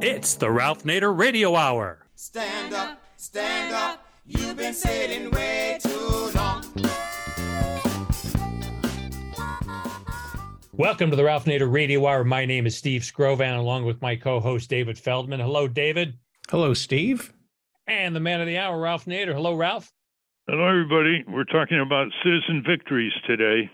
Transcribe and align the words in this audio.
It's 0.00 0.36
the 0.36 0.48
Ralph 0.48 0.84
Nader 0.84 1.16
Radio 1.18 1.56
Hour. 1.56 2.06
Stand 2.14 2.72
up, 2.72 3.02
stand 3.16 3.74
up. 3.74 4.06
You've 4.24 4.56
been 4.56 4.72
sitting 4.72 5.28
way 5.32 5.80
too 5.82 6.30
long. 6.36 6.62
Welcome 10.72 11.10
to 11.10 11.16
the 11.16 11.24
Ralph 11.24 11.46
Nader 11.46 11.72
Radio 11.72 12.06
Hour. 12.06 12.22
My 12.22 12.44
name 12.44 12.64
is 12.64 12.76
Steve 12.76 13.02
Skrovan, 13.02 13.58
along 13.58 13.86
with 13.86 14.00
my 14.00 14.14
co 14.14 14.38
host, 14.38 14.70
David 14.70 14.96
Feldman. 14.96 15.40
Hello, 15.40 15.66
David. 15.66 16.14
Hello, 16.48 16.74
Steve. 16.74 17.32
And 17.88 18.14
the 18.14 18.20
man 18.20 18.40
of 18.40 18.46
the 18.46 18.58
hour, 18.58 18.80
Ralph 18.80 19.06
Nader. 19.06 19.34
Hello, 19.34 19.56
Ralph. 19.56 19.90
Hello, 20.46 20.64
everybody. 20.68 21.24
We're 21.26 21.42
talking 21.42 21.80
about 21.80 22.06
citizen 22.22 22.62
victories 22.64 23.12
today. 23.26 23.68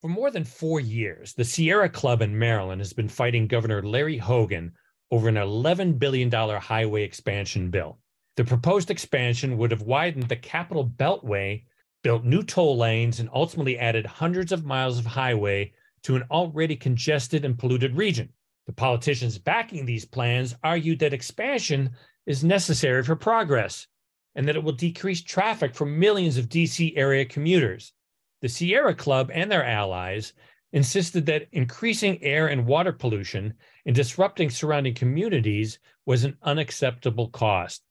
For 0.00 0.08
more 0.08 0.32
than 0.32 0.42
four 0.42 0.80
years, 0.80 1.34
the 1.34 1.44
Sierra 1.44 1.88
Club 1.88 2.20
in 2.20 2.36
Maryland 2.36 2.80
has 2.80 2.92
been 2.92 3.08
fighting 3.08 3.46
Governor 3.46 3.80
Larry 3.80 4.18
Hogan 4.18 4.72
over 5.12 5.28
an 5.28 5.34
$11 5.34 5.98
billion 5.98 6.30
highway 6.32 7.04
expansion 7.04 7.70
bill. 7.70 7.98
The 8.36 8.44
proposed 8.44 8.90
expansion 8.90 9.58
would 9.58 9.70
have 9.70 9.82
widened 9.82 10.28
the 10.28 10.36
Capital 10.36 10.88
Beltway, 10.88 11.64
built 12.02 12.24
new 12.24 12.42
toll 12.42 12.78
lanes, 12.78 13.20
and 13.20 13.28
ultimately 13.32 13.78
added 13.78 14.06
hundreds 14.06 14.52
of 14.52 14.64
miles 14.64 14.98
of 14.98 15.04
highway 15.04 15.74
to 16.04 16.16
an 16.16 16.24
already 16.30 16.74
congested 16.74 17.44
and 17.44 17.58
polluted 17.58 17.94
region. 17.94 18.30
The 18.66 18.72
politicians 18.72 19.36
backing 19.36 19.84
these 19.84 20.06
plans 20.06 20.54
argued 20.64 20.98
that 21.00 21.12
expansion 21.12 21.90
is 22.24 22.42
necessary 22.42 23.02
for 23.02 23.14
progress 23.14 23.86
and 24.34 24.48
that 24.48 24.56
it 24.56 24.64
will 24.64 24.72
decrease 24.72 25.22
traffic 25.22 25.74
for 25.74 25.84
millions 25.84 26.38
of 26.38 26.48
DC 26.48 26.94
area 26.96 27.26
commuters. 27.26 27.92
The 28.40 28.48
Sierra 28.48 28.94
Club 28.94 29.30
and 29.32 29.52
their 29.52 29.64
allies 29.64 30.32
insisted 30.72 31.26
that 31.26 31.48
increasing 31.52 32.22
air 32.22 32.48
and 32.48 32.66
water 32.66 32.92
pollution 32.92 33.54
and 33.86 33.94
disrupting 33.94 34.50
surrounding 34.50 34.94
communities 34.94 35.78
was 36.06 36.24
an 36.24 36.36
unacceptable 36.42 37.28
cost. 37.28 37.82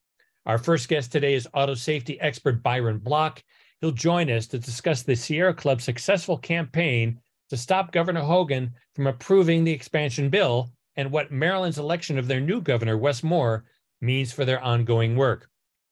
Our 0.46 0.58
first 0.58 0.90
guest 0.90 1.12
today 1.12 1.36
is 1.36 1.48
auto 1.54 1.76
safety 1.76 2.20
expert 2.20 2.64
Byron 2.64 2.98
Bloch. 2.98 3.44
He'll 3.80 3.92
join 3.92 4.30
us 4.32 4.48
to 4.48 4.60
discuss 4.60 5.04
the 5.04 5.16
Sierra 5.16 5.54
Club's 5.54 5.84
successful 5.84 6.38
campaign 6.38 7.20
to 7.50 7.58
stop 7.58 7.92
Governor 7.92 8.22
Hogan 8.22 8.74
from 8.96 9.08
approving 9.08 9.64
the 9.64 9.72
expansion 9.72 10.30
bill 10.30 10.72
and 10.96 11.12
what 11.12 11.32
Maryland's 11.32 11.78
election 11.78 12.18
of 12.18 12.28
their 12.28 12.40
new 12.40 12.62
governor, 12.62 12.98
Wes 12.98 13.24
Moore, 13.24 13.66
means 14.02 14.32
for 14.32 14.46
their 14.46 14.62
ongoing 14.62 15.16
work. 15.16 15.48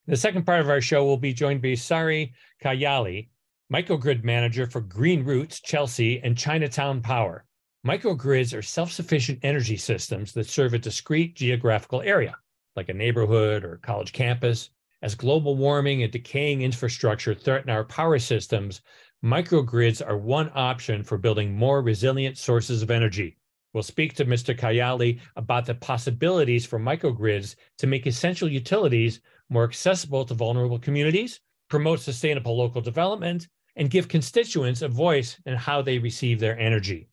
The 0.08 0.18
second 0.18 0.46
part 0.46 0.62
of 0.62 0.70
our 0.70 0.82
show, 0.82 1.06
we'll 1.06 1.18
be 1.18 1.34
joined 1.34 1.62
by 1.62 1.76
Sari 1.76 2.34
Kayyali, 2.64 3.30
microgrid 3.72 4.24
manager 4.24 4.66
for 4.66 4.82
Green 4.82 5.24
Roots, 5.24 5.60
Chelsea, 5.60 6.20
and 6.24 6.36
Chinatown 6.36 7.02
Power. 7.02 7.46
Microgrids 7.86 8.58
are 8.58 8.64
self 8.64 8.92
sufficient 8.92 9.38
energy 9.44 9.78
systems 9.78 10.34
that 10.34 10.48
serve 10.48 10.74
a 10.74 10.80
discrete 10.80 11.36
geographical 11.36 12.02
area, 12.02 12.36
like 12.76 12.90
a 12.90 12.94
neighborhood 12.94 13.64
or 13.64 13.78
college 13.78 14.12
campus. 14.12 14.72
As 15.04 15.14
global 15.14 15.56
warming 15.56 16.02
and 16.02 16.12
decaying 16.12 16.64
infrastructure 16.64 17.36
threaten 17.36 17.70
our 17.70 17.84
power 17.84 18.18
systems, 18.18 18.82
microgrids 19.24 20.06
are 20.06 20.18
one 20.18 20.52
option 20.56 21.04
for 21.04 21.20
building 21.20 21.54
more 21.54 21.84
resilient 21.84 22.40
sources 22.40 22.82
of 22.82 22.90
energy. 22.90 23.38
We'll 23.74 23.84
speak 23.84 24.16
to 24.16 24.26
Mr. 24.26 24.58
Kayyali 24.58 25.20
about 25.36 25.68
the 25.68 25.76
possibilities 25.76 26.66
for 26.66 26.80
microgrids 26.80 27.56
to 27.78 27.86
make 27.86 28.08
essential 28.08 28.50
utilities 28.50 29.22
more 29.48 29.64
accessible 29.64 30.26
to 30.26 30.34
vulnerable 30.34 30.80
communities, 30.80 31.40
promote 31.70 32.00
sustainable 32.00 32.58
local 32.58 32.82
development, 32.82 33.48
and 33.80 33.90
give 33.90 34.10
constituents 34.10 34.84
a 34.84 34.88
voice 34.90 35.40
in 35.46 35.56
how 35.56 35.82
they 35.82 35.98
receive 35.98 36.40
their 36.40 36.60
energy. 36.60 37.08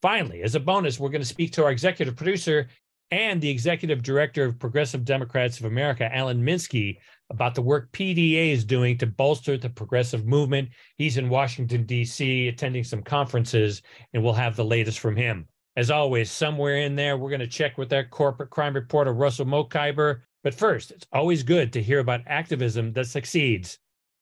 Finally, 0.00 0.42
as 0.42 0.54
a 0.54 0.60
bonus, 0.60 0.98
we're 0.98 1.08
going 1.10 1.20
to 1.20 1.26
speak 1.26 1.52
to 1.52 1.64
our 1.64 1.72
executive 1.72 2.14
producer 2.16 2.68
and 3.10 3.40
the 3.40 3.50
executive 3.50 4.02
director 4.02 4.44
of 4.44 4.58
Progressive 4.58 5.04
Democrats 5.04 5.58
of 5.58 5.66
America, 5.66 6.14
Alan 6.14 6.42
Minsky, 6.42 6.98
about 7.30 7.54
the 7.54 7.62
work 7.62 7.90
PDA 7.92 8.52
is 8.52 8.64
doing 8.64 8.96
to 8.98 9.06
bolster 9.06 9.56
the 9.56 9.68
progressive 9.68 10.24
movement. 10.24 10.68
He's 10.98 11.16
in 11.16 11.28
Washington, 11.28 11.84
D.C., 11.84 12.48
attending 12.48 12.84
some 12.84 13.02
conferences, 13.02 13.82
and 14.12 14.22
we'll 14.22 14.34
have 14.34 14.56
the 14.56 14.64
latest 14.64 15.00
from 15.00 15.16
him. 15.16 15.48
As 15.76 15.90
always, 15.90 16.30
somewhere 16.30 16.78
in 16.78 16.94
there, 16.94 17.18
we're 17.18 17.30
going 17.30 17.40
to 17.40 17.46
check 17.48 17.76
with 17.76 17.92
our 17.92 18.04
corporate 18.04 18.50
crime 18.50 18.74
reporter, 18.74 19.12
Russell 19.12 19.46
Mokhiber. 19.46 20.20
But 20.44 20.54
first, 20.54 20.92
it's 20.92 21.06
always 21.12 21.42
good 21.42 21.72
to 21.72 21.82
hear 21.82 21.98
about 21.98 22.20
activism 22.26 22.92
that 22.92 23.06
succeeds. 23.06 23.78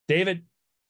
David? 0.09 0.45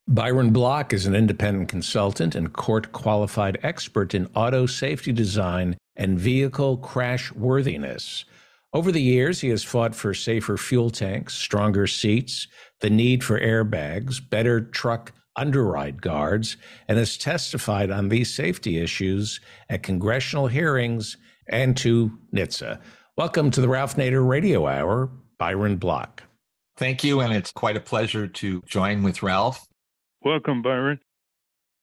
Byron 0.09 0.51
Bloch 0.51 0.91
is 0.91 1.05
an 1.05 1.15
independent 1.15 1.69
consultant 1.69 2.35
and 2.35 2.51
court 2.51 2.91
qualified 2.91 3.57
expert 3.63 4.13
in 4.13 4.27
auto 4.35 4.65
safety 4.65 5.13
design 5.13 5.77
and 5.95 6.19
vehicle 6.19 6.75
crash 6.75 7.31
worthiness. 7.31 8.25
Over 8.73 8.91
the 8.91 9.01
years, 9.01 9.39
he 9.39 9.47
has 9.47 9.63
fought 9.63 9.95
for 9.95 10.13
safer 10.13 10.57
fuel 10.57 10.89
tanks, 10.89 11.35
stronger 11.35 11.87
seats, 11.87 12.47
the 12.81 12.89
need 12.89 13.23
for 13.23 13.39
airbags, 13.39 14.19
better 14.29 14.59
truck 14.59 15.13
underride 15.37 16.01
guards, 16.01 16.57
and 16.89 16.97
has 16.97 17.17
testified 17.17 17.89
on 17.89 18.09
these 18.09 18.33
safety 18.33 18.79
issues 18.79 19.39
at 19.69 19.83
congressional 19.83 20.47
hearings 20.47 21.15
and 21.47 21.77
to 21.77 22.11
NHTSA. 22.35 22.81
Welcome 23.15 23.51
to 23.51 23.61
the 23.61 23.69
Ralph 23.69 23.95
Nader 23.95 24.27
Radio 24.27 24.67
Hour, 24.67 25.09
Byron 25.37 25.77
Bloch. 25.77 26.23
Thank 26.75 27.05
you, 27.05 27.21
and 27.21 27.31
it's 27.31 27.53
quite 27.53 27.77
a 27.77 27.81
pleasure 27.81 28.27
to 28.27 28.61
join 28.67 29.01
with 29.01 29.23
Ralph. 29.23 29.65
Welcome, 30.23 30.61
Byron. 30.61 31.01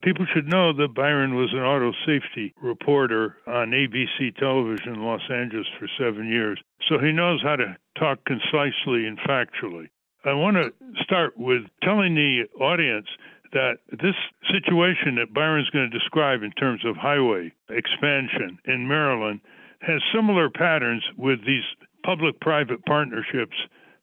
People 0.02 0.24
should 0.32 0.48
know 0.48 0.72
that 0.72 0.94
Byron 0.94 1.34
was 1.34 1.52
an 1.52 1.58
auto 1.58 1.92
safety 2.06 2.54
reporter 2.62 3.36
on 3.46 3.72
ABC 3.72 4.34
television 4.38 4.94
in 4.94 5.04
Los 5.04 5.20
Angeles 5.30 5.66
for 5.78 5.86
seven 5.98 6.26
years, 6.26 6.58
so 6.88 6.98
he 6.98 7.12
knows 7.12 7.42
how 7.42 7.56
to 7.56 7.76
talk 7.98 8.24
concisely 8.24 9.04
and 9.06 9.18
factually. 9.18 9.90
I 10.24 10.32
want 10.32 10.56
to 10.56 10.72
start 11.02 11.36
with 11.36 11.64
telling 11.82 12.14
the 12.14 12.44
audience 12.58 13.08
that 13.52 13.76
this 13.90 14.16
situation 14.50 15.16
that 15.16 15.34
Byron's 15.34 15.68
going 15.68 15.90
to 15.90 15.98
describe 15.98 16.42
in 16.42 16.52
terms 16.52 16.80
of 16.86 16.96
highway 16.96 17.52
expansion 17.68 18.58
in 18.64 18.88
Maryland 18.88 19.40
has 19.82 20.00
similar 20.14 20.48
patterns 20.48 21.04
with 21.18 21.40
these 21.44 21.64
public 22.06 22.40
private 22.40 22.86
partnerships 22.86 23.56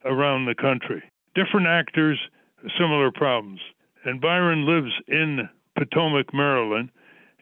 around 0.06 0.46
the 0.46 0.54
country. 0.54 1.02
Different 1.34 1.66
actors, 1.66 2.20
similar 2.78 3.12
problems. 3.12 3.62
And 4.08 4.22
Byron 4.22 4.66
lives 4.66 4.94
in 5.10 5.50
Potomac, 5.78 6.34
Maryland. 6.34 6.90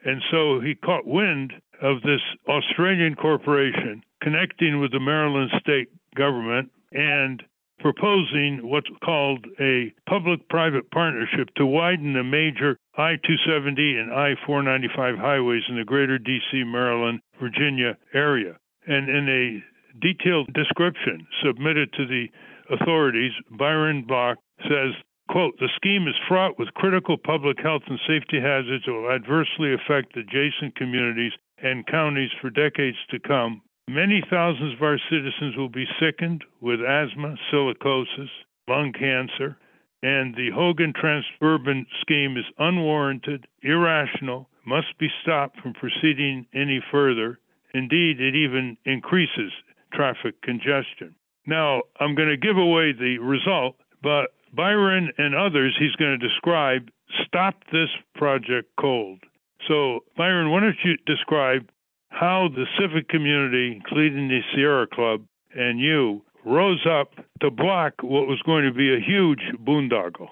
And 0.03 0.19
so 0.31 0.59
he 0.59 0.73
caught 0.73 1.05
wind 1.05 1.53
of 1.79 2.01
this 2.01 2.21
Australian 2.49 3.13
corporation 3.13 4.01
connecting 4.23 4.79
with 4.79 4.91
the 4.91 4.99
Maryland 4.99 5.51
state 5.59 5.89
government 6.15 6.71
and 6.91 7.43
proposing 7.79 8.61
what's 8.63 8.89
called 9.03 9.45
a 9.59 9.93
public 10.09 10.49
private 10.49 10.89
partnership 10.89 11.53
to 11.55 11.67
widen 11.67 12.13
the 12.13 12.23
major 12.23 12.79
I 12.97 13.17
270 13.17 13.97
and 13.97 14.11
I 14.11 14.33
495 14.47 15.19
highways 15.19 15.63
in 15.69 15.75
the 15.75 15.83
greater 15.83 16.17
DC, 16.17 16.65
Maryland, 16.65 17.19
Virginia 17.39 17.95
area. 18.15 18.57
And 18.87 19.07
in 19.07 19.29
a 19.29 20.01
detailed 20.01 20.51
description 20.53 21.27
submitted 21.43 21.93
to 21.93 22.07
the 22.07 22.25
authorities, 22.71 23.33
Byron 23.51 24.03
Bloch 24.07 24.39
says 24.63 24.95
Quote, 25.29 25.57
the 25.59 25.69
scheme 25.75 26.07
is 26.07 26.15
fraught 26.27 26.59
with 26.59 26.73
critical 26.75 27.17
public 27.17 27.59
health 27.59 27.81
and 27.87 27.99
safety 28.07 28.39
hazards 28.39 28.85
that 28.85 28.93
will 28.93 29.11
adversely 29.11 29.73
affect 29.73 30.15
adjacent 30.15 30.75
communities 30.75 31.33
and 31.57 31.87
counties 31.87 32.29
for 32.39 32.49
decades 32.49 32.97
to 33.09 33.19
come. 33.19 33.61
Many 33.87 34.23
thousands 34.29 34.73
of 34.73 34.81
our 34.81 34.99
citizens 35.09 35.55
will 35.57 35.69
be 35.69 35.85
sickened 35.99 36.43
with 36.61 36.81
asthma, 36.81 37.35
silicosis, 37.51 38.29
lung 38.67 38.93
cancer, 38.93 39.57
and 40.01 40.35
the 40.35 40.51
Hogan 40.53 40.93
Transurban 40.93 41.85
scheme 42.01 42.37
is 42.37 42.45
unwarranted, 42.59 43.47
irrational, 43.61 44.49
must 44.65 44.97
be 44.99 45.09
stopped 45.21 45.59
from 45.59 45.73
proceeding 45.73 46.45
any 46.53 46.83
further. 46.91 47.39
Indeed, 47.73 48.21
it 48.21 48.35
even 48.35 48.78
increases 48.85 49.51
traffic 49.93 50.41
congestion. 50.41 51.16
Now, 51.45 51.83
I'm 51.99 52.16
going 52.16 52.29
to 52.29 52.37
give 52.37 52.57
away 52.57 52.91
the 52.91 53.17
result, 53.19 53.75
but 54.01 54.31
Byron 54.55 55.11
and 55.17 55.35
others 55.35 55.75
he's 55.78 55.96
going 55.96 56.17
to 56.17 56.28
describe 56.28 56.90
stop 57.25 57.55
this 57.72 57.90
project 58.16 58.69
cold. 58.79 59.19
So, 59.67 60.02
Byron, 60.17 60.52
why 60.52 60.61
don't 60.61 60.75
you 60.84 60.97
describe 61.05 61.69
how 62.09 62.49
the 62.53 62.66
civic 62.79 63.09
community, 63.09 63.73
including 63.75 64.28
the 64.28 64.41
Sierra 64.53 64.87
Club 64.87 65.23
and 65.55 65.79
you, 65.79 66.23
rose 66.46 66.85
up 66.85 67.13
to 67.41 67.49
block 67.49 67.93
what 68.02 68.28
was 68.28 68.41
going 68.46 68.63
to 68.66 68.72
be 68.72 68.93
a 68.93 68.99
huge 68.99 69.41
boondoggle 69.66 70.29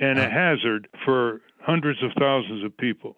and 0.00 0.18
a 0.18 0.24
uh. 0.24 0.30
hazard 0.30 0.88
for 1.04 1.40
hundreds 1.60 2.02
of 2.02 2.10
thousands 2.18 2.64
of 2.64 2.76
people? 2.76 3.16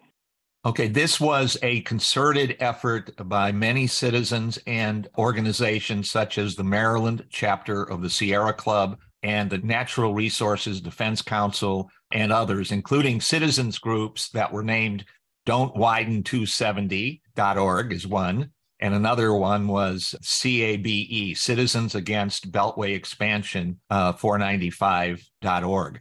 Okay, 0.65 0.89
this 0.89 1.21
was 1.21 1.57
a 1.63 1.81
concerted 1.81 2.57
effort 2.59 3.11
by 3.29 3.51
many 3.51 3.87
citizens 3.87 4.59
and 4.67 5.07
organizations 5.17 6.11
such 6.11 6.37
as 6.37 6.55
the 6.55 6.65
Maryland 6.65 7.25
chapter 7.29 7.81
of 7.81 8.01
the 8.01 8.09
Sierra 8.09 8.51
Club, 8.51 8.99
and 9.23 9.49
the 9.49 9.57
Natural 9.59 10.13
Resources 10.13 10.81
Defense 10.81 11.21
Council 11.21 11.89
and 12.11 12.31
others, 12.31 12.71
including 12.71 13.21
citizens 13.21 13.77
groups 13.77 14.29
that 14.29 14.51
were 14.51 14.63
named 14.63 15.05
Don't 15.45 15.75
Widen 15.75 16.23
270.org 16.23 17.93
is 17.93 18.07
one, 18.07 18.51
and 18.79 18.93
another 18.93 19.33
one 19.33 19.67
was 19.67 20.15
CABE, 20.21 21.35
Citizens 21.35 21.95
Against 21.95 22.51
Beltway 22.51 22.95
Expansion, 22.95 23.79
uh, 23.89 24.13
495.org. 24.13 25.99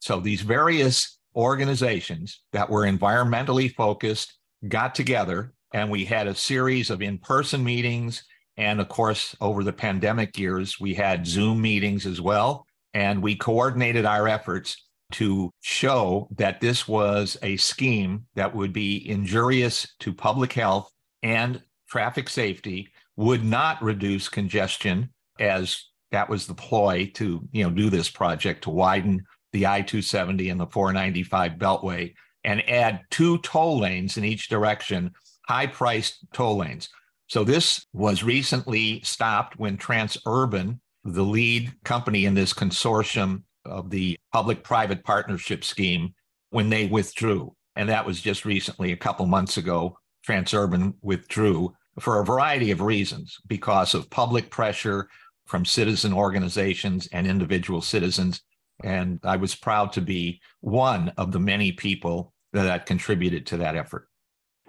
So 0.00 0.20
these 0.20 0.42
various 0.42 1.18
organizations 1.34 2.42
that 2.52 2.70
were 2.70 2.82
environmentally 2.82 3.74
focused 3.74 4.38
got 4.68 4.94
together, 4.94 5.52
and 5.72 5.90
we 5.90 6.04
had 6.04 6.28
a 6.28 6.34
series 6.34 6.90
of 6.90 7.02
in 7.02 7.18
person 7.18 7.64
meetings. 7.64 8.24
And 8.56 8.80
of 8.80 8.88
course, 8.88 9.34
over 9.40 9.64
the 9.64 9.72
pandemic 9.72 10.38
years, 10.38 10.78
we 10.78 10.94
had 10.94 11.26
Zoom 11.26 11.60
meetings 11.60 12.06
as 12.06 12.20
well. 12.20 12.66
And 12.92 13.22
we 13.22 13.34
coordinated 13.34 14.04
our 14.04 14.28
efforts 14.28 14.76
to 15.12 15.50
show 15.60 16.28
that 16.36 16.60
this 16.60 16.86
was 16.88 17.36
a 17.42 17.56
scheme 17.56 18.26
that 18.34 18.54
would 18.54 18.72
be 18.72 19.08
injurious 19.08 19.86
to 20.00 20.12
public 20.12 20.52
health 20.52 20.90
and 21.22 21.60
traffic 21.88 22.28
safety, 22.28 22.88
would 23.16 23.44
not 23.44 23.82
reduce 23.82 24.28
congestion 24.28 25.10
as 25.38 25.84
that 26.10 26.28
was 26.28 26.46
the 26.46 26.54
ploy 26.54 27.10
to 27.14 27.46
you 27.52 27.64
know 27.64 27.70
do 27.70 27.90
this 27.90 28.08
project 28.08 28.62
to 28.62 28.70
widen 28.70 29.24
the 29.52 29.66
I-270 29.66 30.50
and 30.50 30.60
the 30.60 30.66
495 30.66 31.52
beltway 31.52 32.12
and 32.42 32.68
add 32.68 33.00
two 33.10 33.38
toll 33.38 33.80
lanes 33.80 34.16
in 34.16 34.24
each 34.24 34.48
direction, 34.48 35.12
high-priced 35.48 36.18
toll 36.32 36.58
lanes. 36.58 36.88
So 37.26 37.44
this 37.44 37.86
was 37.92 38.22
recently 38.22 39.00
stopped 39.02 39.58
when 39.58 39.76
Transurban, 39.78 40.78
the 41.04 41.22
lead 41.22 41.72
company 41.84 42.26
in 42.26 42.34
this 42.34 42.52
consortium 42.52 43.42
of 43.64 43.90
the 43.90 44.18
public-private 44.32 45.04
partnership 45.04 45.64
scheme, 45.64 46.14
when 46.50 46.68
they 46.68 46.86
withdrew. 46.86 47.54
And 47.76 47.88
that 47.88 48.06
was 48.06 48.20
just 48.20 48.44
recently, 48.44 48.92
a 48.92 48.96
couple 48.96 49.26
months 49.26 49.56
ago, 49.56 49.98
Transurban 50.26 50.94
withdrew 51.02 51.74
for 51.98 52.20
a 52.20 52.24
variety 52.24 52.70
of 52.70 52.80
reasons 52.80 53.38
because 53.46 53.94
of 53.94 54.10
public 54.10 54.50
pressure 54.50 55.08
from 55.46 55.64
citizen 55.64 56.12
organizations 56.12 57.08
and 57.12 57.26
individual 57.26 57.80
citizens. 57.80 58.42
And 58.82 59.20
I 59.24 59.36
was 59.36 59.54
proud 59.54 59.92
to 59.92 60.00
be 60.00 60.40
one 60.60 61.12
of 61.16 61.32
the 61.32 61.40
many 61.40 61.72
people 61.72 62.32
that 62.52 62.86
contributed 62.86 63.46
to 63.46 63.56
that 63.58 63.76
effort. 63.76 64.08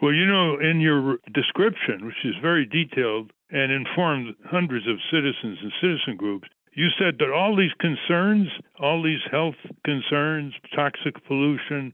Well, 0.02 0.14
you 0.14 0.26
know, 0.26 0.60
in 0.60 0.82
your 0.82 1.18
description, 1.34 2.06
which 2.06 2.26
is 2.26 2.36
very 2.42 2.66
detailed 2.66 3.32
and 3.50 3.72
informed 3.72 4.36
hundreds 4.46 4.88
of 4.88 4.98
citizens 5.10 5.60
and 5.62 5.72
citizen 5.82 6.18
groups, 6.18 6.48
you 6.74 6.88
said 7.00 7.16
that 7.20 7.32
all 7.32 7.56
these 7.56 7.74
concerns, 7.80 8.48
all 8.80 9.02
these 9.02 9.24
health 9.32 9.56
concerns, 9.86 10.54
toxic 10.76 11.16
pollution, 11.26 11.94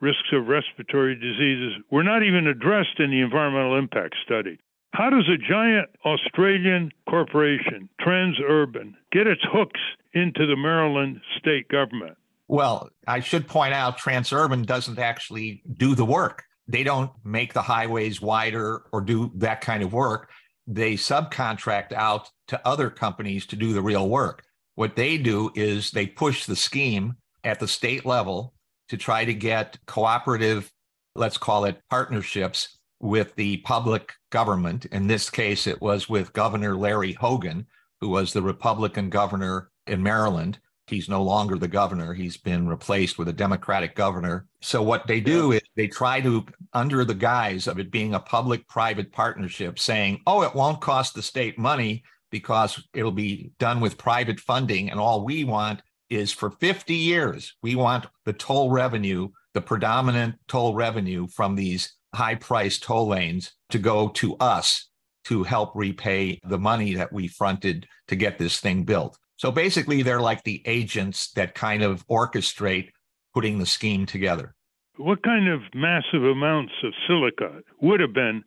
risks 0.00 0.32
of 0.32 0.48
respiratory 0.48 1.14
diseases, 1.14 1.74
were 1.90 2.02
not 2.02 2.22
even 2.22 2.46
addressed 2.46 2.98
in 2.98 3.10
the 3.10 3.20
environmental 3.20 3.78
impact 3.78 4.16
study. 4.24 4.58
How 4.94 5.10
does 5.10 5.28
a 5.28 5.36
giant 5.36 5.90
Australian 6.04 6.90
corporation, 7.08 7.88
Transurban, 8.00 8.94
get 9.10 9.26
its 9.26 9.42
hooks 9.44 9.80
into 10.12 10.46
the 10.46 10.56
Maryland 10.56 11.20
state 11.38 11.68
government? 11.68 12.16
Well, 12.48 12.90
I 13.06 13.20
should 13.20 13.46
point 13.46 13.72
out 13.74 13.98
Transurban 13.98 14.66
doesn't 14.66 14.98
actually 14.98 15.62
do 15.72 15.94
the 15.94 16.04
work. 16.04 16.44
They 16.72 16.84
don't 16.84 17.10
make 17.22 17.52
the 17.52 17.60
highways 17.60 18.22
wider 18.22 18.84
or 18.92 19.02
do 19.02 19.30
that 19.36 19.60
kind 19.60 19.82
of 19.82 19.92
work. 19.92 20.30
They 20.66 20.94
subcontract 20.94 21.92
out 21.92 22.30
to 22.48 22.66
other 22.66 22.88
companies 22.88 23.44
to 23.46 23.56
do 23.56 23.74
the 23.74 23.82
real 23.82 24.08
work. 24.08 24.42
What 24.74 24.96
they 24.96 25.18
do 25.18 25.50
is 25.54 25.90
they 25.90 26.06
push 26.06 26.46
the 26.46 26.56
scheme 26.56 27.16
at 27.44 27.60
the 27.60 27.68
state 27.68 28.06
level 28.06 28.54
to 28.88 28.96
try 28.96 29.26
to 29.26 29.34
get 29.34 29.78
cooperative, 29.86 30.72
let's 31.14 31.36
call 31.36 31.66
it 31.66 31.82
partnerships 31.90 32.78
with 33.00 33.34
the 33.34 33.58
public 33.58 34.14
government. 34.30 34.86
In 34.86 35.08
this 35.08 35.28
case, 35.28 35.66
it 35.66 35.82
was 35.82 36.08
with 36.08 36.32
Governor 36.32 36.74
Larry 36.74 37.12
Hogan, 37.12 37.66
who 38.00 38.08
was 38.08 38.32
the 38.32 38.40
Republican 38.42 39.10
governor 39.10 39.70
in 39.86 40.02
Maryland. 40.02 40.58
He's 40.86 41.08
no 41.08 41.22
longer 41.22 41.56
the 41.56 41.68
governor. 41.68 42.12
He's 42.12 42.36
been 42.36 42.68
replaced 42.68 43.18
with 43.18 43.28
a 43.28 43.32
Democratic 43.32 43.94
governor. 43.94 44.46
So, 44.60 44.82
what 44.82 45.06
they 45.06 45.20
do 45.20 45.52
is 45.52 45.62
they 45.76 45.86
try 45.86 46.20
to, 46.20 46.44
under 46.72 47.04
the 47.04 47.14
guise 47.14 47.66
of 47.66 47.78
it 47.78 47.90
being 47.90 48.14
a 48.14 48.20
public 48.20 48.66
private 48.68 49.12
partnership, 49.12 49.78
saying, 49.78 50.20
oh, 50.26 50.42
it 50.42 50.54
won't 50.54 50.80
cost 50.80 51.14
the 51.14 51.22
state 51.22 51.58
money 51.58 52.02
because 52.30 52.82
it'll 52.94 53.12
be 53.12 53.52
done 53.58 53.80
with 53.80 53.98
private 53.98 54.40
funding. 54.40 54.90
And 54.90 54.98
all 54.98 55.24
we 55.24 55.44
want 55.44 55.82
is 56.10 56.32
for 56.32 56.50
50 56.50 56.94
years, 56.94 57.54
we 57.62 57.74
want 57.74 58.06
the 58.24 58.32
toll 58.32 58.70
revenue, 58.70 59.28
the 59.54 59.60
predominant 59.60 60.34
toll 60.48 60.74
revenue 60.74 61.26
from 61.28 61.54
these 61.54 61.94
high 62.14 62.34
priced 62.34 62.82
toll 62.82 63.08
lanes 63.08 63.52
to 63.70 63.78
go 63.78 64.08
to 64.08 64.36
us 64.36 64.88
to 65.24 65.44
help 65.44 65.72
repay 65.74 66.38
the 66.44 66.58
money 66.58 66.94
that 66.94 67.12
we 67.12 67.28
fronted 67.28 67.86
to 68.08 68.16
get 68.16 68.38
this 68.38 68.60
thing 68.60 68.84
built. 68.84 69.16
So 69.42 69.50
basically, 69.50 70.04
they're 70.04 70.20
like 70.20 70.44
the 70.44 70.62
agents 70.66 71.32
that 71.32 71.56
kind 71.56 71.82
of 71.82 72.06
orchestrate 72.06 72.90
putting 73.34 73.58
the 73.58 73.66
scheme 73.66 74.06
together. 74.06 74.54
What 74.98 75.24
kind 75.24 75.48
of 75.48 75.62
massive 75.74 76.22
amounts 76.22 76.72
of 76.84 76.92
silica 77.08 77.58
would 77.80 77.98
have 77.98 78.12
been 78.12 78.44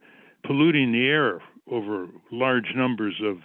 polluting 0.48 0.94
the 0.94 1.06
air 1.06 1.42
over 1.70 2.08
large 2.32 2.72
numbers 2.78 3.14
of 3.26 3.40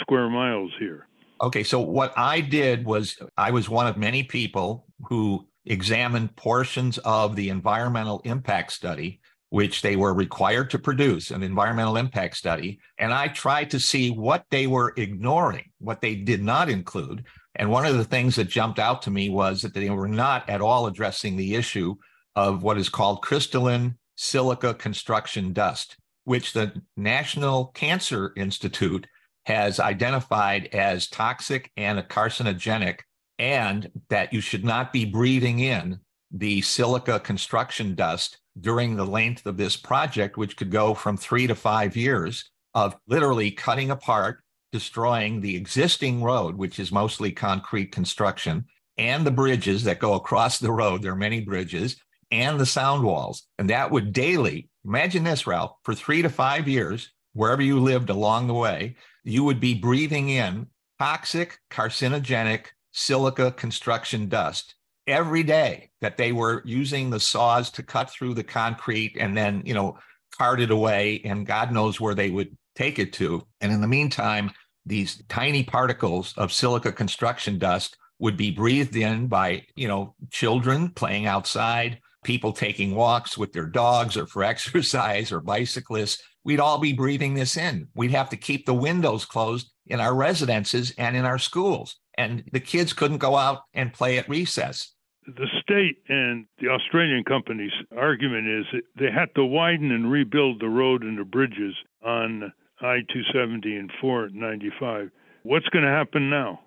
square 0.00 0.30
miles 0.30 0.70
here? 0.78 1.08
Okay, 1.42 1.64
so 1.64 1.80
what 1.80 2.16
I 2.16 2.40
did 2.40 2.84
was 2.84 3.18
I 3.36 3.50
was 3.50 3.68
one 3.68 3.88
of 3.88 3.96
many 3.96 4.22
people 4.22 4.86
who 5.08 5.44
examined 5.64 6.36
portions 6.36 6.98
of 6.98 7.34
the 7.34 7.48
environmental 7.48 8.20
impact 8.24 8.70
study 8.70 9.18
which 9.50 9.82
they 9.82 9.96
were 9.96 10.12
required 10.12 10.70
to 10.70 10.78
produce 10.78 11.30
an 11.30 11.42
environmental 11.42 11.96
impact 11.96 12.36
study. 12.36 12.80
And 12.98 13.12
I 13.12 13.28
tried 13.28 13.70
to 13.70 13.80
see 13.80 14.10
what 14.10 14.44
they 14.50 14.66
were 14.66 14.92
ignoring, 14.96 15.70
what 15.78 16.00
they 16.00 16.16
did 16.16 16.42
not 16.42 16.68
include. 16.68 17.24
And 17.54 17.70
one 17.70 17.86
of 17.86 17.96
the 17.96 18.04
things 18.04 18.36
that 18.36 18.48
jumped 18.48 18.78
out 18.78 19.02
to 19.02 19.10
me 19.10 19.30
was 19.30 19.62
that 19.62 19.72
they 19.72 19.88
were 19.88 20.08
not 20.08 20.48
at 20.50 20.60
all 20.60 20.86
addressing 20.86 21.36
the 21.36 21.54
issue 21.54 21.94
of 22.34 22.62
what 22.62 22.76
is 22.76 22.88
called 22.88 23.22
crystalline 23.22 23.96
silica 24.16 24.74
construction 24.74 25.52
dust, 25.52 25.96
which 26.24 26.52
the 26.52 26.82
National 26.96 27.66
Cancer 27.66 28.32
Institute 28.36 29.06
has 29.46 29.78
identified 29.78 30.68
as 30.72 31.08
toxic 31.08 31.70
and 31.76 32.00
carcinogenic, 32.00 33.00
and 33.38 33.90
that 34.10 34.32
you 34.32 34.40
should 34.40 34.64
not 34.64 34.92
be 34.92 35.04
breathing 35.04 35.60
in 35.60 36.00
the 36.32 36.60
silica 36.62 37.20
construction 37.20 37.94
dust 37.94 38.38
during 38.60 38.96
the 38.96 39.06
length 39.06 39.46
of 39.46 39.56
this 39.56 39.76
project, 39.76 40.36
which 40.36 40.56
could 40.56 40.70
go 40.70 40.94
from 40.94 41.16
three 41.16 41.46
to 41.46 41.54
five 41.54 41.96
years 41.96 42.50
of 42.74 42.96
literally 43.06 43.50
cutting 43.50 43.90
apart, 43.90 44.42
destroying 44.72 45.40
the 45.40 45.56
existing 45.56 46.22
road, 46.22 46.56
which 46.56 46.78
is 46.78 46.92
mostly 46.92 47.32
concrete 47.32 47.92
construction, 47.92 48.64
and 48.98 49.26
the 49.26 49.30
bridges 49.30 49.84
that 49.84 49.98
go 49.98 50.14
across 50.14 50.58
the 50.58 50.72
road. 50.72 51.02
There 51.02 51.12
are 51.12 51.16
many 51.16 51.40
bridges 51.40 51.96
and 52.30 52.58
the 52.58 52.66
sound 52.66 53.02
walls. 53.02 53.46
And 53.58 53.70
that 53.70 53.90
would 53.90 54.12
daily, 54.12 54.68
imagine 54.84 55.24
this, 55.24 55.46
Ralph, 55.46 55.72
for 55.84 55.94
three 55.94 56.22
to 56.22 56.28
five 56.28 56.68
years, 56.68 57.10
wherever 57.32 57.62
you 57.62 57.80
lived 57.80 58.10
along 58.10 58.46
the 58.46 58.54
way, 58.54 58.96
you 59.24 59.44
would 59.44 59.60
be 59.60 59.74
breathing 59.74 60.30
in 60.30 60.66
toxic, 60.98 61.58
carcinogenic 61.70 62.66
silica 62.92 63.50
construction 63.52 64.28
dust 64.28 64.75
every 65.06 65.42
day 65.42 65.90
that 66.00 66.16
they 66.16 66.32
were 66.32 66.62
using 66.64 67.10
the 67.10 67.20
saws 67.20 67.70
to 67.70 67.82
cut 67.82 68.10
through 68.10 68.34
the 68.34 68.44
concrete 68.44 69.16
and 69.18 69.36
then, 69.36 69.62
you 69.64 69.74
know, 69.74 69.98
cart 70.36 70.60
it 70.60 70.70
away 70.70 71.20
and 71.24 71.46
God 71.46 71.72
knows 71.72 72.00
where 72.00 72.14
they 72.14 72.30
would 72.30 72.56
take 72.74 72.98
it 72.98 73.12
to. 73.14 73.46
And 73.60 73.72
in 73.72 73.80
the 73.80 73.88
meantime, 73.88 74.50
these 74.84 75.22
tiny 75.28 75.62
particles 75.64 76.34
of 76.36 76.52
silica 76.52 76.92
construction 76.92 77.58
dust 77.58 77.96
would 78.18 78.36
be 78.36 78.50
breathed 78.50 78.96
in 78.96 79.26
by, 79.26 79.64
you 79.74 79.88
know, 79.88 80.14
children 80.30 80.90
playing 80.90 81.26
outside, 81.26 82.00
people 82.24 82.52
taking 82.52 82.94
walks 82.94 83.36
with 83.36 83.52
their 83.52 83.66
dogs 83.66 84.16
or 84.16 84.26
for 84.26 84.42
exercise 84.44 85.32
or 85.32 85.40
bicyclists. 85.40 86.22
We'd 86.44 86.60
all 86.60 86.78
be 86.78 86.92
breathing 86.92 87.34
this 87.34 87.56
in. 87.56 87.88
We'd 87.94 88.12
have 88.12 88.30
to 88.30 88.36
keep 88.36 88.66
the 88.66 88.74
windows 88.74 89.24
closed 89.24 89.70
in 89.86 90.00
our 90.00 90.14
residences 90.14 90.92
and 90.96 91.16
in 91.16 91.24
our 91.24 91.38
schools. 91.38 91.96
And 92.16 92.44
the 92.52 92.60
kids 92.60 92.92
couldn't 92.92 93.18
go 93.18 93.36
out 93.36 93.62
and 93.74 93.92
play 93.92 94.18
at 94.18 94.28
recess 94.28 94.95
the 95.26 95.48
state 95.60 95.98
and 96.08 96.46
the 96.60 96.68
Australian 96.68 97.24
company's 97.24 97.72
argument 97.96 98.48
is 98.48 98.64
that 98.72 98.82
they 98.98 99.10
had 99.10 99.34
to 99.34 99.44
widen 99.44 99.90
and 99.90 100.10
rebuild 100.10 100.60
the 100.60 100.68
road 100.68 101.02
and 101.02 101.18
the 101.18 101.24
bridges 101.24 101.74
on 102.04 102.52
I 102.80 103.00
270 103.12 103.76
and 103.76 103.90
495. 104.00 105.10
What's 105.42 105.68
going 105.68 105.84
to 105.84 105.90
happen 105.90 106.30
now? 106.30 106.60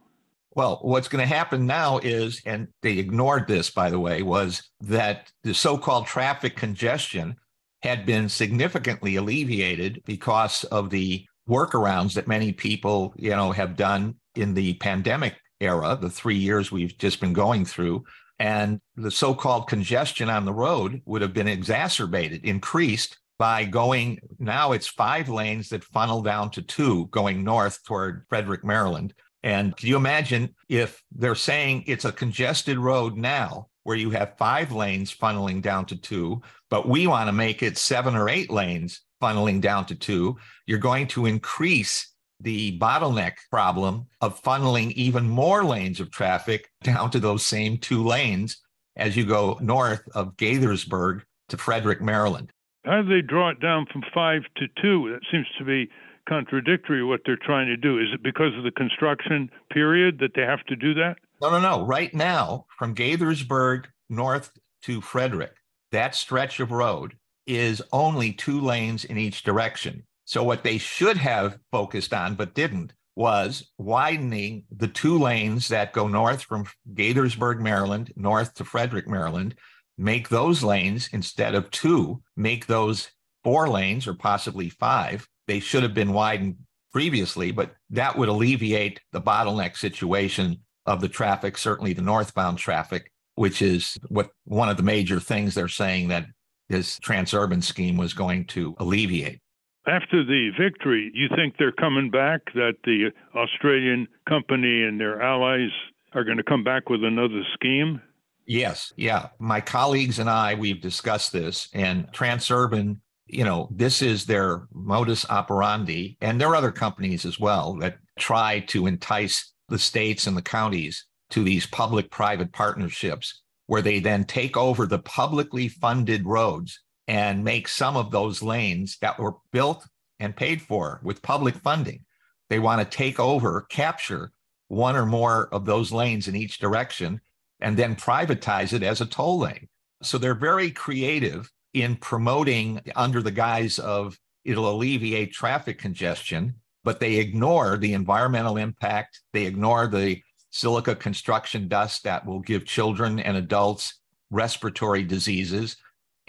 Well, 0.55 0.79
what's 0.81 1.07
going 1.07 1.21
to 1.21 1.35
happen 1.35 1.67
now 1.67 1.99
is, 1.99 2.41
and 2.45 2.67
they 2.81 2.97
ignored 2.97 3.47
this, 3.47 3.69
by 3.69 3.89
the 3.89 3.99
way, 3.99 4.23
was 4.23 4.69
that 4.81 5.31
the 5.43 5.53
so 5.53 5.77
called 5.77 6.07
traffic 6.07 6.55
congestion 6.55 7.35
had 7.81 8.05
been 8.05 8.27
significantly 8.27 9.15
alleviated 9.15 10.01
because 10.05 10.63
of 10.65 10.89
the 10.89 11.25
workarounds 11.47 12.15
that 12.15 12.27
many 12.27 12.51
people, 12.51 13.13
you 13.15 13.29
know, 13.29 13.51
have 13.51 13.77
done 13.77 14.15
in 14.35 14.53
the 14.53 14.73
pandemic 14.75 15.35
era, 15.61 15.97
the 15.99 16.09
three 16.09 16.35
years 16.35 16.71
we've 16.71 16.97
just 16.97 17.21
been 17.21 17.33
going 17.33 17.63
through 17.63 18.03
and 18.39 18.79
the 18.95 19.11
so 19.11 19.33
called 19.33 19.67
congestion 19.67 20.29
on 20.29 20.45
the 20.45 20.53
road 20.53 21.01
would 21.05 21.21
have 21.21 21.33
been 21.33 21.47
exacerbated, 21.47 22.45
increased 22.45 23.17
by 23.37 23.63
going 23.63 24.19
now 24.37 24.73
it's 24.73 24.87
five 24.87 25.29
lanes 25.29 25.69
that 25.69 25.83
funnel 25.83 26.21
down 26.21 26.51
to 26.51 26.61
two 26.61 27.07
going 27.07 27.43
north 27.43 27.83
toward 27.85 28.25
Frederick, 28.29 28.63
Maryland. 28.63 29.13
And 29.43 29.75
can 29.75 29.87
you 29.87 29.95
imagine 29.95 30.55
if 30.67 31.01
they're 31.11 31.35
saying 31.35 31.85
it's 31.87 32.03
a 32.03 32.11
congested 32.11 32.77
road 32.77 33.15
now 33.15 33.67
where 33.83 33.95
you 33.95 34.09
have 34.11 34.37
five 34.37 34.73
lanes 34.73 35.15
funneling 35.15 35.61
down 35.61 35.85
to 35.85 35.95
two, 35.95 36.41
but 36.69 36.87
we 36.87 37.07
want 37.07 37.27
to 37.27 37.33
make 37.33 37.63
it 37.63 37.77
seven 37.77 38.15
or 38.15 38.27
eight 38.27 38.51
lanes 38.51 39.01
funneling 39.21 39.61
down 39.61 39.85
to 39.85 39.95
two, 39.95 40.37
you're 40.65 40.77
going 40.77 41.07
to 41.07 41.25
increase 41.25 42.13
the 42.39 42.77
bottleneck 42.79 43.33
problem 43.49 44.07
of 44.21 44.41
funneling 44.41 44.91
even 44.93 45.27
more 45.27 45.63
lanes 45.63 45.99
of 45.99 46.11
traffic 46.11 46.69
down 46.83 47.11
to 47.11 47.19
those 47.19 47.45
same 47.45 47.77
two 47.77 48.03
lanes 48.03 48.61
as 48.95 49.15
you 49.15 49.25
go 49.25 49.57
north 49.61 50.07
of 50.13 50.35
Gaithersburg 50.37 51.23
to 51.49 51.57
Frederick, 51.57 52.01
Maryland. 52.01 52.51
How 52.85 53.01
do 53.01 53.09
they 53.09 53.21
draw 53.21 53.49
it 53.49 53.59
down 53.59 53.85
from 53.91 54.03
five 54.13 54.43
to 54.57 54.67
two? 54.81 55.11
That 55.11 55.21
seems 55.31 55.47
to 55.57 55.65
be 55.65 55.89
contradictory 56.27 57.03
what 57.03 57.21
they're 57.25 57.37
trying 57.37 57.67
to 57.67 57.77
do. 57.77 57.97
Is 57.97 58.07
it 58.13 58.23
because 58.23 58.55
of 58.57 58.63
the 58.63 58.71
construction 58.71 59.49
period 59.71 60.19
that 60.19 60.31
they 60.35 60.43
have 60.43 60.63
to 60.67 60.75
do 60.75 60.93
that? 60.93 61.15
No, 61.41 61.49
no, 61.49 61.59
no. 61.59 61.85
Right 61.85 62.13
now, 62.13 62.65
from 62.77 62.95
Gaithersburg 62.95 63.85
north 64.09 64.51
to 64.83 65.01
Frederick, 65.01 65.55
that 65.91 66.15
stretch 66.15 66.59
of 66.59 66.71
road 66.71 67.15
is 67.47 67.81
only 67.91 68.31
two 68.31 68.61
lanes 68.61 69.03
in 69.05 69.17
each 69.17 69.43
direction. 69.43 70.03
So, 70.29 70.43
what 70.43 70.61
they 70.61 70.77
should 70.77 71.17
have 71.17 71.57
focused 71.71 72.13
on 72.13 72.35
but 72.35 72.53
didn't 72.53 72.93
was 73.15 73.71
widening 73.79 74.65
the 74.69 74.87
two 74.87 75.17
lanes 75.17 75.69
that 75.69 75.91
go 75.91 76.07
north 76.07 76.43
from 76.43 76.67
Gaithersburg, 76.93 77.59
Maryland, 77.59 78.13
north 78.15 78.53
to 78.53 78.63
Frederick, 78.63 79.07
Maryland, 79.07 79.55
make 79.97 80.29
those 80.29 80.61
lanes 80.61 81.09
instead 81.13 81.55
of 81.55 81.71
two, 81.71 82.21
make 82.37 82.67
those 82.67 83.09
four 83.43 83.67
lanes 83.67 84.05
or 84.05 84.13
possibly 84.13 84.69
five. 84.69 85.27
They 85.47 85.59
should 85.59 85.81
have 85.81 85.95
been 85.95 86.13
widened 86.13 86.57
previously, 86.93 87.51
but 87.51 87.73
that 87.89 88.15
would 88.15 88.29
alleviate 88.29 88.99
the 89.11 89.21
bottleneck 89.21 89.77
situation 89.77 90.59
of 90.85 91.01
the 91.01 91.09
traffic, 91.09 91.57
certainly 91.57 91.93
the 91.93 92.03
northbound 92.03 92.59
traffic, 92.59 93.11
which 93.33 93.63
is 93.63 93.97
what 94.09 94.29
one 94.43 94.69
of 94.69 94.77
the 94.77 94.83
major 94.83 95.19
things 95.19 95.55
they're 95.55 95.67
saying 95.67 96.09
that 96.09 96.27
this 96.69 96.99
transurban 96.99 97.63
scheme 97.63 97.97
was 97.97 98.13
going 98.13 98.45
to 98.45 98.75
alleviate. 98.77 99.39
After 99.87 100.23
the 100.23 100.51
victory, 100.59 101.11
you 101.13 101.29
think 101.35 101.55
they're 101.57 101.71
coming 101.71 102.11
back, 102.11 102.41
that 102.53 102.75
the 102.83 103.11
Australian 103.35 104.07
company 104.27 104.83
and 104.83 104.99
their 104.99 105.21
allies 105.21 105.71
are 106.13 106.23
going 106.23 106.37
to 106.37 106.43
come 106.43 106.63
back 106.63 106.89
with 106.89 107.03
another 107.03 107.43
scheme? 107.53 108.01
Yes. 108.45 108.91
Yeah. 108.97 109.29
My 109.39 109.61
colleagues 109.61 110.19
and 110.19 110.29
I, 110.29 110.55
we've 110.55 110.81
discussed 110.81 111.31
this, 111.31 111.69
and 111.73 112.07
Transurban, 112.11 112.97
you 113.27 113.43
know, 113.43 113.69
this 113.71 114.01
is 114.01 114.25
their 114.25 114.67
modus 114.73 115.29
operandi. 115.29 116.17
And 116.19 116.41
there 116.41 116.49
are 116.49 116.55
other 116.55 116.71
companies 116.71 117.25
as 117.25 117.39
well 117.39 117.75
that 117.75 117.99
try 118.17 118.61
to 118.69 118.87
entice 118.87 119.53
the 119.69 119.79
states 119.79 120.25
and 120.25 120.35
the 120.35 120.41
counties 120.41 121.05
to 121.29 121.43
these 121.43 121.67
public 121.67 122.09
private 122.09 122.51
partnerships 122.51 123.41
where 123.67 123.83
they 123.83 123.99
then 123.99 124.23
take 124.23 124.57
over 124.57 124.87
the 124.87 124.97
publicly 124.99 125.67
funded 125.67 126.25
roads 126.25 126.79
and 127.09 127.43
make 127.43 127.67
some 127.67 127.97
of 127.97 128.11
those 128.11 128.43
lanes 128.43 128.97
that 129.01 129.17
were 129.17 129.33
built 129.51 129.83
and 130.19 130.35
paid 130.35 130.61
for 130.61 131.01
with 131.03 131.23
public 131.23 131.55
funding. 131.55 132.05
They 132.51 132.59
want 132.59 132.81
to 132.81 132.97
take 132.97 133.19
over, 133.19 133.65
capture 133.67 134.31
one 134.67 134.95
or 134.95 135.07
more 135.07 135.51
of 135.51 135.65
those 135.65 135.91
lanes 135.91 136.27
in 136.27 136.35
each 136.35 136.59
direction, 136.59 137.19
and 137.59 137.75
then 137.75 137.95
privatize 137.95 138.73
it 138.73 138.83
as 138.83 139.01
a 139.01 139.07
toll 139.07 139.39
lane. 139.39 139.67
So 140.03 140.19
they're 140.19 140.35
very 140.35 140.69
creative 140.69 141.51
in 141.73 141.95
promoting 141.95 142.79
under 142.95 143.23
the 143.23 143.31
guise 143.31 143.79
of 143.79 144.15
it'll 144.45 144.69
alleviate 144.69 145.33
traffic 145.33 145.79
congestion, 145.79 146.53
but 146.83 146.99
they 146.99 147.15
ignore 147.15 147.77
the 147.77 147.93
environmental 147.93 148.57
impact. 148.57 149.21
They 149.33 149.47
ignore 149.47 149.87
the 149.87 150.21
silica 150.51 150.95
construction 150.95 151.67
dust 151.67 152.03
that 152.03 152.23
will 152.23 152.39
give 152.39 152.65
children 152.65 153.19
and 153.19 153.35
adults 153.35 153.95
respiratory 154.29 155.03
diseases. 155.03 155.75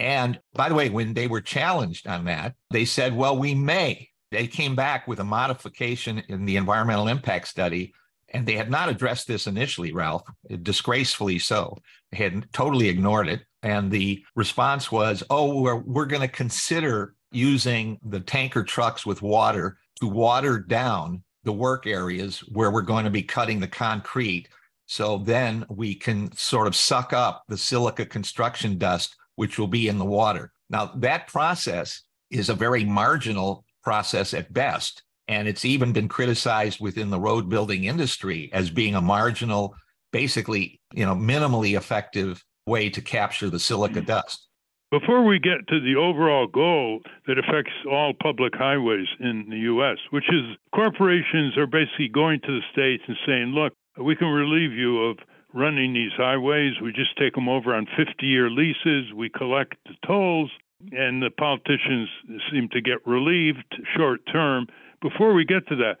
And 0.01 0.39
by 0.55 0.67
the 0.67 0.73
way, 0.73 0.89
when 0.89 1.13
they 1.13 1.27
were 1.27 1.41
challenged 1.41 2.07
on 2.07 2.25
that, 2.25 2.55
they 2.71 2.85
said, 2.85 3.15
well, 3.15 3.37
we 3.37 3.53
may. 3.53 4.09
They 4.31 4.47
came 4.47 4.75
back 4.75 5.07
with 5.07 5.19
a 5.19 5.23
modification 5.23 6.23
in 6.27 6.45
the 6.45 6.55
environmental 6.55 7.07
impact 7.07 7.47
study, 7.47 7.93
and 8.33 8.47
they 8.47 8.55
had 8.55 8.71
not 8.71 8.89
addressed 8.89 9.27
this 9.27 9.45
initially, 9.45 9.93
Ralph, 9.93 10.23
disgracefully 10.63 11.37
so. 11.37 11.77
They 12.11 12.17
had 12.17 12.51
totally 12.51 12.89
ignored 12.89 13.27
it. 13.27 13.41
And 13.61 13.91
the 13.91 14.23
response 14.35 14.91
was, 14.91 15.21
oh, 15.29 15.61
we're, 15.61 15.75
we're 15.75 16.05
going 16.07 16.27
to 16.27 16.27
consider 16.27 17.13
using 17.31 17.99
the 18.03 18.21
tanker 18.21 18.63
trucks 18.63 19.05
with 19.05 19.21
water 19.21 19.77
to 19.99 20.07
water 20.07 20.57
down 20.57 21.21
the 21.43 21.53
work 21.53 21.85
areas 21.85 22.39
where 22.53 22.71
we're 22.71 22.81
going 22.81 23.05
to 23.05 23.11
be 23.11 23.21
cutting 23.21 23.59
the 23.59 23.67
concrete. 23.67 24.47
So 24.87 25.19
then 25.19 25.63
we 25.69 25.93
can 25.93 26.35
sort 26.35 26.65
of 26.65 26.75
suck 26.75 27.13
up 27.13 27.43
the 27.49 27.57
silica 27.57 28.07
construction 28.07 28.79
dust, 28.79 29.15
which 29.41 29.57
will 29.57 29.65
be 29.65 29.87
in 29.87 29.97
the 29.97 30.05
water. 30.05 30.51
Now, 30.69 30.91
that 30.97 31.25
process 31.25 32.03
is 32.29 32.47
a 32.47 32.53
very 32.53 32.85
marginal 32.85 33.65
process 33.83 34.35
at 34.35 34.53
best. 34.53 35.01
And 35.27 35.47
it's 35.47 35.65
even 35.65 35.93
been 35.93 36.07
criticized 36.07 36.79
within 36.79 37.09
the 37.09 37.19
road 37.19 37.49
building 37.49 37.85
industry 37.85 38.51
as 38.53 38.69
being 38.69 38.93
a 38.93 39.01
marginal, 39.01 39.73
basically, 40.11 40.79
you 40.93 41.07
know, 41.07 41.15
minimally 41.15 41.75
effective 41.75 42.43
way 42.67 42.91
to 42.91 43.01
capture 43.01 43.49
the 43.49 43.57
silica 43.57 43.95
mm-hmm. 43.95 44.05
dust. 44.05 44.47
Before 44.91 45.25
we 45.25 45.39
get 45.39 45.67
to 45.69 45.79
the 45.79 45.95
overall 45.95 46.45
goal 46.45 46.99
that 47.25 47.39
affects 47.39 47.73
all 47.89 48.13
public 48.21 48.53
highways 48.53 49.07
in 49.19 49.47
the 49.49 49.57
U.S., 49.73 49.97
which 50.11 50.29
is 50.29 50.55
corporations 50.75 51.57
are 51.57 51.65
basically 51.65 52.09
going 52.09 52.41
to 52.41 52.59
the 52.59 52.65
states 52.71 53.03
and 53.07 53.17
saying, 53.25 53.47
look, 53.55 53.73
we 53.97 54.15
can 54.15 54.27
relieve 54.27 54.73
you 54.73 55.01
of 55.01 55.17
running 55.53 55.93
these 55.93 56.11
highways. 56.15 56.73
We 56.81 56.91
just 56.91 57.17
take 57.17 57.35
them 57.35 57.49
over 57.49 57.73
on 57.73 57.87
50 57.97 58.25
year 58.25 58.49
leases, 58.49 59.13
we 59.13 59.29
collect 59.29 59.75
the 59.85 59.95
tolls, 60.05 60.51
and 60.91 61.21
the 61.21 61.29
politicians 61.29 62.09
seem 62.51 62.69
to 62.69 62.81
get 62.81 63.05
relieved 63.05 63.65
short 63.95 64.21
term. 64.31 64.67
Before 65.01 65.33
we 65.33 65.45
get 65.45 65.67
to 65.67 65.75
that, 65.77 65.97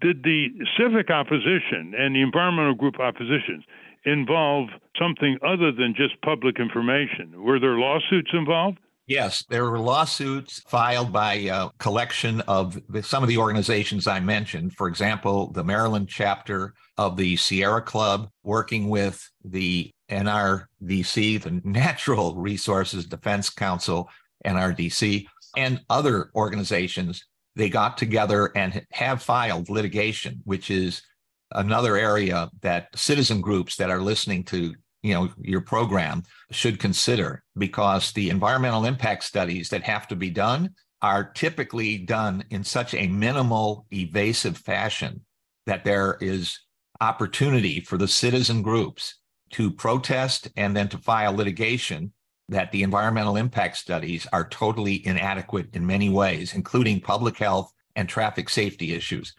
did 0.00 0.22
the 0.24 0.48
civic 0.78 1.10
opposition 1.10 1.94
and 1.96 2.14
the 2.14 2.22
environmental 2.22 2.74
group 2.74 2.98
oppositions 2.98 3.64
involve 4.04 4.68
something 4.98 5.38
other 5.46 5.70
than 5.70 5.94
just 5.96 6.20
public 6.22 6.58
information? 6.58 7.42
Were 7.42 7.60
there 7.60 7.78
lawsuits 7.78 8.30
involved? 8.32 8.78
Yes, 9.06 9.44
there 9.48 9.68
were 9.68 9.80
lawsuits 9.80 10.60
filed 10.68 11.12
by 11.12 11.34
a 11.34 11.70
collection 11.78 12.40
of 12.42 12.80
some 13.02 13.22
of 13.22 13.28
the 13.28 13.36
organizations 13.38 14.06
I 14.06 14.20
mentioned. 14.20 14.74
For 14.74 14.86
example, 14.86 15.50
the 15.50 15.64
Maryland 15.64 16.08
chapter 16.08 16.74
of 16.96 17.16
the 17.16 17.36
Sierra 17.36 17.82
Club, 17.82 18.28
working 18.44 18.88
with 18.88 19.28
the 19.44 19.90
NRDC, 20.08 21.42
the 21.42 21.60
Natural 21.64 22.36
Resources 22.36 23.04
Defense 23.06 23.50
Council, 23.50 24.08
NRDC, 24.46 25.26
and 25.56 25.80
other 25.90 26.30
organizations. 26.36 27.26
They 27.56 27.68
got 27.68 27.98
together 27.98 28.52
and 28.54 28.86
have 28.92 29.20
filed 29.20 29.68
litigation, 29.68 30.40
which 30.44 30.70
is 30.70 31.02
another 31.50 31.96
area 31.96 32.48
that 32.62 32.88
citizen 32.94 33.40
groups 33.40 33.76
that 33.76 33.90
are 33.90 34.00
listening 34.00 34.44
to 34.44 34.74
you 35.02 35.14
know 35.14 35.28
your 35.40 35.60
program 35.60 36.22
should 36.50 36.78
consider 36.78 37.42
because 37.56 38.12
the 38.12 38.30
environmental 38.30 38.84
impact 38.84 39.24
studies 39.24 39.68
that 39.68 39.82
have 39.82 40.06
to 40.08 40.16
be 40.16 40.30
done 40.30 40.70
are 41.00 41.24
typically 41.24 41.98
done 41.98 42.44
in 42.50 42.62
such 42.62 42.94
a 42.94 43.08
minimal 43.08 43.86
evasive 43.92 44.56
fashion 44.56 45.20
that 45.66 45.84
there 45.84 46.16
is 46.20 46.60
opportunity 47.00 47.80
for 47.80 47.96
the 47.96 48.06
citizen 48.06 48.62
groups 48.62 49.18
to 49.50 49.70
protest 49.70 50.48
and 50.56 50.76
then 50.76 50.88
to 50.88 50.98
file 50.98 51.34
litigation 51.34 52.12
that 52.48 52.70
the 52.70 52.82
environmental 52.82 53.36
impact 53.36 53.76
studies 53.76 54.26
are 54.32 54.48
totally 54.48 55.04
inadequate 55.06 55.68
in 55.74 55.86
many 55.86 56.08
ways 56.08 56.54
including 56.54 57.00
public 57.00 57.36
health 57.36 57.72
and 57.96 58.08
traffic 58.08 58.48
safety 58.48 58.94
issues. 58.94 59.34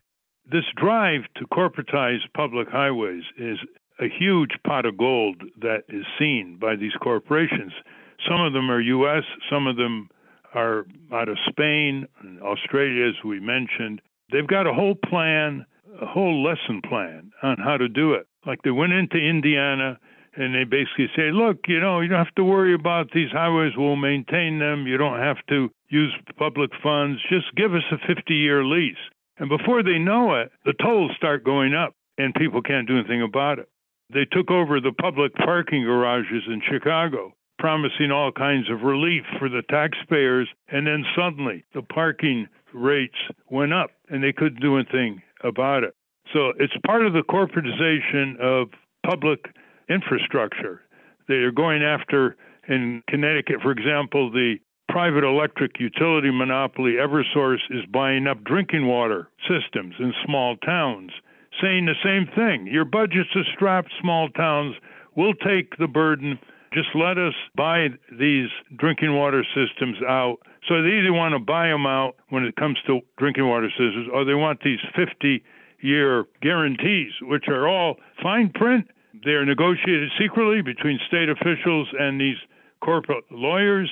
This 0.52 0.66
drive 0.76 1.22
to 1.38 1.48
corporatize 1.48 2.20
public 2.36 2.68
highways 2.70 3.24
is 3.38 3.58
a 4.00 4.10
huge 4.10 4.52
pot 4.66 4.86
of 4.86 4.98
gold 4.98 5.42
that 5.62 5.84
is 5.90 6.06
seen 6.20 6.58
by 6.60 6.76
these 6.76 6.94
corporations. 7.02 7.72
Some 8.28 8.42
of 8.42 8.54
them 8.54 8.70
are 8.72 8.80
U.S., 8.80 9.24
some 9.50 9.68
of 9.68 9.76
them 9.76 10.10
are 10.54 10.86
out 11.12 11.30
of 11.30 11.38
Spain 11.50 12.08
and 12.22 12.42
Australia, 12.42 13.08
as 13.08 13.24
we 13.24 13.40
mentioned. 13.40 14.02
They've 14.32 14.48
got 14.48 14.68
a 14.68 14.74
whole 14.74 14.96
plan, 14.96 15.66
a 16.02 16.06
whole 16.06 16.44
lesson 16.44 16.82
plan 16.88 17.32
on 17.42 17.58
how 17.58 17.78
to 17.78 17.90
do 17.90 18.14
it. 18.14 18.28
Like 18.46 18.62
they 18.64 18.72
went 18.72 18.94
into 18.94 19.18
Indiana 19.18 20.00
and 20.36 20.56
they 20.56 20.64
basically 20.64 21.10
say, 21.16 21.32
look, 21.32 21.58
you 21.68 21.80
know, 21.80 22.00
you 22.00 22.10
don't 22.10 22.24
have 22.24 22.36
to 22.36 22.44
worry 22.44 22.74
about 22.74 23.12
these 23.14 23.30
highways, 23.32 23.74
we'll 23.78 23.96
maintain 23.96 24.60
them. 24.60 24.88
You 24.88 24.98
don't 24.98 25.20
have 25.20 25.38
to 25.50 25.70
use 25.90 26.14
public 26.38 26.72
funds. 26.82 27.22
Just 27.30 27.54
give 27.56 27.74
us 27.74 27.84
a 27.92 27.98
50 28.08 28.34
year 28.34 28.64
lease. 28.64 28.96
And 29.38 29.50
before 29.50 29.84
they 29.84 30.00
know 30.00 30.36
it, 30.36 30.52
the 30.66 30.74
tolls 30.74 31.12
start 31.16 31.44
going 31.44 31.74
up 31.74 31.96
and 32.18 32.34
people 32.34 32.62
can't 32.62 32.88
do 32.88 32.98
anything 32.98 33.22
about 33.22 33.60
it. 33.60 33.70
They 34.14 34.26
took 34.26 34.52
over 34.52 34.80
the 34.80 34.92
public 34.92 35.34
parking 35.36 35.84
garages 35.84 36.44
in 36.48 36.62
Chicago, 36.70 37.34
promising 37.58 38.12
all 38.12 38.32
kinds 38.32 38.70
of 38.70 38.84
relief 38.84 39.24
for 39.40 39.50
the 39.50 39.64
taxpayers, 39.70 40.48
and 40.70 40.86
then 40.86 41.04
suddenly 41.16 41.64
the 41.74 41.82
parking 41.82 42.48
rates 42.74 43.18
went 43.50 43.74
up 43.74 43.92
and 44.10 44.24
they 44.24 44.34
couldn't 44.34 44.62
do 44.62 44.78
anything 44.78 45.22
about 45.44 45.84
it. 45.84 45.96
So 46.34 46.54
it's 46.60 46.74
part 46.86 47.06
of 47.06 47.14
the 47.14 47.24
corporatization 47.24 48.40
of 48.40 48.70
public 49.06 49.46
infrastructure. 49.90 50.82
They 51.28 51.36
are 51.36 51.52
going 51.52 51.84
after, 51.84 52.36
in 52.68 53.04
Connecticut, 53.10 53.62
for 53.62 53.72
example, 53.72 54.32
the 54.32 54.58
private 54.90 55.24
electric 55.24 55.80
utility 55.80 56.30
monopoly 56.32 56.94
Eversource 56.94 57.62
is 57.70 57.86
buying 57.92 58.28
up 58.28 58.44
drinking 58.44 58.86
water 58.86 59.30
systems 59.48 59.96
in 60.00 60.14
small 60.26 60.56
towns, 60.58 61.12
saying 61.62 61.86
the 61.86 61.96
same 62.04 62.28
thing. 62.36 62.68
Your 62.68 62.86
budget's 62.86 63.30
are 63.36 63.44
strapped, 63.56 63.92
small 64.02 64.30
towns. 64.30 64.76
We'll 65.16 65.36
take 65.36 65.78
the 65.78 65.88
burden. 65.88 66.40
Just 66.74 66.90
let 66.96 67.18
us 67.18 67.34
buy 67.56 67.90
these 68.18 68.50
drinking 68.78 69.16
water 69.16 69.46
systems 69.54 69.98
out. 70.08 70.38
So 70.68 70.82
they 70.82 71.00
either 71.00 71.14
want 71.14 71.34
to 71.34 71.40
buy 71.40 71.68
them 71.68 71.86
out 71.86 72.16
when 72.30 72.44
it 72.44 72.56
comes 72.56 72.78
to 72.88 73.02
drinking 73.18 73.48
water 73.48 73.70
systems, 73.70 74.08
or 74.12 74.26
they 74.26 74.34
want 74.34 74.62
these 74.64 74.80
50 74.96 75.44
year 75.82 76.26
guarantees, 76.42 77.12
which 77.22 77.48
are 77.48 77.68
all 77.68 77.98
fine 78.22 78.50
print. 78.50 78.88
They're 79.24 79.46
negotiated 79.46 80.10
secretly 80.20 80.62
between 80.62 81.00
state 81.08 81.30
officials 81.30 81.88
and 82.00 82.20
these 82.20 82.38
corporate 82.82 83.26
lawyers. 83.30 83.92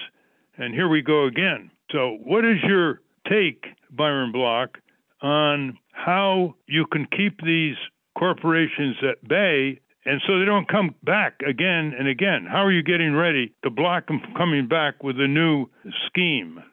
And 0.58 0.74
here 0.74 0.90
we 0.90 1.02
go 1.02 1.26
again. 1.26 1.70
So, 1.92 2.18
what 2.24 2.46
is 2.46 2.58
your 2.64 3.02
take, 3.30 3.66
Byron 3.92 4.32
Bloch, 4.32 4.78
on 5.22 5.78
how 5.92 6.56
you 6.68 6.86
can 6.88 7.08
keep 7.16 7.42
these 7.44 7.76
corporations 8.18 8.98
at 9.04 9.28
bay 9.28 9.80
and 10.06 10.20
so 10.26 10.40
they 10.40 10.46
don't 10.46 10.68
come 10.68 10.96
back 11.04 11.36
again 11.48 11.94
and 11.98 12.08
again? 12.08 12.48
How 12.50 12.64
are 12.64 12.72
you 12.72 12.82
getting 12.82 13.14
ready 13.14 13.54
to 13.64 13.70
block 13.70 14.08
them 14.08 14.20
from 14.20 14.34
coming 14.34 14.68
back 14.68 15.04
with 15.04 15.20
a 15.20 15.28
new 15.28 15.68
scheme? 16.08 16.64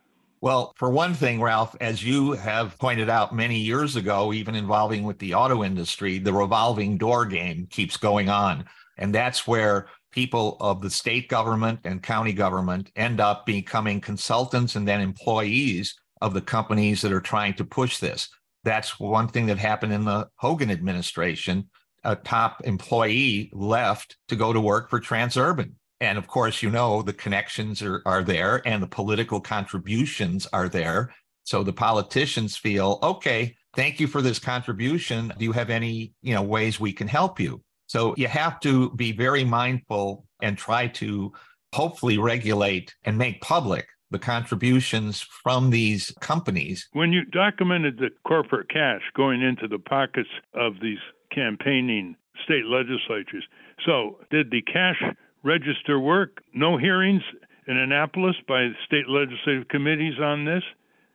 Well, 0.41 0.73
for 0.77 0.89
one 0.89 1.15
thing, 1.15 1.43
Ralph, 1.43 1.75
as 1.81 2.05
you 2.05 2.33
have 2.33 2.79
pointed 2.79 3.11
out 3.11 3.35
many 3.35 3.59
years 3.59 3.97
ago, 3.97 4.33
even 4.33 4.55
involving 4.55 5.03
with 5.03 5.19
the 5.19 5.35
auto 5.35 5.65
industry, 5.65 6.19
the 6.19 6.33
revolving 6.33 6.97
door 6.97 7.27
game 7.27 7.67
keeps 7.71 7.97
going 7.97 8.29
on. 8.29 8.65
And 8.99 9.15
that's 9.15 9.47
where 9.47 9.89
people 10.13 10.57
of 10.61 10.81
the 10.81 10.91
state 10.91 11.29
government 11.29 11.81
and 11.85 12.03
county 12.03 12.33
government 12.33 12.91
end 12.97 13.21
up 13.21 13.47
becoming 13.47 14.01
consultants 14.01 14.77
and 14.77 14.87
then 14.87 15.01
employees 15.01 15.99
of 16.21 16.35
the 16.35 16.41
companies 16.41 17.03
that 17.03 17.13
are 17.13 17.21
trying 17.21 17.55
to 17.55 17.65
push 17.65 17.99
this. 17.99 18.29
That's 18.69 19.01
one 19.01 19.29
thing 19.29 19.47
that 19.47 19.59
happened 19.59 19.95
in 19.95 20.05
the 20.05 20.29
Hogan 20.37 20.71
administration. 20.71 21.71
A 22.05 22.15
top 22.15 22.61
employee 22.65 23.51
left 23.55 24.17
to 24.29 24.37
go 24.37 24.53
to 24.53 24.61
work 24.61 24.91
for 24.91 25.01
Transurban 25.01 25.73
and 26.01 26.17
of 26.17 26.29
course, 26.29 26.63
you 26.63 26.71
know, 26.71 27.03
the 27.03 27.13
connections 27.13 27.83
are, 27.83 28.03
are 28.07 28.23
there 28.23 28.63
and 28.67 28.83
the 28.83 28.87
political 28.87 29.41
contributions 29.41 30.47
are 30.53 30.69
there. 30.69 31.13
So 31.45 31.63
the 31.63 31.73
politicians 31.73 32.57
feel, 32.57 32.99
okay, 33.03 33.57
thank 33.75 33.99
you 33.99 34.07
for 34.07 34.23
this 34.23 34.39
contribution. 34.39 35.33
Do 35.39 35.45
you 35.45 35.53
have 35.53 35.71
any, 35.71 36.13
you 36.23 36.35
know, 36.35 36.43
ways 36.43 36.79
we 36.79 36.93
can 36.93 37.09
help 37.09 37.41
you? 37.41 37.63
So 37.87 38.15
you 38.17 38.29
have 38.29 38.61
to 38.61 38.91
be 38.91 39.13
very 39.13 39.45
mindful 39.45 40.27
and 40.43 40.57
try 40.57 40.89
to 40.89 41.33
hopefully 41.73 42.19
regulate 42.19 42.95
and 43.05 43.19
make 43.19 43.41
public 43.41 43.87
the 44.11 44.19
contributions 44.19 45.21
from 45.21 45.71
these 45.71 46.13
companies. 46.21 46.89
When 46.93 47.13
you 47.13 47.25
documented 47.25 47.99
the 47.99 48.11
corporate 48.27 48.69
cash 48.71 49.03
going 49.17 49.43
into 49.43 49.69
the 49.69 49.79
pockets 49.79 50.29
of 50.55 50.75
these 50.81 50.99
campaigning 51.35 52.17
state 52.45 52.65
legislatures, 52.65 53.45
so 53.85 54.19
did 54.31 54.51
the 54.51 54.63
cash 54.63 55.03
register 55.43 55.99
work. 56.01 56.43
No 56.55 56.77
hearings 56.77 57.23
in 57.67 57.77
Annapolis 57.77 58.37
by 58.47 58.69
state 58.87 59.09
legislative 59.09 59.69
committees 59.69 60.19
on 60.21 60.45
this? 60.45 60.63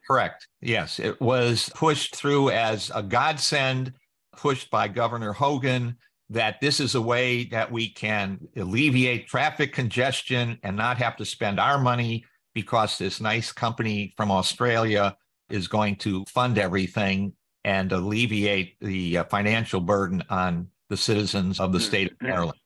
Correct. 0.07 0.47
Yes. 0.61 0.99
It 0.99 1.19
was 1.21 1.69
pushed 1.73 2.15
through 2.15 2.49
as 2.51 2.91
a 2.93 3.01
godsend, 3.01 3.93
pushed 4.35 4.69
by 4.69 4.87
Governor 4.87 5.33
Hogan, 5.33 5.97
that 6.29 6.59
this 6.61 6.79
is 6.79 6.95
a 6.95 7.01
way 7.01 7.45
that 7.45 7.71
we 7.71 7.89
can 7.89 8.39
alleviate 8.55 9.27
traffic 9.27 9.73
congestion 9.73 10.59
and 10.63 10.75
not 10.75 10.97
have 10.97 11.15
to 11.17 11.25
spend 11.25 11.59
our 11.59 11.77
money 11.77 12.25
because 12.53 12.97
this 12.97 13.19
nice 13.21 13.51
company 13.51 14.13
from 14.15 14.31
Australia 14.31 15.15
is 15.49 15.67
going 15.67 15.95
to 15.97 16.25
fund 16.25 16.57
everything 16.57 17.33
and 17.63 17.91
alleviate 17.91 18.79
the 18.81 19.19
uh, 19.19 19.23
financial 19.25 19.79
burden 19.79 20.23
on 20.29 20.67
the 20.89 20.97
citizens 20.97 21.59
of 21.59 21.71
the 21.71 21.79
state 21.79 22.11
of 22.11 22.21
Maryland. 22.21 22.57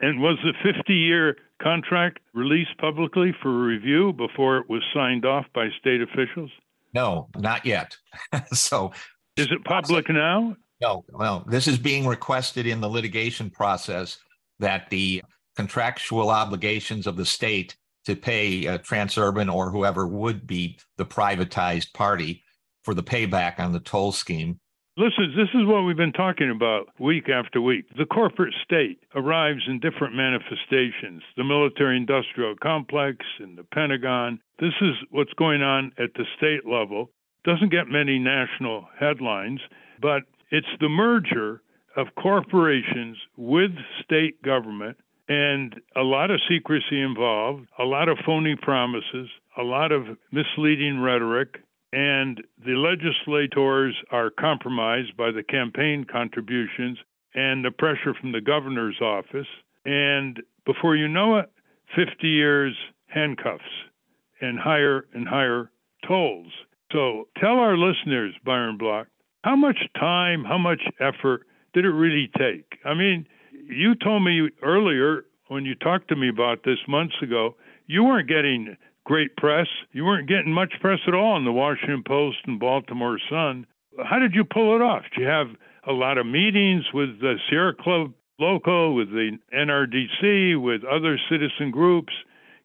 And 0.00 0.20
was 0.20 0.38
the 0.42 0.52
50 0.62 0.92
year 0.92 1.36
contract 1.62 2.18
released 2.34 2.76
publicly 2.78 3.34
for 3.42 3.50
review 3.50 4.12
before 4.12 4.58
it 4.58 4.68
was 4.68 4.82
signed 4.94 5.24
off 5.24 5.46
by 5.54 5.68
state 5.78 6.00
officials? 6.02 6.50
No, 6.94 7.28
not 7.36 7.64
yet. 7.64 7.96
so, 8.52 8.92
is 9.36 9.48
it 9.50 9.64
public 9.64 10.08
now? 10.08 10.56
No, 10.80 11.04
well, 11.10 11.44
this 11.48 11.66
is 11.66 11.78
being 11.78 12.06
requested 12.06 12.66
in 12.66 12.80
the 12.80 12.88
litigation 12.88 13.50
process 13.50 14.18
that 14.58 14.90
the 14.90 15.22
contractual 15.56 16.30
obligations 16.30 17.06
of 17.06 17.16
the 17.16 17.24
state 17.24 17.76
to 18.06 18.16
pay 18.16 18.66
uh, 18.66 18.78
Transurban 18.78 19.52
or 19.52 19.70
whoever 19.70 20.06
would 20.06 20.46
be 20.46 20.78
the 20.96 21.06
privatized 21.06 21.92
party 21.92 22.42
for 22.82 22.94
the 22.94 23.02
payback 23.02 23.60
on 23.60 23.72
the 23.72 23.80
toll 23.80 24.12
scheme 24.12 24.60
Listen, 24.98 25.34
this 25.36 25.50
is 25.52 25.66
what 25.66 25.82
we've 25.82 25.94
been 25.94 26.14
talking 26.14 26.50
about 26.50 26.88
week 26.98 27.28
after 27.28 27.60
week. 27.60 27.84
The 27.98 28.06
corporate 28.06 28.54
state 28.64 28.98
arrives 29.14 29.60
in 29.68 29.78
different 29.78 30.14
manifestations 30.14 31.22
the 31.36 31.44
military 31.44 31.98
industrial 31.98 32.54
complex 32.62 33.18
and 33.38 33.58
the 33.58 33.64
Pentagon. 33.64 34.40
This 34.58 34.72
is 34.80 34.94
what's 35.10 35.34
going 35.34 35.60
on 35.60 35.92
at 35.98 36.14
the 36.14 36.24
state 36.38 36.66
level. 36.66 37.10
Doesn't 37.44 37.70
get 37.70 37.88
many 37.88 38.18
national 38.18 38.88
headlines, 38.98 39.60
but 40.00 40.22
it's 40.50 40.66
the 40.80 40.88
merger 40.88 41.60
of 41.94 42.06
corporations 42.18 43.18
with 43.36 43.72
state 44.02 44.40
government 44.42 44.96
and 45.28 45.80
a 45.96 46.02
lot 46.02 46.30
of 46.30 46.40
secrecy 46.48 47.00
involved, 47.00 47.66
a 47.78 47.84
lot 47.84 48.08
of 48.08 48.18
phony 48.24 48.56
promises, 48.56 49.28
a 49.56 49.62
lot 49.62 49.92
of 49.92 50.04
misleading 50.30 51.00
rhetoric, 51.00 51.58
and 51.92 52.42
the 52.64 52.72
legislators 52.72 53.94
are 54.10 54.30
compromised 54.30 55.16
by 55.16 55.30
the 55.30 55.42
campaign 55.42 56.04
contributions 56.04 56.98
and 57.34 57.64
the 57.64 57.70
pressure 57.70 58.14
from 58.20 58.32
the 58.32 58.40
governor's 58.40 59.00
office. 59.00 59.46
And 59.84 60.42
before 60.64 60.96
you 60.96 61.08
know 61.08 61.38
it, 61.38 61.50
50 61.94 62.26
years 62.26 62.74
handcuffs 63.06 63.62
and 64.40 64.58
higher 64.58 65.06
and 65.14 65.26
higher 65.26 65.70
tolls. 66.06 66.52
So 66.92 67.28
tell 67.38 67.58
our 67.58 67.76
listeners, 67.76 68.34
Byron 68.44 68.76
Bloch, 68.76 69.06
how 69.42 69.56
much 69.56 69.78
time, 69.98 70.44
how 70.44 70.58
much 70.58 70.82
effort 71.00 71.46
did 71.72 71.84
it 71.84 71.90
really 71.90 72.30
take? 72.36 72.78
I 72.84 72.94
mean, 72.94 73.26
you 73.68 73.94
told 73.94 74.24
me 74.24 74.48
earlier 74.62 75.24
when 75.48 75.64
you 75.64 75.74
talked 75.74 76.08
to 76.08 76.16
me 76.16 76.28
about 76.28 76.64
this 76.64 76.78
months 76.88 77.14
ago, 77.22 77.56
you 77.86 78.04
weren't 78.04 78.28
getting 78.28 78.76
great 79.04 79.36
press. 79.36 79.68
You 79.92 80.04
weren't 80.04 80.28
getting 80.28 80.52
much 80.52 80.74
press 80.80 80.98
at 81.06 81.14
all 81.14 81.36
in 81.36 81.44
the 81.44 81.52
Washington 81.52 82.02
Post 82.06 82.38
and 82.46 82.58
Baltimore 82.58 83.18
Sun. 83.30 83.66
How 84.04 84.18
did 84.18 84.34
you 84.34 84.44
pull 84.44 84.74
it 84.76 84.82
off? 84.82 85.02
Did 85.14 85.22
you 85.22 85.26
have 85.26 85.48
a 85.86 85.92
lot 85.92 86.18
of 86.18 86.26
meetings 86.26 86.84
with 86.92 87.20
the 87.20 87.36
Sierra 87.48 87.74
Club 87.74 88.12
local, 88.38 88.94
with 88.94 89.10
the 89.10 89.38
NRDC, 89.54 90.60
with 90.60 90.82
other 90.84 91.18
citizen 91.30 91.70
groups? 91.70 92.12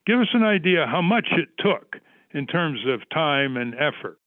Give 0.06 0.20
us 0.20 0.30
an 0.34 0.44
idea 0.44 0.88
how 0.88 1.02
much 1.02 1.28
it 1.32 1.50
took 1.60 1.98
in 2.34 2.48
terms 2.48 2.80
of 2.88 3.08
time 3.14 3.56
and 3.56 3.76
effort. 3.76 4.18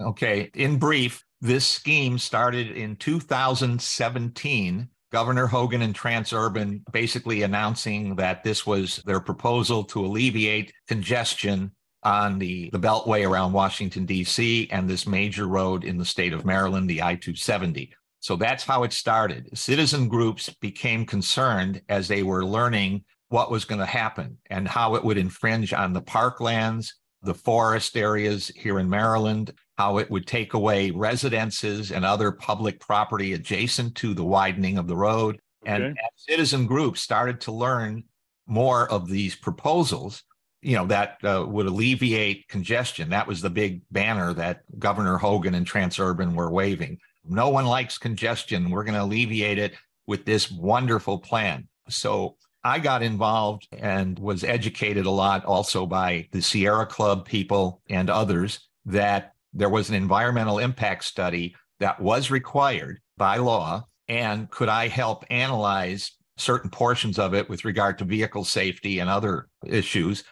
Okay. 0.00 0.50
In 0.54 0.78
brief, 0.78 1.24
this 1.40 1.66
scheme 1.66 2.18
started 2.18 2.70
in 2.70 2.96
2017 2.96 4.88
Governor 5.10 5.46
Hogan 5.46 5.82
and 5.82 5.94
Transurban 5.94 6.82
basically 6.92 7.42
announcing 7.42 8.16
that 8.16 8.44
this 8.44 8.66
was 8.66 8.96
their 9.06 9.20
proposal 9.20 9.84
to 9.84 10.04
alleviate 10.04 10.72
congestion 10.86 11.72
on 12.02 12.38
the, 12.38 12.70
the 12.70 12.78
beltway 12.78 13.28
around 13.28 13.52
Washington, 13.52 14.06
D.C., 14.06 14.68
and 14.70 14.88
this 14.88 15.06
major 15.06 15.46
road 15.46 15.84
in 15.84 15.98
the 15.98 16.04
state 16.04 16.32
of 16.32 16.44
Maryland, 16.44 16.88
the 16.88 17.02
I 17.02 17.14
270. 17.14 17.92
So 18.20 18.36
that's 18.36 18.64
how 18.64 18.82
it 18.84 18.92
started. 18.92 19.56
Citizen 19.56 20.08
groups 20.08 20.50
became 20.60 21.06
concerned 21.06 21.82
as 21.88 22.08
they 22.08 22.22
were 22.22 22.44
learning 22.44 23.04
what 23.28 23.50
was 23.50 23.64
going 23.64 23.80
to 23.80 23.86
happen 23.86 24.38
and 24.50 24.66
how 24.66 24.94
it 24.94 25.04
would 25.04 25.18
infringe 25.18 25.72
on 25.72 25.92
the 25.92 26.02
parklands, 26.02 26.92
the 27.22 27.34
forest 27.34 27.96
areas 27.96 28.48
here 28.54 28.78
in 28.78 28.88
Maryland, 28.88 29.52
how 29.76 29.98
it 29.98 30.10
would 30.10 30.26
take 30.26 30.54
away 30.54 30.90
residences 30.90 31.92
and 31.92 32.04
other 32.04 32.32
public 32.32 32.80
property 32.80 33.32
adjacent 33.32 33.94
to 33.96 34.14
the 34.14 34.24
widening 34.24 34.78
of 34.78 34.86
the 34.86 34.96
road. 34.96 35.40
Okay. 35.66 35.74
And 35.74 35.96
citizen 36.16 36.66
groups 36.66 37.00
started 37.00 37.40
to 37.42 37.52
learn 37.52 38.04
more 38.46 38.90
of 38.90 39.08
these 39.08 39.34
proposals, 39.34 40.22
you 40.62 40.76
know, 40.76 40.86
that 40.86 41.18
uh, 41.24 41.44
would 41.46 41.66
alleviate 41.66 42.48
congestion. 42.48 43.10
That 43.10 43.26
was 43.26 43.40
the 43.40 43.50
big 43.50 43.82
banner 43.90 44.32
that 44.34 44.62
Governor 44.78 45.18
Hogan 45.18 45.54
and 45.54 45.66
Transurban 45.66 46.34
were 46.34 46.50
waving. 46.50 46.98
No 47.24 47.50
one 47.50 47.66
likes 47.66 47.98
congestion. 47.98 48.70
We're 48.70 48.84
going 48.84 48.94
to 48.94 49.02
alleviate 49.02 49.58
it 49.58 49.74
with 50.06 50.24
this 50.24 50.50
wonderful 50.50 51.18
plan. 51.18 51.68
So 51.88 52.36
I 52.68 52.78
got 52.78 53.02
involved 53.02 53.66
and 53.72 54.18
was 54.18 54.44
educated 54.44 55.06
a 55.06 55.10
lot 55.10 55.46
also 55.46 55.86
by 55.86 56.28
the 56.32 56.42
Sierra 56.42 56.84
Club 56.84 57.24
people 57.24 57.80
and 57.88 58.10
others 58.10 58.68
that 58.84 59.32
there 59.54 59.70
was 59.70 59.88
an 59.88 59.94
environmental 59.94 60.58
impact 60.58 61.04
study 61.04 61.56
that 61.80 61.98
was 61.98 62.30
required 62.30 63.00
by 63.16 63.38
law. 63.38 63.84
And 64.06 64.50
could 64.50 64.68
I 64.68 64.88
help 64.88 65.24
analyze 65.30 66.12
certain 66.36 66.68
portions 66.68 67.18
of 67.18 67.32
it 67.32 67.48
with 67.48 67.64
regard 67.64 67.96
to 67.98 68.04
vehicle 68.04 68.44
safety 68.44 68.98
and 68.98 69.08
other 69.08 69.48
issues? 69.64 70.24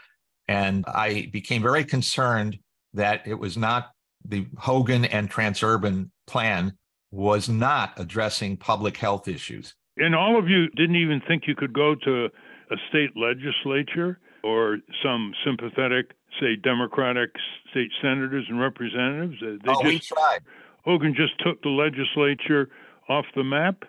And 0.47 0.85
I 0.87 1.31
became 1.33 1.63
very 1.63 1.85
concerned 1.85 2.59
that 2.93 3.27
it 3.27 3.39
was 3.39 3.57
not 3.57 3.93
the 4.27 4.47
Hogan 4.59 5.07
and 5.07 5.31
Transurban 5.31 6.11
plan 6.27 6.77
was 7.11 7.49
not 7.49 7.95
addressing 7.97 8.59
public 8.59 8.99
health 8.99 9.27
issues. 9.27 9.75
And 9.97 10.15
all 10.15 10.39
of 10.39 10.49
you 10.49 10.69
didn't 10.71 10.97
even 10.97 11.23
think 11.27 11.45
you 11.47 11.55
could 11.55 11.73
go 11.73 11.95
to 11.95 12.29
a 12.71 12.77
state 12.89 13.17
legislature 13.17 14.19
or 14.43 14.79
some 15.03 15.33
sympathetic, 15.45 16.13
say, 16.41 16.57
Democratic 16.57 17.31
state 17.71 17.91
senators 18.03 18.47
and 18.49 18.61
representatives. 18.61 19.37
Uh, 19.43 19.57
they 19.65 19.73
oh, 19.73 19.83
just, 19.83 19.85
we 19.85 19.99
tried. 19.99 20.41
Hogan 20.85 21.15
just 21.15 21.33
took 21.45 21.63
the 21.63 21.69
legislature 21.69 22.69
off 23.09 23.25
the 23.35 23.45
map. 23.45 23.85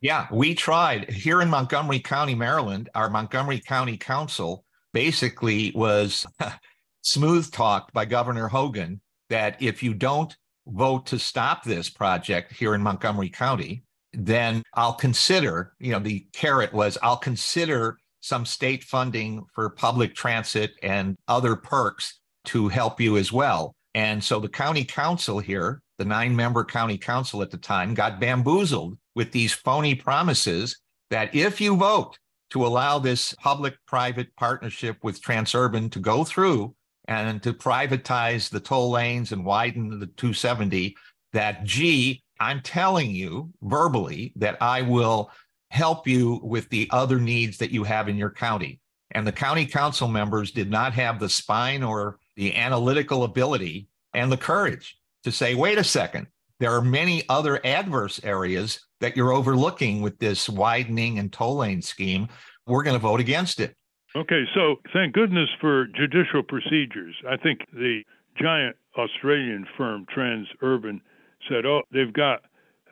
Yeah, 0.00 0.26
we 0.30 0.54
tried. 0.54 1.10
Here 1.10 1.42
in 1.42 1.50
Montgomery 1.50 1.98
County, 1.98 2.34
Maryland, 2.34 2.88
our 2.94 3.10
Montgomery 3.10 3.60
County 3.60 3.96
Council 3.96 4.64
basically 4.92 5.72
was 5.74 6.24
smooth 7.02 7.50
talked 7.50 7.92
by 7.92 8.04
Governor 8.04 8.48
Hogan 8.48 9.00
that 9.28 9.60
if 9.60 9.82
you 9.82 9.92
don't 9.94 10.36
vote 10.66 11.06
to 11.06 11.18
stop 11.18 11.64
this 11.64 11.90
project 11.90 12.52
here 12.52 12.74
in 12.74 12.82
Montgomery 12.82 13.28
County, 13.28 13.82
then 14.12 14.62
I'll 14.74 14.94
consider, 14.94 15.74
you 15.78 15.92
know, 15.92 15.98
the 15.98 16.26
carrot 16.32 16.72
was 16.72 16.98
I'll 17.02 17.16
consider 17.16 17.98
some 18.20 18.44
state 18.44 18.84
funding 18.84 19.44
for 19.54 19.70
public 19.70 20.14
transit 20.14 20.72
and 20.82 21.16
other 21.28 21.56
perks 21.56 22.18
to 22.46 22.68
help 22.68 23.00
you 23.00 23.16
as 23.16 23.32
well. 23.32 23.74
And 23.94 24.22
so 24.22 24.40
the 24.40 24.48
county 24.48 24.84
council 24.84 25.38
here, 25.38 25.82
the 25.98 26.04
nine 26.04 26.34
member 26.34 26.64
county 26.64 26.98
council 26.98 27.42
at 27.42 27.50
the 27.50 27.58
time, 27.58 27.94
got 27.94 28.20
bamboozled 28.20 28.98
with 29.14 29.32
these 29.32 29.52
phony 29.52 29.94
promises 29.94 30.78
that 31.10 31.34
if 31.34 31.60
you 31.60 31.76
vote 31.76 32.18
to 32.50 32.66
allow 32.66 32.98
this 32.98 33.34
public 33.34 33.74
private 33.86 34.34
partnership 34.36 34.96
with 35.02 35.20
Transurban 35.20 35.90
to 35.92 35.98
go 35.98 36.24
through 36.24 36.74
and 37.06 37.42
to 37.42 37.52
privatize 37.52 38.48
the 38.48 38.60
toll 38.60 38.90
lanes 38.90 39.32
and 39.32 39.44
widen 39.44 39.98
the 39.98 40.06
270, 40.06 40.94
that 41.32 41.64
gee, 41.64 42.22
I'm 42.40 42.60
telling 42.60 43.10
you 43.10 43.52
verbally 43.62 44.32
that 44.36 44.56
I 44.60 44.82
will 44.82 45.30
help 45.70 46.06
you 46.06 46.40
with 46.42 46.68
the 46.70 46.88
other 46.90 47.18
needs 47.18 47.58
that 47.58 47.70
you 47.70 47.84
have 47.84 48.08
in 48.08 48.16
your 48.16 48.30
county. 48.30 48.80
And 49.12 49.26
the 49.26 49.32
county 49.32 49.66
council 49.66 50.08
members 50.08 50.50
did 50.50 50.70
not 50.70 50.92
have 50.94 51.18
the 51.18 51.28
spine 51.28 51.82
or 51.82 52.18
the 52.36 52.54
analytical 52.54 53.24
ability 53.24 53.88
and 54.14 54.30
the 54.30 54.36
courage 54.36 54.96
to 55.24 55.32
say, 55.32 55.54
wait 55.54 55.78
a 55.78 55.84
second, 55.84 56.26
there 56.60 56.72
are 56.72 56.82
many 56.82 57.22
other 57.28 57.64
adverse 57.64 58.20
areas 58.24 58.80
that 59.00 59.16
you're 59.16 59.32
overlooking 59.32 60.02
with 60.02 60.18
this 60.18 60.48
widening 60.48 61.18
and 61.18 61.32
toll 61.32 61.58
lane 61.58 61.82
scheme. 61.82 62.28
We're 62.66 62.82
going 62.82 62.96
to 62.96 63.00
vote 63.00 63.20
against 63.20 63.60
it. 63.60 63.74
Okay, 64.16 64.44
so 64.54 64.76
thank 64.92 65.14
goodness 65.14 65.48
for 65.60 65.86
judicial 65.86 66.42
procedures. 66.42 67.14
I 67.28 67.36
think 67.36 67.60
the 67.72 68.02
giant 68.40 68.76
Australian 68.96 69.66
firm 69.76 70.06
Transurban 70.14 71.00
said, 71.48 71.66
oh, 71.66 71.82
they've 71.92 72.12
got 72.12 72.42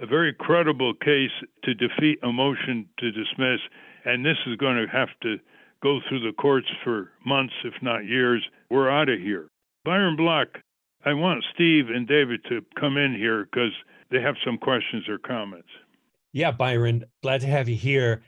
a 0.00 0.06
very 0.06 0.32
credible 0.32 0.94
case 0.94 1.30
to 1.64 1.74
defeat 1.74 2.18
a 2.22 2.32
motion 2.32 2.86
to 2.98 3.10
dismiss, 3.10 3.60
and 4.04 4.24
this 4.24 4.36
is 4.46 4.56
going 4.56 4.76
to 4.76 4.90
have 4.92 5.08
to 5.22 5.38
go 5.82 6.00
through 6.08 6.20
the 6.20 6.32
courts 6.32 6.66
for 6.84 7.12
months, 7.24 7.54
if 7.64 7.74
not 7.82 8.04
years. 8.04 8.44
We're 8.70 8.90
out 8.90 9.08
of 9.08 9.20
here. 9.20 9.48
Byron 9.84 10.16
Bloch, 10.16 10.58
I 11.04 11.14
want 11.14 11.44
Steve 11.54 11.88
and 11.88 12.08
David 12.08 12.44
to 12.48 12.64
come 12.78 12.96
in 12.96 13.14
here 13.14 13.44
because 13.44 13.72
they 14.10 14.20
have 14.20 14.34
some 14.44 14.58
questions 14.58 15.08
or 15.08 15.18
comments. 15.18 15.68
Yeah, 16.32 16.50
Byron, 16.50 17.04
glad 17.22 17.40
to 17.42 17.46
have 17.46 17.68
you 17.68 17.76
here. 17.76 18.22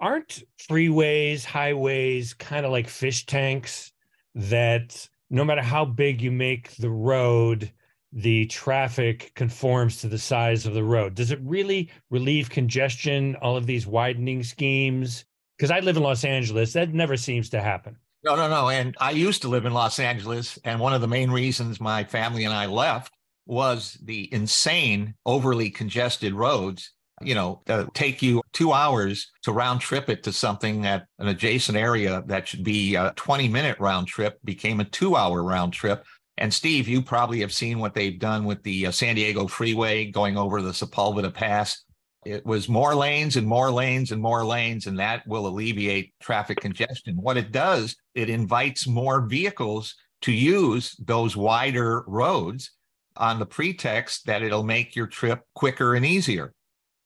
Aren't 0.00 0.42
freeways, 0.58 1.44
highways 1.44 2.34
kind 2.34 2.66
of 2.66 2.72
like 2.72 2.88
fish 2.88 3.26
tanks 3.26 3.92
that 4.34 5.08
no 5.30 5.44
matter 5.44 5.62
how 5.62 5.84
big 5.84 6.20
you 6.20 6.32
make 6.32 6.74
the 6.76 6.90
road, 6.90 7.70
the 8.14 8.46
traffic 8.46 9.32
conforms 9.34 10.00
to 10.00 10.08
the 10.08 10.18
size 10.18 10.66
of 10.66 10.74
the 10.74 10.84
road. 10.84 11.16
Does 11.16 11.32
it 11.32 11.40
really 11.42 11.90
relieve 12.10 12.48
congestion, 12.48 13.36
all 13.42 13.56
of 13.56 13.66
these 13.66 13.88
widening 13.88 14.44
schemes? 14.44 15.24
Because 15.58 15.72
I 15.72 15.80
live 15.80 15.96
in 15.96 16.02
Los 16.02 16.24
Angeles, 16.24 16.72
that 16.74 16.94
never 16.94 17.16
seems 17.16 17.50
to 17.50 17.60
happen. 17.60 17.96
No, 18.24 18.36
no, 18.36 18.48
no. 18.48 18.70
And 18.70 18.96
I 19.00 19.10
used 19.10 19.42
to 19.42 19.48
live 19.48 19.66
in 19.66 19.74
Los 19.74 19.98
Angeles. 19.98 20.58
And 20.64 20.80
one 20.80 20.94
of 20.94 21.00
the 21.00 21.08
main 21.08 21.30
reasons 21.30 21.80
my 21.80 22.04
family 22.04 22.44
and 22.44 22.54
I 22.54 22.66
left 22.66 23.12
was 23.46 23.98
the 24.02 24.32
insane, 24.32 25.14
overly 25.26 25.68
congested 25.68 26.34
roads. 26.34 26.92
You 27.20 27.34
know, 27.34 27.62
take 27.94 28.22
you 28.22 28.42
two 28.52 28.72
hours 28.72 29.30
to 29.42 29.52
round 29.52 29.80
trip 29.80 30.08
it 30.08 30.22
to 30.24 30.32
something 30.32 30.86
at 30.86 31.06
an 31.18 31.28
adjacent 31.28 31.76
area 31.76 32.22
that 32.26 32.48
should 32.48 32.64
be 32.64 32.96
a 32.96 33.12
20 33.16 33.48
minute 33.48 33.78
round 33.78 34.08
trip 34.08 34.38
became 34.44 34.80
a 34.80 34.84
two 34.84 35.14
hour 35.14 35.42
round 35.42 35.72
trip 35.72 36.04
and 36.36 36.52
Steve, 36.52 36.88
you 36.88 37.00
probably 37.00 37.40
have 37.40 37.52
seen 37.52 37.78
what 37.78 37.94
they've 37.94 38.18
done 38.18 38.44
with 38.44 38.62
the 38.62 38.86
uh, 38.86 38.90
San 38.90 39.14
Diego 39.14 39.46
Freeway 39.46 40.10
going 40.10 40.36
over 40.36 40.60
the 40.60 40.72
Sepulveda 40.72 41.32
Pass. 41.32 41.84
It 42.26 42.44
was 42.44 42.68
more 42.68 42.94
lanes 42.94 43.36
and 43.36 43.46
more 43.46 43.70
lanes 43.70 44.10
and 44.10 44.20
more 44.20 44.44
lanes, 44.44 44.86
and 44.86 44.98
that 44.98 45.26
will 45.26 45.46
alleviate 45.46 46.14
traffic 46.20 46.58
congestion. 46.60 47.16
What 47.16 47.36
it 47.36 47.52
does, 47.52 47.96
it 48.14 48.30
invites 48.30 48.86
more 48.86 49.26
vehicles 49.26 49.94
to 50.22 50.32
use 50.32 50.96
those 50.98 51.36
wider 51.36 52.02
roads 52.06 52.70
on 53.16 53.38
the 53.38 53.46
pretext 53.46 54.26
that 54.26 54.42
it'll 54.42 54.64
make 54.64 54.96
your 54.96 55.06
trip 55.06 55.42
quicker 55.54 55.94
and 55.94 56.04
easier. 56.04 56.54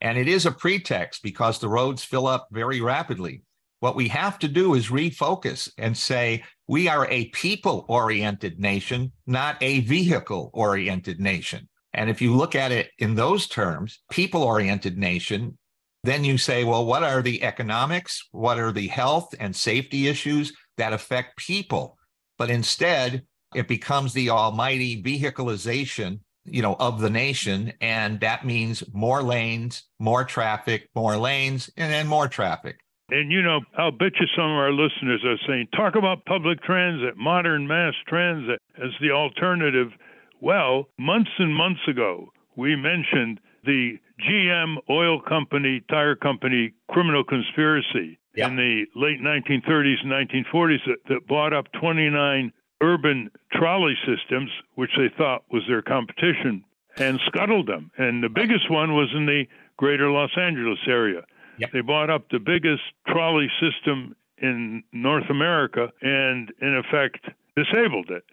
And 0.01 0.17
it 0.17 0.29
is 0.29 0.47
a 0.47 0.53
pretext 0.53 1.23
because 1.23 1.59
the 1.59 1.69
roads 1.69 2.05
fill 2.05 2.27
up 2.27 2.49
very 2.53 2.81
rapidly. 2.81 3.43
What 3.81 3.97
we 3.97 4.09
have 4.09 4.39
to 4.41 4.49
do 4.49 4.75
is 4.75 4.89
refocus 4.89 5.71
and 5.79 5.97
say, 5.97 6.43
we 6.67 6.89
are 6.89 7.07
a 7.09 7.27
people 7.27 7.87
oriented 7.89 8.59
nation, 8.59 9.13
not 9.27 9.57
a 9.63 9.81
vehicle 9.81 10.51
oriented 10.53 11.21
nation. 11.21 11.69
And 11.95 12.11
if 12.11 12.21
you 12.21 12.35
look 12.35 12.55
at 12.55 12.73
it 12.73 12.91
in 12.99 13.15
those 13.15 13.47
terms, 13.47 14.01
people 14.11 14.43
oriented 14.43 14.99
nation, 14.99 15.59
then 16.05 16.25
you 16.25 16.39
say, 16.39 16.65
well, 16.65 16.87
what 16.87 17.03
are 17.03 17.23
the 17.23 17.43
economics? 17.43 18.29
What 18.33 18.59
are 18.59 18.73
the 18.73 18.89
health 18.89 19.35
and 19.41 19.55
safety 19.55 20.09
issues 20.09 20.53
that 20.77 20.93
affect 20.93 21.39
people? 21.39 21.97
But 22.37 22.51
instead, 22.51 23.25
it 23.55 23.69
becomes 23.69 24.13
the 24.13 24.31
almighty 24.31 25.03
vehicleization 25.03 26.21
you 26.51 26.63
know 26.63 26.77
of 26.79 27.01
the 27.01 27.11
nation 27.11 27.73
and 27.81 28.21
that 28.21 28.47
means 28.47 28.83
more 28.95 29.23
lanes 29.23 29.85
more 29.99 30.25
traffic 30.25 30.89
more 30.95 31.17
lanes 31.17 31.69
and 31.77 31.93
then 31.93 32.07
more 32.07 32.29
traffic 32.29 32.79
and 33.11 33.33
you 33.33 33.43
know, 33.43 33.61
I'll 33.77 33.91
bet 33.91 34.13
you 34.21 34.27
some 34.37 34.51
of 34.51 34.57
our 34.57 34.73
listeners 34.73 35.25
are 35.25 35.39
saying, 35.47 35.69
talk 35.75 35.95
about 35.97 36.25
public 36.27 36.63
transit, 36.63 37.17
modern 37.17 37.67
mass 37.67 37.95
transit 38.07 38.61
as 38.77 38.91
the 39.01 39.11
alternative. 39.11 39.89
Well, 40.41 40.89
months 40.99 41.31
and 41.39 41.55
months 41.55 41.81
ago, 41.89 42.33
we 42.57 42.77
mentioned 42.77 43.41
the 43.65 43.99
GM 44.21 44.77
oil 44.91 45.21
company, 45.21 45.83
tire 45.89 46.17
company 46.17 46.75
criminal 46.91 47.25
conspiracy 47.25 48.19
yeah. 48.35 48.49
in 48.49 48.57
the 48.57 48.85
late 48.95 49.21
1930s 49.21 50.03
and 50.03 50.13
1940s 50.13 50.85
that, 50.87 50.99
that 51.09 51.27
bought 51.27 51.53
up 51.53 51.67
29 51.81 52.53
urban 52.83 53.31
trolley 53.53 53.95
systems, 54.07 54.51
which 54.75 54.91
they 54.97 55.09
thought 55.17 55.45
was 55.51 55.63
their 55.67 55.83
competition, 55.83 56.65
and 56.97 57.21
scuttled 57.27 57.67
them. 57.67 57.91
And 57.97 58.23
the 58.23 58.29
biggest 58.29 58.71
one 58.71 58.95
was 58.95 59.09
in 59.15 59.27
the 59.27 59.45
greater 59.77 60.11
Los 60.11 60.31
Angeles 60.37 60.79
area. 60.87 61.23
Yep. 61.59 61.71
They 61.73 61.81
bought 61.81 62.11
up 62.11 62.29
the 62.31 62.39
biggest 62.39 62.83
trolley 63.07 63.49
system 63.61 64.15
in 64.41 64.83
North 64.93 65.29
America 65.31 65.89
and, 66.01 66.53
in 66.61 66.77
effect, 66.77 67.27
disabled 67.57 68.11
it. 68.11 68.25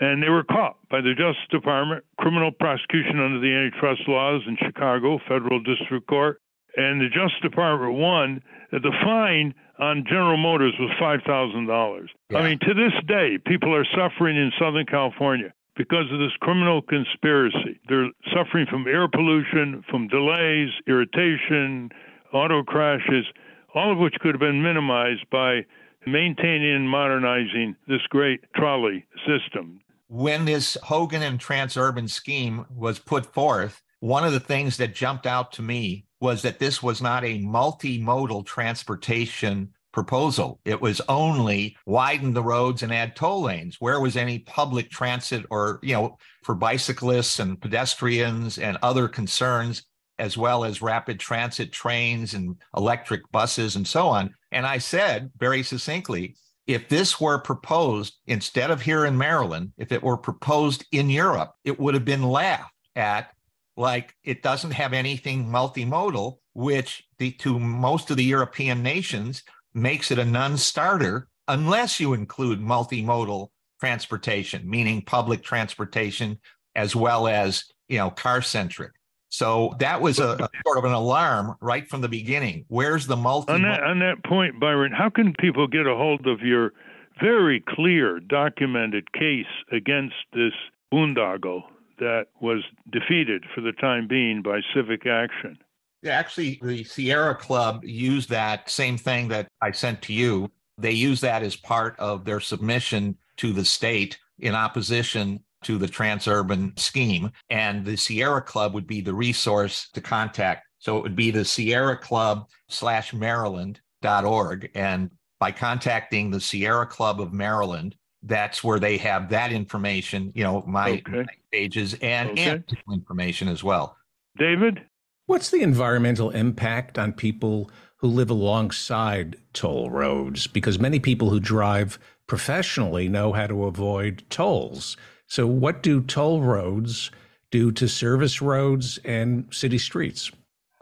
And 0.00 0.22
they 0.22 0.30
were 0.30 0.44
caught 0.44 0.76
by 0.88 1.02
the 1.02 1.12
Justice 1.12 1.44
Department, 1.50 2.04
criminal 2.18 2.50
prosecution 2.52 3.20
under 3.20 3.38
the 3.38 3.52
antitrust 3.52 4.08
laws 4.08 4.42
in 4.46 4.56
Chicago, 4.56 5.18
federal 5.28 5.60
district 5.62 6.06
court. 6.06 6.40
And 6.76 7.00
the 7.00 7.08
Justice 7.08 7.40
Department 7.42 7.94
won. 7.94 8.42
The 8.72 8.92
fine 9.04 9.54
on 9.78 10.04
General 10.08 10.38
Motors 10.38 10.74
was 10.78 10.90
$5,000. 11.00 12.06
Yeah. 12.30 12.38
I 12.38 12.48
mean, 12.48 12.58
to 12.60 12.72
this 12.72 12.92
day, 13.06 13.38
people 13.44 13.74
are 13.74 13.84
suffering 13.94 14.36
in 14.36 14.52
Southern 14.58 14.86
California 14.86 15.52
because 15.76 16.10
of 16.12 16.18
this 16.18 16.32
criminal 16.40 16.80
conspiracy. 16.80 17.80
They're 17.88 18.10
suffering 18.34 18.66
from 18.70 18.86
air 18.86 19.08
pollution, 19.08 19.82
from 19.90 20.08
delays, 20.08 20.70
irritation, 20.86 21.90
auto 22.32 22.62
crashes, 22.62 23.26
all 23.74 23.92
of 23.92 23.98
which 23.98 24.14
could 24.20 24.34
have 24.34 24.40
been 24.40 24.62
minimized 24.62 25.28
by 25.30 25.64
maintaining 26.06 26.74
and 26.74 26.88
modernizing 26.88 27.76
this 27.86 28.02
great 28.08 28.40
trolley 28.54 29.04
system. 29.26 29.80
When 30.08 30.44
this 30.44 30.76
Hogan 30.82 31.22
and 31.22 31.38
Transurban 31.38 32.08
scheme 32.08 32.66
was 32.74 32.98
put 32.98 33.26
forth, 33.26 33.82
one 34.00 34.24
of 34.24 34.32
the 34.32 34.40
things 34.40 34.76
that 34.78 34.94
jumped 34.94 35.26
out 35.26 35.52
to 35.52 35.62
me 35.62 36.06
was 36.20 36.42
that 36.42 36.58
this 36.58 36.82
was 36.82 37.00
not 37.00 37.24
a 37.24 37.40
multimodal 37.40 38.44
transportation 38.46 39.70
proposal. 39.92 40.60
It 40.64 40.80
was 40.80 41.00
only 41.08 41.76
widen 41.86 42.32
the 42.32 42.42
roads 42.42 42.82
and 42.82 42.92
add 42.92 43.16
toll 43.16 43.42
lanes. 43.42 43.76
Where 43.80 44.00
was 44.00 44.16
any 44.16 44.38
public 44.40 44.90
transit 44.90 45.44
or, 45.50 45.80
you 45.82 45.94
know, 45.94 46.16
for 46.44 46.54
bicyclists 46.54 47.38
and 47.38 47.60
pedestrians 47.60 48.58
and 48.58 48.78
other 48.82 49.08
concerns, 49.08 49.84
as 50.20 50.36
well 50.36 50.64
as 50.64 50.82
rapid 50.82 51.18
transit 51.18 51.72
trains 51.72 52.34
and 52.34 52.56
electric 52.76 53.22
buses 53.32 53.74
and 53.74 53.88
so 53.88 54.06
on? 54.06 54.34
And 54.52 54.66
I 54.66 54.78
said 54.78 55.30
very 55.38 55.62
succinctly, 55.62 56.36
if 56.66 56.88
this 56.88 57.20
were 57.20 57.38
proposed 57.38 58.14
instead 58.26 58.70
of 58.70 58.82
here 58.82 59.04
in 59.04 59.18
Maryland, 59.18 59.72
if 59.76 59.90
it 59.90 60.02
were 60.02 60.16
proposed 60.16 60.84
in 60.92 61.10
Europe, 61.10 61.52
it 61.64 61.80
would 61.80 61.94
have 61.94 62.04
been 62.04 62.22
laughed 62.22 62.74
at 62.94 63.32
like 63.76 64.14
it 64.22 64.42
doesn't 64.42 64.72
have 64.72 64.92
anything 64.92 65.46
multimodal, 65.46 66.36
which 66.54 67.02
the, 67.18 67.32
to 67.32 67.58
most 67.58 68.10
of 68.10 68.16
the 68.16 68.24
European 68.24 68.82
nations 68.82 69.42
makes 69.74 70.10
it 70.10 70.18
a 70.18 70.24
non-starter 70.24 71.28
unless 71.48 71.98
you 71.98 72.12
include 72.12 72.60
multimodal 72.60 73.48
transportation, 73.80 74.68
meaning 74.68 75.02
public 75.02 75.42
transportation 75.42 76.38
as 76.76 76.94
well 76.94 77.26
as 77.26 77.64
you 77.88 77.98
know 77.98 78.10
car 78.10 78.42
centric. 78.42 78.92
So 79.30 79.74
that 79.78 80.00
was 80.00 80.18
a, 80.18 80.32
a, 80.32 80.48
sort 80.66 80.78
of 80.78 80.84
an 80.84 80.92
alarm 80.92 81.56
right 81.60 81.88
from 81.88 82.00
the 82.00 82.08
beginning. 82.08 82.64
Where's 82.68 83.06
the 83.06 83.16
multi? 83.16 83.52
On 83.52 83.62
that, 83.62 83.82
on 83.82 84.00
that 84.00 84.22
point, 84.24 84.60
Byron, 84.60 84.92
how 84.92 85.08
can 85.08 85.34
people 85.38 85.66
get 85.66 85.86
a 85.86 85.94
hold 85.94 86.26
of 86.26 86.40
your 86.40 86.72
very 87.20 87.62
clear, 87.66 88.18
documented 88.18 89.12
case 89.12 89.46
against 89.72 90.16
this 90.32 90.52
boondoggle 90.92 91.62
that 92.00 92.26
was 92.40 92.64
defeated 92.90 93.44
for 93.54 93.60
the 93.60 93.72
time 93.72 94.08
being 94.08 94.42
by 94.42 94.60
civic 94.74 95.06
action? 95.06 95.58
Yeah, 96.02 96.18
actually, 96.18 96.58
the 96.62 96.82
Sierra 96.82 97.34
Club 97.34 97.84
used 97.84 98.30
that 98.30 98.68
same 98.68 98.96
thing 98.96 99.28
that 99.28 99.48
I 99.62 99.70
sent 99.70 100.02
to 100.02 100.12
you. 100.12 100.50
They 100.78 100.92
used 100.92 101.22
that 101.22 101.42
as 101.42 101.56
part 101.56 101.94
of 101.98 102.24
their 102.24 102.40
submission 102.40 103.16
to 103.36 103.52
the 103.52 103.64
state 103.64 104.18
in 104.38 104.54
opposition 104.54 105.40
to 105.64 105.78
the 105.78 105.86
transurban 105.86 106.78
scheme. 106.78 107.30
And 107.50 107.84
the 107.84 107.96
Sierra 107.96 108.42
Club 108.42 108.74
would 108.74 108.86
be 108.86 109.00
the 109.00 109.14
resource 109.14 109.88
to 109.94 110.00
contact. 110.00 110.66
So 110.78 110.96
it 110.96 111.02
would 111.02 111.16
be 111.16 111.30
the 111.30 111.44
Sierra 111.44 111.96
Club 111.96 112.48
slash 112.68 113.12
Maryland.org. 113.12 114.70
And 114.74 115.10
by 115.38 115.52
contacting 115.52 116.30
the 116.30 116.40
Sierra 116.40 116.86
Club 116.86 117.20
of 117.20 117.32
Maryland, 117.32 117.96
that's 118.22 118.62
where 118.62 118.78
they 118.78 118.96
have 118.98 119.30
that 119.30 119.52
information, 119.52 120.32
you 120.34 120.44
know, 120.44 120.62
my, 120.66 121.02
okay. 121.06 121.22
my 121.22 121.26
pages 121.52 121.94
and, 122.02 122.30
okay. 122.30 122.50
and 122.50 122.64
information 122.92 123.48
as 123.48 123.64
well. 123.64 123.96
David? 124.36 124.82
What's 125.26 125.50
the 125.50 125.62
environmental 125.62 126.30
impact 126.30 126.98
on 126.98 127.12
people 127.12 127.70
who 127.96 128.08
live 128.08 128.30
alongside 128.30 129.36
toll 129.52 129.90
roads? 129.90 130.46
Because 130.46 130.78
many 130.78 130.98
people 130.98 131.30
who 131.30 131.40
drive 131.40 131.98
professionally 132.26 133.08
know 133.08 133.32
how 133.32 133.46
to 133.46 133.64
avoid 133.64 134.24
tolls. 134.28 134.96
So, 135.30 135.46
what 135.46 135.84
do 135.84 136.02
toll 136.02 136.42
roads 136.42 137.12
do 137.52 137.70
to 137.72 137.88
service 137.88 138.42
roads 138.42 138.98
and 139.04 139.46
city 139.54 139.78
streets? 139.78 140.32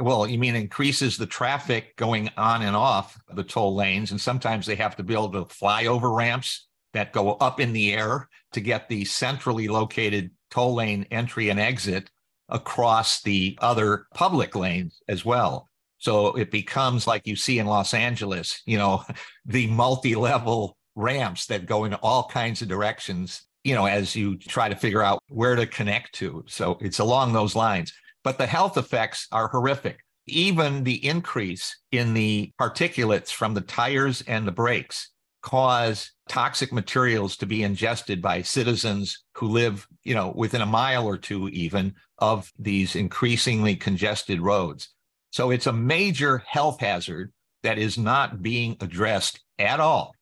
Well, 0.00 0.26
you 0.26 0.38
mean 0.38 0.56
increases 0.56 1.18
the 1.18 1.26
traffic 1.26 1.94
going 1.96 2.30
on 2.38 2.62
and 2.62 2.74
off 2.74 3.20
the 3.30 3.44
toll 3.44 3.74
lanes, 3.74 4.10
and 4.10 4.18
sometimes 4.18 4.64
they 4.64 4.76
have 4.76 4.96
to 4.96 5.02
build 5.02 5.34
the 5.34 5.44
flyover 5.44 6.16
ramps 6.16 6.66
that 6.94 7.12
go 7.12 7.32
up 7.34 7.60
in 7.60 7.74
the 7.74 7.92
air 7.92 8.30
to 8.52 8.60
get 8.62 8.88
the 8.88 9.04
centrally 9.04 9.68
located 9.68 10.30
toll 10.50 10.76
lane 10.76 11.06
entry 11.10 11.50
and 11.50 11.60
exit 11.60 12.10
across 12.48 13.20
the 13.20 13.58
other 13.60 14.06
public 14.14 14.56
lanes 14.56 15.02
as 15.08 15.26
well. 15.26 15.68
So 15.98 16.34
it 16.36 16.50
becomes 16.50 17.06
like 17.06 17.26
you 17.26 17.36
see 17.36 17.58
in 17.58 17.66
Los 17.66 17.92
Angeles, 17.92 18.62
you 18.64 18.78
know, 18.78 19.04
the 19.44 19.66
multi 19.66 20.14
level 20.14 20.78
ramps 20.94 21.46
that 21.46 21.66
go 21.66 21.84
in 21.84 21.92
all 21.92 22.28
kinds 22.28 22.62
of 22.62 22.68
directions, 22.68 23.42
you 23.64 23.74
know, 23.74 23.86
as 23.86 24.14
you 24.14 24.38
try 24.38 24.68
to 24.68 24.76
figure 24.76 25.02
out 25.02 25.22
where 25.28 25.56
to 25.56 25.66
connect 25.66 26.14
to. 26.14 26.44
So 26.48 26.78
it's 26.80 26.98
along 26.98 27.32
those 27.32 27.56
lines. 27.56 27.92
But 28.24 28.38
the 28.38 28.46
health 28.46 28.76
effects 28.76 29.26
are 29.32 29.48
horrific. 29.48 29.98
Even 30.26 30.84
the 30.84 31.04
increase 31.06 31.76
in 31.92 32.14
the 32.14 32.52
particulates 32.60 33.30
from 33.30 33.54
the 33.54 33.62
tires 33.62 34.22
and 34.22 34.46
the 34.46 34.52
brakes 34.52 35.10
cause 35.42 36.12
toxic 36.28 36.72
materials 36.72 37.36
to 37.36 37.46
be 37.46 37.62
ingested 37.62 38.20
by 38.20 38.42
citizens 38.42 39.24
who 39.34 39.48
live, 39.48 39.86
you 40.04 40.14
know, 40.14 40.32
within 40.36 40.60
a 40.60 40.66
mile 40.66 41.06
or 41.06 41.16
two 41.16 41.48
even 41.48 41.94
of 42.18 42.52
these 42.58 42.96
increasingly 42.96 43.74
congested 43.74 44.40
roads. 44.40 44.90
So 45.30 45.50
it's 45.50 45.66
a 45.66 45.72
major 45.72 46.42
health 46.46 46.80
hazard 46.80 47.32
that 47.62 47.78
is 47.78 47.96
not 47.96 48.42
being 48.42 48.76
addressed 48.80 49.40
at 49.58 49.80
all. 49.80 50.14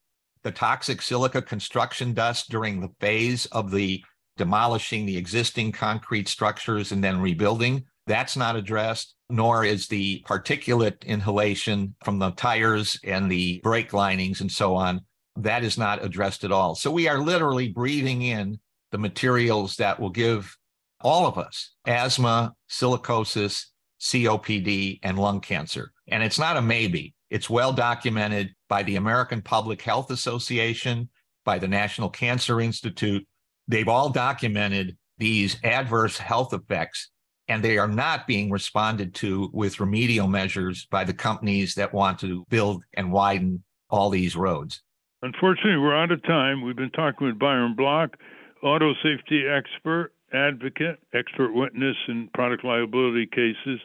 The 0.46 0.52
toxic 0.52 1.02
silica 1.02 1.42
construction 1.42 2.14
dust 2.14 2.50
during 2.50 2.80
the 2.80 2.92
phase 3.00 3.46
of 3.46 3.72
the 3.72 4.04
demolishing 4.36 5.04
the 5.04 5.16
existing 5.16 5.72
concrete 5.72 6.28
structures 6.28 6.92
and 6.92 7.02
then 7.02 7.20
rebuilding, 7.20 7.82
that's 8.06 8.36
not 8.36 8.54
addressed, 8.54 9.16
nor 9.28 9.64
is 9.64 9.88
the 9.88 10.22
particulate 10.24 11.04
inhalation 11.04 11.96
from 12.04 12.20
the 12.20 12.30
tires 12.30 12.96
and 13.02 13.28
the 13.28 13.58
brake 13.64 13.92
linings 13.92 14.40
and 14.40 14.52
so 14.52 14.76
on. 14.76 15.00
That 15.34 15.64
is 15.64 15.76
not 15.76 16.04
addressed 16.04 16.44
at 16.44 16.52
all. 16.52 16.76
So 16.76 16.92
we 16.92 17.08
are 17.08 17.18
literally 17.18 17.70
breathing 17.70 18.22
in 18.22 18.60
the 18.92 18.98
materials 18.98 19.74
that 19.78 19.98
will 19.98 20.10
give 20.10 20.56
all 21.00 21.26
of 21.26 21.38
us 21.38 21.72
asthma, 21.88 22.54
silicosis, 22.70 23.64
COPD, 24.00 25.00
and 25.02 25.18
lung 25.18 25.40
cancer. 25.40 25.90
And 26.06 26.22
it's 26.22 26.38
not 26.38 26.56
a 26.56 26.62
maybe. 26.62 27.14
It's 27.30 27.50
well 27.50 27.72
documented 27.72 28.54
by 28.68 28.82
the 28.82 28.96
American 28.96 29.42
Public 29.42 29.82
Health 29.82 30.10
Association, 30.10 31.08
by 31.44 31.58
the 31.58 31.68
National 31.68 32.08
Cancer 32.08 32.60
Institute. 32.60 33.26
They've 33.68 33.88
all 33.88 34.10
documented 34.10 34.96
these 35.18 35.58
adverse 35.64 36.18
health 36.18 36.52
effects, 36.52 37.10
and 37.48 37.62
they 37.62 37.78
are 37.78 37.88
not 37.88 38.26
being 38.26 38.50
responded 38.50 39.14
to 39.16 39.50
with 39.52 39.80
remedial 39.80 40.26
measures 40.26 40.86
by 40.90 41.04
the 41.04 41.14
companies 41.14 41.74
that 41.74 41.94
want 41.94 42.18
to 42.20 42.44
build 42.48 42.82
and 42.94 43.12
widen 43.12 43.62
all 43.88 44.10
these 44.10 44.36
roads. 44.36 44.82
Unfortunately, 45.22 45.78
we're 45.78 45.96
out 45.96 46.12
of 46.12 46.22
time. 46.24 46.62
We've 46.62 46.76
been 46.76 46.90
talking 46.90 47.26
with 47.26 47.38
Byron 47.38 47.74
Bloch, 47.74 48.16
auto 48.62 48.92
safety 49.02 49.44
expert 49.48 50.12
advocate, 50.32 50.98
expert 51.14 51.52
witness 51.52 51.96
in 52.08 52.28
product 52.34 52.64
liability 52.64 53.26
cases, 53.26 53.80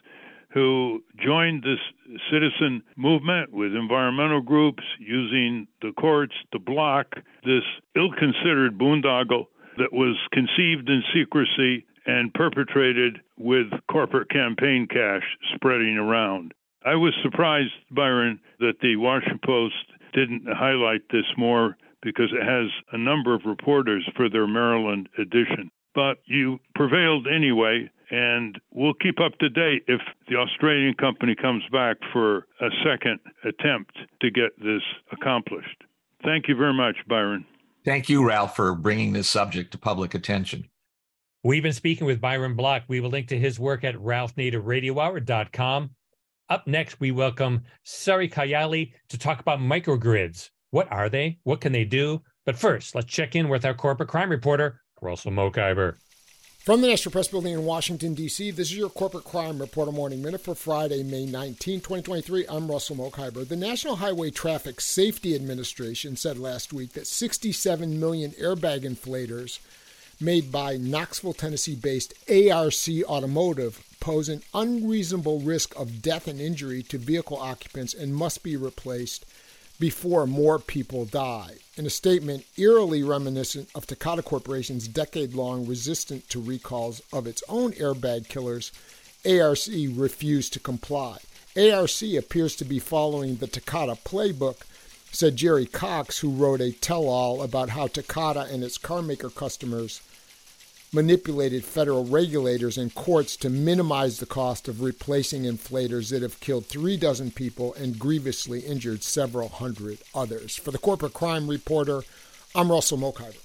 who 0.53 1.01
joined 1.23 1.63
this 1.63 1.79
citizen 2.29 2.83
movement 2.97 3.51
with 3.53 3.73
environmental 3.73 4.41
groups 4.41 4.83
using 4.99 5.67
the 5.81 5.91
courts 5.93 6.33
to 6.51 6.59
block 6.59 7.07
this 7.45 7.63
ill 7.95 8.11
considered 8.11 8.77
boondoggle 8.77 9.45
that 9.77 9.93
was 9.93 10.17
conceived 10.33 10.89
in 10.89 11.01
secrecy 11.13 11.85
and 12.05 12.33
perpetrated 12.33 13.19
with 13.37 13.67
corporate 13.89 14.29
campaign 14.29 14.87
cash 14.89 15.23
spreading 15.55 15.97
around. 15.97 16.53
I 16.83 16.95
was 16.95 17.13
surprised, 17.23 17.71
Byron, 17.91 18.39
that 18.59 18.79
the 18.81 18.95
Washington 18.95 19.39
Post 19.45 19.75
didn't 20.13 20.45
highlight 20.47 21.01
this 21.11 21.25
more 21.37 21.77
because 22.01 22.31
it 22.33 22.43
has 22.43 22.67
a 22.91 22.97
number 22.97 23.35
of 23.35 23.45
reporters 23.45 24.03
for 24.17 24.29
their 24.29 24.47
Maryland 24.47 25.07
edition 25.17 25.71
but 25.93 26.17
you 26.25 26.59
prevailed 26.75 27.27
anyway. 27.27 27.89
And 28.11 28.59
we'll 28.71 28.93
keep 28.93 29.21
up 29.21 29.37
to 29.39 29.49
date 29.49 29.85
if 29.87 30.01
the 30.27 30.35
Australian 30.35 30.93
company 30.95 31.33
comes 31.33 31.63
back 31.71 31.95
for 32.11 32.45
a 32.59 32.69
second 32.83 33.19
attempt 33.45 33.97
to 34.21 34.29
get 34.29 34.51
this 34.59 34.81
accomplished. 35.13 35.83
Thank 36.23 36.49
you 36.49 36.55
very 36.55 36.73
much, 36.73 36.97
Byron. 37.07 37.45
Thank 37.85 38.09
you, 38.09 38.27
Ralph, 38.27 38.55
for 38.55 38.75
bringing 38.75 39.13
this 39.13 39.29
subject 39.29 39.71
to 39.71 39.77
public 39.77 40.13
attention. 40.13 40.67
We've 41.43 41.63
been 41.63 41.73
speaking 41.73 42.05
with 42.05 42.21
Byron 42.21 42.55
Bloch. 42.55 42.83
We 42.87 42.99
will 42.99 43.09
link 43.09 43.29
to 43.29 43.39
his 43.39 43.59
work 43.59 43.83
at 43.83 43.95
ralphnaderradiohour.com. 43.95 45.89
Up 46.49 46.67
next, 46.67 46.99
we 46.99 47.11
welcome 47.11 47.63
Sari 47.83 48.29
Kayyali 48.29 48.91
to 49.07 49.17
talk 49.17 49.39
about 49.39 49.59
microgrids. 49.59 50.49
What 50.71 50.91
are 50.91 51.09
they? 51.09 51.39
What 51.43 51.61
can 51.61 51.71
they 51.71 51.85
do? 51.85 52.21
But 52.45 52.57
first, 52.57 52.93
let's 52.93 53.07
check 53.07 53.35
in 53.35 53.47
with 53.47 53.65
our 53.65 53.73
corporate 53.73 54.09
crime 54.09 54.29
reporter, 54.29 54.81
Russell 55.01 55.31
Mokhiber. 55.31 55.95
From 56.63 56.81
the 56.81 56.87
National 56.89 57.11
Press 57.11 57.27
Building 57.27 57.53
in 57.53 57.65
Washington, 57.65 58.13
D.C., 58.13 58.51
this 58.51 58.69
is 58.69 58.77
your 58.77 58.91
Corporate 58.91 59.23
Crime 59.23 59.57
Reporter 59.57 59.91
Morning 59.91 60.21
Minute 60.21 60.41
for 60.41 60.53
Friday, 60.53 61.01
May 61.01 61.25
19, 61.25 61.79
2023. 61.79 62.45
I'm 62.47 62.69
Russell 62.69 62.97
Mokhiber. 62.97 63.47
The 63.47 63.55
National 63.55 63.95
Highway 63.95 64.29
Traffic 64.29 64.79
Safety 64.79 65.33
Administration 65.33 66.15
said 66.15 66.37
last 66.37 66.71
week 66.71 66.93
that 66.93 67.07
67 67.07 67.99
million 67.99 68.29
airbag 68.33 68.83
inflators 68.83 69.57
made 70.19 70.51
by 70.51 70.77
Knoxville, 70.77 71.33
Tennessee 71.33 71.73
based 71.73 72.13
ARC 72.29 73.09
Automotive 73.09 73.83
pose 73.99 74.29
an 74.29 74.43
unreasonable 74.53 75.39
risk 75.39 75.75
of 75.79 76.03
death 76.03 76.27
and 76.27 76.39
injury 76.39 76.83
to 76.83 76.99
vehicle 76.99 77.37
occupants 77.37 77.95
and 77.95 78.13
must 78.13 78.43
be 78.43 78.55
replaced 78.55 79.25
before 79.81 80.27
more 80.27 80.59
people 80.59 81.05
die. 81.05 81.55
In 81.75 81.87
a 81.87 81.89
statement 81.89 82.45
eerily 82.55 83.01
reminiscent 83.01 83.67
of 83.73 83.87
Takata 83.87 84.21
Corporation's 84.21 84.87
decade 84.87 85.33
long 85.33 85.65
resistance 85.65 86.27
to 86.27 86.39
recalls 86.39 87.01
of 87.11 87.25
its 87.25 87.43
own 87.49 87.73
airbag 87.73 88.29
killers, 88.29 88.71
ARC 89.25 89.67
refused 89.97 90.53
to 90.53 90.59
comply. 90.59 91.17
ARC 91.57 92.01
appears 92.15 92.55
to 92.57 92.63
be 92.63 92.77
following 92.77 93.37
the 93.37 93.47
Takata 93.47 93.97
playbook 94.05 94.61
said 95.11 95.35
Jerry 95.35 95.65
Cox, 95.65 96.19
who 96.19 96.29
wrote 96.29 96.61
a 96.61 96.71
tell 96.71 97.07
all 97.07 97.41
about 97.41 97.69
how 97.69 97.87
Takata 97.87 98.47
and 98.51 98.63
its 98.63 98.77
carmaker 98.77 99.33
customers 99.33 100.01
manipulated 100.93 101.63
federal 101.63 102.03
regulators 102.03 102.77
and 102.77 102.93
courts 102.93 103.37
to 103.37 103.49
minimize 103.49 104.19
the 104.19 104.25
cost 104.25 104.67
of 104.67 104.81
replacing 104.81 105.43
inflators 105.43 106.11
that 106.11 106.21
have 106.21 106.39
killed 106.41 106.65
three 106.65 106.97
dozen 106.97 107.31
people 107.31 107.73
and 107.75 107.97
grievously 107.97 108.59
injured 108.59 109.01
several 109.01 109.47
hundred 109.47 109.99
others. 110.13 110.57
For 110.57 110.71
the 110.71 110.77
Corporate 110.77 111.13
Crime 111.13 111.47
Reporter, 111.47 112.01
I'm 112.53 112.69
Russell 112.69 112.97
Mokhiber. 112.97 113.37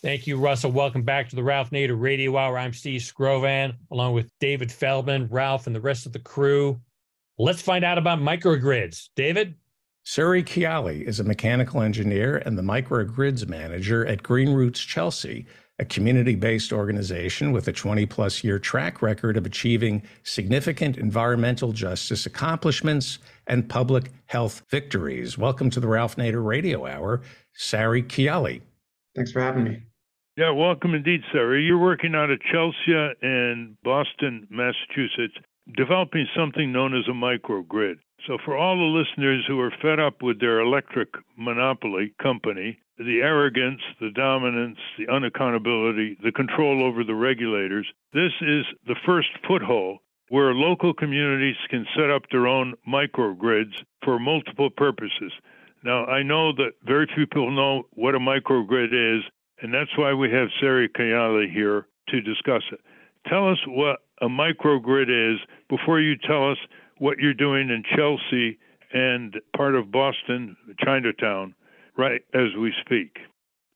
Thank 0.00 0.26
you, 0.26 0.38
Russell. 0.38 0.70
Welcome 0.70 1.02
back 1.02 1.28
to 1.30 1.36
the 1.36 1.42
Ralph 1.42 1.70
Nader 1.70 2.00
Radio 2.00 2.36
Hour. 2.36 2.58
I'm 2.58 2.72
Steve 2.72 3.02
Skrovan, 3.02 3.74
along 3.90 4.14
with 4.14 4.30
David 4.38 4.72
Feldman, 4.72 5.28
Ralph, 5.30 5.66
and 5.66 5.76
the 5.76 5.80
rest 5.80 6.06
of 6.06 6.12
the 6.12 6.18
crew. 6.18 6.80
Let's 7.38 7.62
find 7.62 7.84
out 7.84 7.98
about 7.98 8.20
microgrids. 8.20 9.08
David? 9.16 9.54
Sari 10.02 10.42
Kayyali 10.42 11.02
is 11.02 11.20
a 11.20 11.24
mechanical 11.24 11.80
engineer 11.80 12.36
and 12.36 12.58
the 12.58 12.62
microgrids 12.62 13.48
manager 13.48 14.04
at 14.06 14.22
Green 14.22 14.52
Roots 14.52 14.80
Chelsea, 14.80 15.46
a 15.78 15.84
community 15.84 16.36
based 16.36 16.72
organization 16.72 17.50
with 17.50 17.66
a 17.66 17.72
20 17.72 18.06
plus 18.06 18.44
year 18.44 18.58
track 18.58 19.02
record 19.02 19.36
of 19.36 19.44
achieving 19.44 20.02
significant 20.22 20.96
environmental 20.96 21.72
justice 21.72 22.26
accomplishments 22.26 23.18
and 23.48 23.68
public 23.68 24.10
health 24.26 24.62
victories. 24.70 25.36
Welcome 25.36 25.70
to 25.70 25.80
the 25.80 25.88
Ralph 25.88 26.16
Nader 26.16 26.44
Radio 26.44 26.86
Hour, 26.86 27.22
Sari 27.54 28.02
Kayyali. 28.02 28.60
Thanks 29.16 29.32
for 29.32 29.40
having 29.40 29.64
me. 29.64 29.82
Yeah, 30.36 30.50
welcome 30.50 30.94
indeed, 30.94 31.20
Sari. 31.32 31.64
You're 31.64 31.78
working 31.78 32.14
out 32.14 32.30
of 32.30 32.40
Chelsea 32.52 33.14
and 33.22 33.76
Boston, 33.82 34.46
Massachusetts, 34.50 35.34
developing 35.76 36.26
something 36.36 36.72
known 36.72 36.96
as 36.96 37.08
a 37.08 37.12
microgrid. 37.12 37.96
So, 38.26 38.38
for 38.44 38.56
all 38.56 38.76
the 38.76 38.82
listeners 38.82 39.44
who 39.46 39.60
are 39.60 39.72
fed 39.82 40.00
up 40.00 40.22
with 40.22 40.40
their 40.40 40.60
electric 40.60 41.08
monopoly 41.36 42.14
company, 42.22 42.78
the 42.96 43.20
arrogance, 43.22 43.80
the 44.00 44.10
dominance, 44.10 44.78
the 44.96 45.06
unaccountability, 45.06 46.16
the 46.22 46.32
control 46.32 46.84
over 46.84 47.04
the 47.04 47.14
regulators, 47.14 47.86
this 48.12 48.32
is 48.40 48.64
the 48.86 48.96
first 49.04 49.28
foothold 49.46 49.98
where 50.28 50.54
local 50.54 50.94
communities 50.94 51.56
can 51.68 51.86
set 51.94 52.10
up 52.10 52.22
their 52.30 52.46
own 52.46 52.74
microgrids 52.88 53.74
for 54.02 54.18
multiple 54.18 54.70
purposes. 54.70 55.32
Now, 55.84 56.06
I 56.06 56.22
know 56.22 56.52
that 56.52 56.72
very 56.84 57.06
few 57.14 57.26
people 57.26 57.50
know 57.50 57.82
what 57.90 58.14
a 58.14 58.18
microgrid 58.18 59.18
is, 59.18 59.22
and 59.60 59.72
that's 59.74 59.96
why 59.98 60.14
we 60.14 60.30
have 60.30 60.48
Sari 60.60 60.88
Kayyali 60.88 61.52
here 61.52 61.86
to 62.08 62.20
discuss 62.22 62.62
it. 62.72 62.80
Tell 63.26 63.50
us 63.50 63.58
what 63.66 64.00
a 64.20 64.28
microgrid 64.28 65.34
is 65.34 65.40
before 65.68 66.00
you 66.00 66.16
tell 66.16 66.50
us 66.50 66.58
what 66.98 67.18
you're 67.18 67.34
doing 67.34 67.70
in 67.70 67.82
Chelsea 67.96 68.58
and 68.92 69.34
part 69.56 69.74
of 69.74 69.90
Boston, 69.90 70.56
Chinatown, 70.78 71.54
right 71.96 72.22
as 72.34 72.54
we 72.58 72.72
speak. 72.84 73.18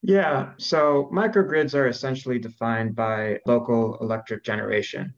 Yeah, 0.02 0.50
so 0.58 1.10
microgrids 1.12 1.74
are 1.74 1.88
essentially 1.88 2.38
defined 2.38 2.94
by 2.94 3.40
local 3.46 3.98
electric 4.00 4.44
generation. 4.44 5.12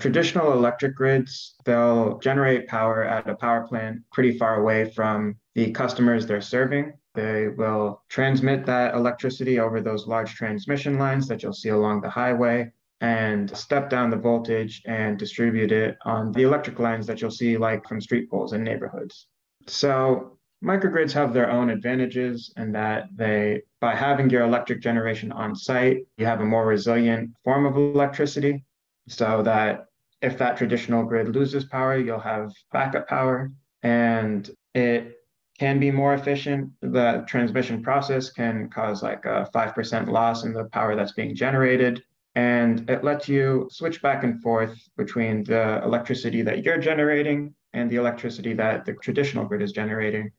Traditional 0.00 0.52
electric 0.52 0.96
grids, 0.96 1.54
they'll 1.64 2.18
generate 2.18 2.66
power 2.66 3.04
at 3.04 3.28
a 3.28 3.34
power 3.34 3.66
plant 3.68 4.00
pretty 4.10 4.38
far 4.38 4.60
away 4.60 4.90
from 4.90 5.36
the 5.54 5.70
customers 5.72 6.26
they're 6.26 6.40
serving. 6.40 6.94
They 7.14 7.48
will 7.48 8.02
transmit 8.08 8.64
that 8.66 8.94
electricity 8.94 9.58
over 9.60 9.82
those 9.82 10.06
large 10.06 10.34
transmission 10.34 10.98
lines 10.98 11.28
that 11.28 11.42
you'll 11.42 11.52
see 11.52 11.68
along 11.68 12.00
the 12.00 12.08
highway 12.08 12.72
and 13.02 13.54
step 13.56 13.90
down 13.90 14.10
the 14.10 14.16
voltage 14.16 14.80
and 14.86 15.18
distribute 15.18 15.72
it 15.72 15.98
on 16.04 16.30
the 16.32 16.42
electric 16.42 16.78
lines 16.78 17.04
that 17.04 17.20
you'll 17.20 17.32
see 17.32 17.58
like 17.58 17.86
from 17.86 18.00
street 18.00 18.30
poles 18.30 18.52
in 18.52 18.62
neighborhoods. 18.62 19.26
So 19.66 20.38
microgrids 20.64 21.12
have 21.12 21.34
their 21.34 21.50
own 21.50 21.68
advantages 21.68 22.54
in 22.56 22.70
that 22.72 23.08
they 23.14 23.62
by 23.80 23.96
having 23.96 24.30
your 24.30 24.42
electric 24.42 24.80
generation 24.80 25.32
on 25.32 25.56
site, 25.56 25.98
you 26.16 26.24
have 26.24 26.40
a 26.40 26.44
more 26.44 26.64
resilient 26.64 27.30
form 27.42 27.66
of 27.66 27.76
electricity 27.76 28.64
so 29.08 29.42
that 29.42 29.86
if 30.22 30.38
that 30.38 30.56
traditional 30.56 31.04
grid 31.04 31.34
loses 31.34 31.64
power, 31.64 31.98
you'll 31.98 32.20
have 32.20 32.52
backup 32.72 33.08
power 33.08 33.50
and 33.82 34.48
it 34.76 35.16
can 35.58 35.80
be 35.80 35.90
more 35.90 36.14
efficient. 36.14 36.70
The 36.80 37.24
transmission 37.26 37.82
process 37.82 38.30
can 38.30 38.70
cause 38.70 39.02
like 39.02 39.24
a 39.24 39.50
5% 39.52 40.08
loss 40.08 40.44
in 40.44 40.52
the 40.52 40.66
power 40.66 40.94
that's 40.94 41.12
being 41.12 41.34
generated 41.34 42.00
and 42.34 42.88
it 42.88 43.04
lets 43.04 43.28
you 43.28 43.68
switch 43.70 44.00
back 44.00 44.24
and 44.24 44.40
forth 44.40 44.76
between 44.96 45.44
the 45.44 45.82
electricity 45.84 46.42
that 46.42 46.64
you're 46.64 46.78
generating 46.78 47.54
and 47.74 47.90
the 47.90 47.96
electricity 47.96 48.54
that 48.54 48.84
the 48.84 48.94
traditional 48.94 49.44
grid 49.44 49.62
is 49.62 49.72
generating 49.72 50.30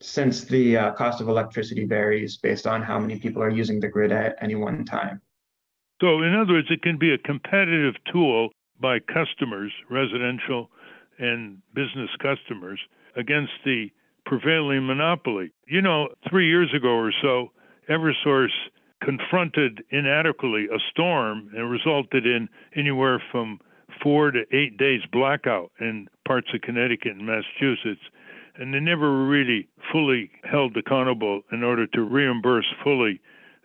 since 0.00 0.44
the 0.44 0.76
uh, 0.76 0.92
cost 0.92 1.20
of 1.20 1.28
electricity 1.28 1.84
varies 1.84 2.36
based 2.36 2.66
on 2.66 2.82
how 2.82 2.98
many 2.98 3.18
people 3.18 3.42
are 3.42 3.50
using 3.50 3.80
the 3.80 3.88
grid 3.88 4.12
at 4.12 4.36
any 4.40 4.54
one 4.54 4.84
time. 4.84 5.20
So, 6.00 6.22
in 6.22 6.34
other 6.34 6.54
words, 6.54 6.68
it 6.70 6.82
can 6.82 6.98
be 6.98 7.14
a 7.14 7.18
competitive 7.18 7.94
tool 8.12 8.50
by 8.80 8.98
customers, 8.98 9.72
residential 9.88 10.70
and 11.18 11.58
business 11.74 12.10
customers, 12.20 12.80
against 13.16 13.52
the 13.64 13.90
prevailing 14.26 14.86
monopoly. 14.86 15.52
You 15.68 15.82
know, 15.82 16.08
three 16.28 16.48
years 16.48 16.72
ago 16.74 16.88
or 16.88 17.12
so, 17.22 17.52
Eversource 17.88 18.48
confronted 19.04 19.82
inadequately 19.90 20.66
a 20.66 20.78
storm 20.90 21.50
and 21.56 21.70
resulted 21.70 22.26
in 22.26 22.48
anywhere 22.76 23.22
from 23.30 23.60
four 24.02 24.30
to 24.30 24.44
eight 24.52 24.76
days 24.76 25.02
blackout 25.12 25.70
in 25.80 26.08
parts 26.26 26.48
of 26.54 26.60
Connecticut 26.62 27.12
and 27.12 27.26
Massachusetts. 27.26 28.02
And 28.56 28.72
they 28.72 28.80
never 28.80 29.26
really 29.26 29.68
fully 29.90 30.30
held 30.44 30.76
accountable 30.76 31.42
in 31.52 31.62
order 31.62 31.86
to 31.88 32.02
reimburse 32.02 32.66
fully 32.84 33.20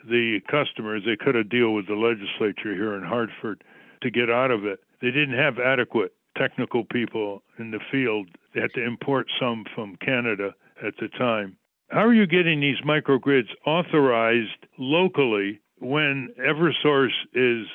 the 0.09 0.39
customers. 0.49 1.03
They 1.05 1.17
could 1.17 1.35
have 1.35 1.49
deal 1.49 1.73
with 1.73 1.87
the 1.87 1.95
legislature 1.95 2.73
here 2.73 2.95
in 2.95 3.03
Hartford 3.03 3.63
to 4.01 4.09
get 4.09 4.29
out 4.29 4.51
of 4.51 4.65
it. 4.65 4.79
They 5.01 5.11
didn't 5.11 5.37
have 5.37 5.59
adequate 5.59 6.13
technical 6.37 6.85
people 6.85 7.43
in 7.59 7.71
the 7.71 7.79
field. 7.91 8.29
They 8.53 8.61
had 8.61 8.73
to 8.75 8.83
import 8.83 9.27
some 9.39 9.65
from 9.75 9.97
Canada 9.97 10.53
at 10.85 10.93
the 10.99 11.09
time. 11.09 11.57
How 11.89 12.05
are 12.05 12.13
you 12.13 12.27
getting 12.27 12.59
these 12.59 12.81
microgrids 12.85 13.47
authorized 13.65 14.67
locally 14.77 15.61
when 15.79 16.33
Eversource 16.37 17.15
is 17.33 17.65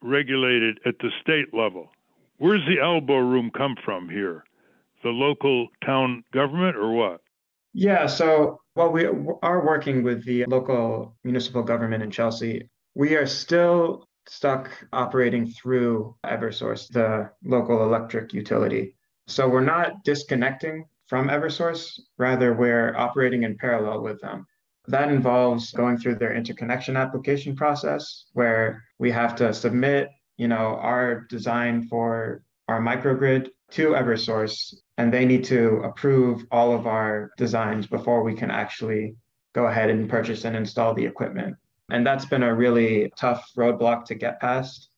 regulated 0.00 0.78
at 0.86 0.94
the 1.00 1.10
state 1.20 1.52
level? 1.52 1.90
Where's 2.38 2.64
the 2.68 2.80
elbow 2.80 3.18
room 3.18 3.50
come 3.50 3.74
from 3.84 4.08
here? 4.08 4.44
The 5.02 5.08
local 5.08 5.68
town 5.84 6.22
government 6.32 6.76
or 6.76 6.92
what? 6.92 7.20
Yeah, 7.74 8.06
so 8.06 8.60
while 8.74 8.92
we 8.92 9.06
are 9.06 9.66
working 9.66 10.04
with 10.04 10.24
the 10.24 10.44
local 10.44 11.16
municipal 11.24 11.64
government 11.64 12.04
in 12.04 12.12
Chelsea, 12.12 12.68
we 12.94 13.16
are 13.16 13.26
still 13.26 14.08
stuck 14.28 14.70
operating 14.92 15.48
through 15.50 16.14
Eversource, 16.24 16.88
the 16.88 17.30
local 17.44 17.82
electric 17.82 18.32
utility. 18.32 18.94
So 19.26 19.48
we're 19.48 19.64
not 19.64 20.04
disconnecting 20.04 20.84
from 21.08 21.28
Eversource, 21.28 21.98
rather, 22.18 22.52
we're 22.52 22.94
operating 22.96 23.42
in 23.42 23.56
parallel 23.56 24.02
with 24.02 24.20
them. 24.20 24.46
That 24.86 25.10
involves 25.10 25.72
going 25.72 25.98
through 25.98 26.16
their 26.16 26.34
interconnection 26.34 26.96
application 26.96 27.56
process 27.56 28.26
where 28.34 28.84
we 28.98 29.10
have 29.10 29.34
to 29.36 29.52
submit, 29.52 30.10
you 30.36 30.48
know, 30.48 30.78
our 30.80 31.26
design 31.28 31.88
for 31.88 32.42
our 32.68 32.80
microgrid 32.80 33.48
to 33.70 33.88
Eversource 33.88 34.74
and 34.98 35.12
they 35.12 35.24
need 35.24 35.44
to 35.44 35.80
approve 35.84 36.44
all 36.50 36.74
of 36.74 36.86
our 36.86 37.30
designs 37.38 37.86
before 37.86 38.22
we 38.22 38.34
can 38.34 38.50
actually 38.50 39.14
go 39.54 39.66
ahead 39.66 39.90
and 39.90 40.10
purchase 40.10 40.44
and 40.44 40.56
install 40.56 40.92
the 40.92 41.04
equipment. 41.04 41.56
And 41.90 42.06
that's 42.06 42.26
been 42.26 42.42
a 42.42 42.54
really 42.54 43.10
tough 43.16 43.50
roadblock 43.56 44.04
to 44.06 44.14
get 44.14 44.40
past. 44.40 44.90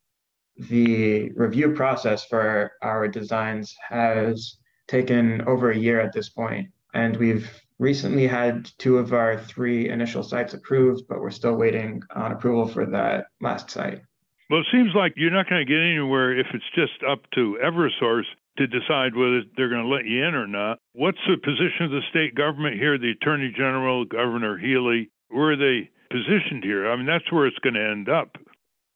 The 0.56 1.30
review 1.36 1.72
process 1.72 2.24
for 2.24 2.72
our 2.82 3.06
designs 3.08 3.74
has 3.88 4.56
taken 4.90 5.42
over 5.42 5.70
a 5.70 5.76
year 5.76 6.00
at 6.00 6.12
this 6.12 6.28
point, 6.28 6.68
and 6.94 7.16
we've 7.16 7.48
recently 7.78 8.26
had 8.26 8.68
two 8.78 8.98
of 8.98 9.12
our 9.12 9.38
three 9.38 9.88
initial 9.88 10.22
sites 10.22 10.52
approved, 10.52 11.04
but 11.08 11.20
we're 11.20 11.30
still 11.30 11.54
waiting 11.54 12.02
on 12.14 12.32
approval 12.32 12.66
for 12.66 12.84
that 12.86 13.26
last 13.40 13.70
site. 13.70 14.02
Well, 14.50 14.60
it 14.60 14.66
seems 14.72 14.90
like 14.94 15.14
you're 15.16 15.30
not 15.30 15.48
going 15.48 15.64
to 15.64 15.72
get 15.72 15.80
anywhere 15.80 16.36
if 16.36 16.48
it's 16.52 16.64
just 16.74 17.02
up 17.08 17.20
to 17.34 17.58
Eversource 17.64 18.26
to 18.58 18.66
decide 18.66 19.14
whether 19.14 19.42
they're 19.56 19.68
going 19.68 19.84
to 19.84 19.88
let 19.88 20.04
you 20.04 20.24
in 20.24 20.34
or 20.34 20.46
not. 20.46 20.78
What's 20.92 21.20
the 21.26 21.36
position 21.36 21.86
of 21.86 21.92
the 21.92 22.02
state 22.10 22.34
government 22.34 22.76
here? 22.76 22.98
The 22.98 23.12
Attorney 23.12 23.54
General, 23.56 24.04
Governor 24.04 24.58
Healey? 24.58 25.08
where 25.30 25.52
are 25.52 25.56
they 25.56 25.90
positioned 26.10 26.64
here? 26.64 26.90
I 26.90 26.96
mean, 26.96 27.06
that's 27.06 27.30
where 27.32 27.46
it's 27.46 27.58
going 27.58 27.74
to 27.74 27.88
end 27.88 28.08
up. 28.08 28.36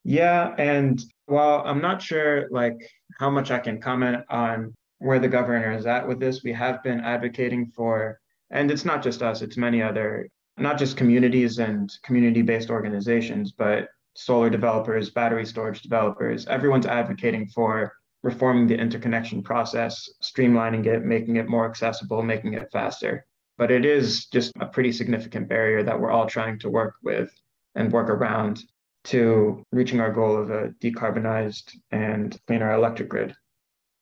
Yeah, 0.05 0.55
and 0.59 1.03
while 1.27 1.63
I'm 1.65 1.81
not 1.81 2.03
sure 2.03 2.49
like 2.51 2.77
how 3.19 3.31
much 3.31 3.51
I 3.51 3.59
can 3.59 3.81
comment 3.81 4.25
on 4.29 4.75
where 5.05 5.19
the 5.19 5.29
governor 5.29 5.73
is 5.73 5.87
at 5.87 6.09
with 6.09 6.19
this. 6.19 6.43
We 6.43 6.53
have 6.55 6.83
been 6.83 7.01
advocating 7.01 7.67
for, 7.77 8.21
and 8.51 8.71
it's 8.71 8.87
not 8.87 9.03
just 9.03 9.23
us, 9.23 9.43
it's 9.43 9.59
many 9.59 9.83
other, 9.83 10.29
not 10.57 10.79
just 10.79 10.97
communities 10.97 11.59
and 11.59 11.93
community 12.03 12.41
based 12.41 12.71
organizations, 12.71 13.53
but 13.53 13.89
solar 14.15 14.49
developers, 14.49 15.11
battery 15.11 15.45
storage 15.45 15.83
developers. 15.83 16.47
Everyone's 16.47 16.87
advocating 16.87 17.47
for 17.49 17.93
reforming 18.23 18.67
the 18.67 18.79
interconnection 18.79 19.43
process, 19.43 20.09
streamlining 20.23 20.87
it, 20.87 21.05
making 21.05 21.37
it 21.37 21.49
more 21.49 21.69
accessible, 21.69 22.23
making 22.23 22.55
it 22.55 22.69
faster. 22.73 23.27
but 23.57 23.71
it 23.71 23.85
is 23.85 24.27
just 24.27 24.53
a 24.61 24.67
pretty 24.67 24.93
significant 24.93 25.49
barrier 25.49 25.83
that 25.83 25.99
we're 26.01 26.11
all 26.11 26.27
trying 26.27 26.59
to 26.59 26.71
work 26.71 26.95
with 27.03 27.31
and 27.77 27.93
work 27.93 28.09
around 28.09 28.65
to 29.05 29.63
reaching 29.71 30.01
our 30.01 30.13
goal 30.13 30.37
of 30.37 30.51
a 30.51 30.69
decarbonized 30.83 31.77
and 31.91 32.39
cleaner 32.47 32.73
electric 32.73 33.09
grid. 33.09 33.35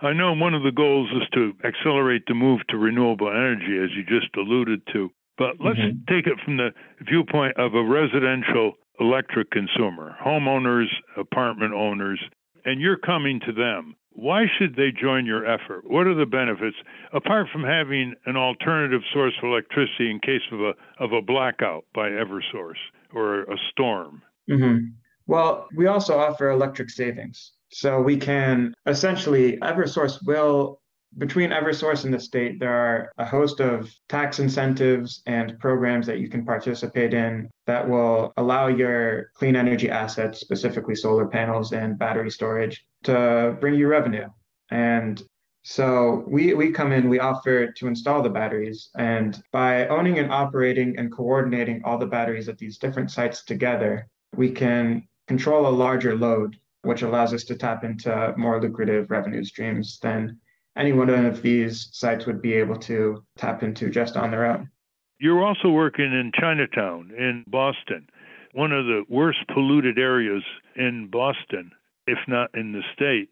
I 0.02 0.12
know 0.12 0.32
one 0.32 0.54
of 0.54 0.64
the 0.64 0.72
goals 0.72 1.08
is 1.12 1.28
to 1.34 1.52
accelerate 1.64 2.24
the 2.26 2.34
move 2.34 2.60
to 2.68 2.76
renewable 2.76 3.28
energy, 3.28 3.78
as 3.82 3.90
you 3.96 4.02
just 4.04 4.34
alluded 4.36 4.82
to. 4.92 5.10
But 5.38 5.60
let's 5.64 5.78
mm-hmm. 5.78 6.12
take 6.12 6.26
it 6.26 6.38
from 6.44 6.56
the 6.56 6.70
viewpoint 7.00 7.56
of 7.56 7.74
a 7.74 7.84
residential 7.84 8.74
electric 9.00 9.50
consumer, 9.50 10.16
homeowners, 10.24 10.86
apartment 11.16 11.72
owners, 11.72 12.20
and 12.64 12.80
you're 12.80 12.98
coming 12.98 13.40
to 13.46 13.52
them. 13.52 13.96
Why 14.10 14.44
should 14.58 14.76
they 14.76 14.90
join 14.90 15.24
your 15.24 15.46
effort? 15.46 15.84
What 15.90 16.06
are 16.06 16.14
the 16.14 16.26
benefits 16.26 16.76
apart 17.12 17.46
from 17.50 17.64
having 17.64 18.14
an 18.26 18.36
alternative 18.36 19.00
source 19.12 19.32
of 19.42 19.48
electricity 19.48 20.10
in 20.10 20.20
case 20.20 20.42
of 20.52 20.60
a 20.60 20.72
of 20.98 21.12
a 21.12 21.22
blackout 21.22 21.84
by 21.94 22.10
EverSource 22.10 22.82
or 23.14 23.42
a 23.44 23.56
storm? 23.70 24.22
Mm-hmm. 24.50 24.88
Well, 25.26 25.66
we 25.74 25.86
also 25.86 26.18
offer 26.18 26.50
electric 26.50 26.90
savings. 26.90 27.52
So 27.72 28.00
we 28.00 28.16
can 28.16 28.74
essentially, 28.86 29.56
Eversource 29.58 30.24
will, 30.26 30.80
between 31.18 31.50
Eversource 31.50 32.04
and 32.04 32.12
the 32.12 32.20
state, 32.20 32.60
there 32.60 32.72
are 32.72 33.12
a 33.18 33.24
host 33.24 33.60
of 33.60 33.90
tax 34.08 34.38
incentives 34.38 35.22
and 35.26 35.58
programs 35.58 36.06
that 36.06 36.18
you 36.18 36.28
can 36.28 36.44
participate 36.44 37.14
in 37.14 37.50
that 37.66 37.88
will 37.88 38.32
allow 38.36 38.66
your 38.68 39.30
clean 39.34 39.56
energy 39.56 39.90
assets, 39.90 40.40
specifically 40.40 40.94
solar 40.94 41.26
panels 41.26 41.72
and 41.72 41.98
battery 41.98 42.30
storage, 42.30 42.84
to 43.04 43.56
bring 43.60 43.74
you 43.74 43.88
revenue. 43.88 44.28
And 44.70 45.22
so 45.64 46.24
we, 46.26 46.54
we 46.54 46.72
come 46.72 46.92
in, 46.92 47.08
we 47.08 47.20
offer 47.20 47.72
to 47.72 47.86
install 47.86 48.22
the 48.22 48.30
batteries. 48.30 48.90
And 48.96 49.40
by 49.52 49.86
owning 49.88 50.18
and 50.18 50.30
operating 50.32 50.98
and 50.98 51.12
coordinating 51.12 51.82
all 51.84 51.98
the 51.98 52.06
batteries 52.06 52.48
at 52.48 52.58
these 52.58 52.78
different 52.78 53.10
sites 53.10 53.44
together, 53.44 54.08
we 54.34 54.50
can 54.50 55.06
control 55.28 55.66
a 55.66 55.70
larger 55.70 56.16
load, 56.16 56.56
which 56.82 57.02
allows 57.02 57.32
us 57.32 57.44
to 57.44 57.56
tap 57.56 57.84
into 57.84 58.34
more 58.36 58.60
lucrative 58.60 59.10
revenue 59.10 59.44
streams 59.44 59.98
than 60.00 60.38
any 60.76 60.92
one 60.92 61.10
of 61.10 61.42
these 61.42 61.88
sites 61.92 62.26
would 62.26 62.40
be 62.40 62.54
able 62.54 62.76
to 62.76 63.22
tap 63.36 63.62
into 63.62 63.90
just 63.90 64.16
on 64.16 64.30
their 64.30 64.46
own. 64.46 64.70
You're 65.18 65.44
also 65.44 65.70
working 65.70 66.06
in 66.06 66.32
Chinatown 66.34 67.12
in 67.16 67.44
Boston, 67.46 68.08
one 68.54 68.72
of 68.72 68.86
the 68.86 69.04
worst 69.08 69.38
polluted 69.52 69.98
areas 69.98 70.42
in 70.74 71.08
Boston, 71.10 71.70
if 72.06 72.18
not 72.26 72.50
in 72.54 72.72
the 72.72 72.82
state. 72.94 73.30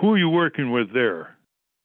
Who 0.00 0.12
are 0.12 0.18
you 0.18 0.28
working 0.28 0.70
with 0.70 0.92
there? 0.94 1.36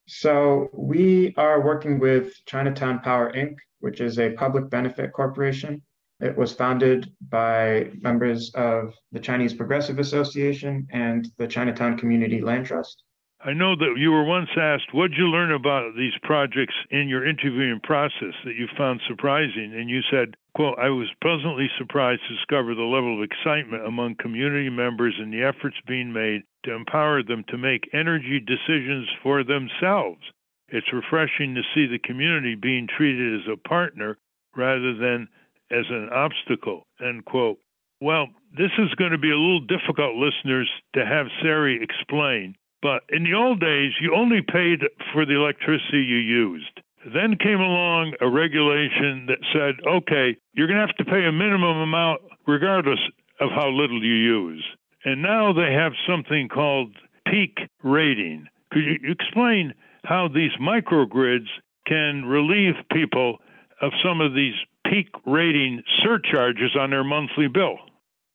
So, 0.08 0.70
we 0.72 1.34
are 1.36 1.60
working 1.62 2.00
with 2.00 2.34
Chinatown 2.46 3.00
Power 3.00 3.34
Inc., 3.34 3.56
which 3.80 4.00
is 4.00 4.20
a 4.20 4.32
public 4.32 4.70
benefit 4.70 5.12
corporation. 5.12 5.82
It 6.20 6.36
was 6.36 6.54
founded 6.54 7.12
by 7.30 7.92
members 8.02 8.52
of 8.56 8.94
the 9.12 9.20
Chinese 9.20 9.54
Progressive 9.54 10.00
Association 10.00 10.88
and 10.92 11.30
the 11.38 11.48
Chinatown 11.48 11.98
Community 11.98 12.42
Land 12.42 12.66
Trust. 12.66 13.04
I 13.46 13.54
know 13.54 13.76
that 13.76 13.98
you 13.98 14.12
were 14.12 14.24
once 14.24 14.50
asked, 14.58 14.94
what 14.94 15.12
did 15.12 15.20
you 15.20 15.28
learn 15.28 15.52
about 15.52 15.96
these 15.96 16.18
projects 16.24 16.74
in 16.90 17.08
your 17.08 17.24
interviewing 17.24 17.80
process 17.84 18.34
that 18.44 18.56
you 18.56 18.68
found 18.76 19.00
surprising? 19.08 19.76
And 19.76 19.92
you 19.92 20.02
said, 20.10 20.36
quote, 20.56 20.80
I 20.80 20.90
was 20.90 21.08
pleasantly 21.22 21.70
surprised 21.78 22.22
to 22.28 22.36
discover 22.36 22.74
the 22.74 22.82
level 22.82 23.16
of 23.16 23.24
excitement 23.24 23.86
among 23.86 24.16
community 24.16 24.72
members 24.72 25.14
and 25.20 25.32
the 25.32 25.44
efforts 25.44 25.78
being 25.86 26.12
made 26.12 26.42
to 26.64 26.74
empower 26.74 27.22
them 27.22 27.44
to 27.50 27.60
make 27.60 27.88
energy 27.94 28.40
decisions 28.40 29.08
for 29.22 29.44
themselves. 29.44 30.22
It's 30.70 30.92
refreshing 30.92 31.54
to 31.54 31.62
see 31.76 31.86
the 31.86 32.00
community 32.00 32.56
being 32.56 32.88
treated 32.88 33.42
as 33.42 33.48
a 33.48 33.68
partner 33.70 34.18
rather 34.56 34.96
than 34.96 35.30
as 35.72 35.86
an 35.90 36.10
obstacle, 36.14 36.84
end 37.02 37.26
quote. 37.26 37.58
Well, 38.02 38.28
this 38.56 38.72
is 38.78 38.94
going 38.96 39.12
to 39.12 39.18
be 39.18 39.32
a 39.32 39.38
little 39.38 39.66
difficult, 39.66 40.16
listeners, 40.16 40.70
to 40.94 41.06
have 41.06 41.28
Sari 41.42 41.82
explain. 41.82 42.56
But 42.82 43.02
in 43.10 43.24
the 43.24 43.34
old 43.34 43.60
days, 43.60 43.94
you 44.00 44.14
only 44.16 44.42
paid 44.42 44.82
for 45.14 45.26
the 45.26 45.36
electricity 45.36 46.04
you 46.04 46.18
used. 46.18 46.82
Then 47.14 47.38
came 47.38 47.60
along 47.60 48.14
a 48.22 48.30
regulation 48.30 49.28
that 49.28 49.40
said, 49.52 49.76
okay, 49.88 50.38
you're 50.54 50.68
going 50.68 50.80
to 50.80 50.86
have 50.86 50.96
to 50.98 51.06
pay 51.06 51.26
a 51.26 51.32
minimum 51.32 51.78
amount 51.78 52.22
regardless 52.46 53.00
of 53.40 53.50
how 53.52 53.70
little 53.70 54.04
you 54.04 54.14
use. 54.14 54.66
And 55.06 55.22
now 55.22 55.54
they 55.54 55.74
have 55.74 55.94
something 56.08 56.50
called 56.50 56.96
peak 57.26 57.58
rating. 57.84 58.48
Could 58.72 58.84
you 58.84 59.12
explain 59.12 59.74
how 60.04 60.28
these 60.28 60.52
microgrids 60.62 61.48
can 61.88 62.26
relieve 62.26 62.76
people 62.92 63.38
of 63.82 63.92
some 64.04 64.22
of 64.22 64.34
these 64.34 64.56
peak 64.90 65.10
rating 65.26 65.84
surcharges 66.02 66.76
on 66.76 66.90
their 66.90 67.04
monthly 67.04 67.48
bill. 67.48 67.78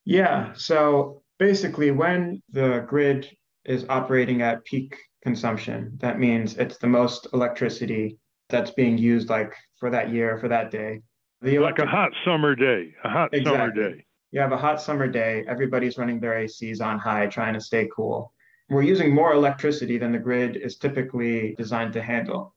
Yeah. 0.05 0.53
So 0.53 1.21
basically, 1.39 1.91
when 1.91 2.41
the 2.51 2.85
grid 2.87 3.29
is 3.65 3.85
operating 3.89 4.41
at 4.41 4.63
peak 4.65 4.97
consumption, 5.23 5.97
that 5.97 6.19
means 6.19 6.57
it's 6.57 6.77
the 6.77 6.87
most 6.87 7.27
electricity 7.33 8.17
that's 8.49 8.71
being 8.71 8.97
used, 8.97 9.29
like 9.29 9.53
for 9.79 9.89
that 9.89 10.11
year, 10.11 10.37
for 10.37 10.47
that 10.49 10.71
day. 10.71 11.01
The 11.41 11.55
electric- 11.55 11.87
like 11.87 11.87
a 11.87 11.91
hot 11.91 12.11
summer 12.25 12.55
day, 12.55 12.93
a 13.03 13.09
hot 13.09 13.33
exactly. 13.33 13.57
summer 13.57 13.71
day. 13.71 14.05
You 14.31 14.41
have 14.41 14.51
a 14.51 14.57
hot 14.57 14.81
summer 14.81 15.07
day, 15.07 15.45
everybody's 15.47 15.97
running 15.97 16.19
their 16.19 16.33
ACs 16.33 16.81
on 16.81 16.97
high, 16.97 17.27
trying 17.27 17.53
to 17.53 17.61
stay 17.61 17.87
cool. 17.95 18.33
We're 18.69 18.81
using 18.81 19.13
more 19.13 19.33
electricity 19.33 19.97
than 19.97 20.11
the 20.11 20.17
grid 20.17 20.55
is 20.55 20.77
typically 20.77 21.53
designed 21.57 21.93
to 21.93 22.01
handle. 22.01 22.53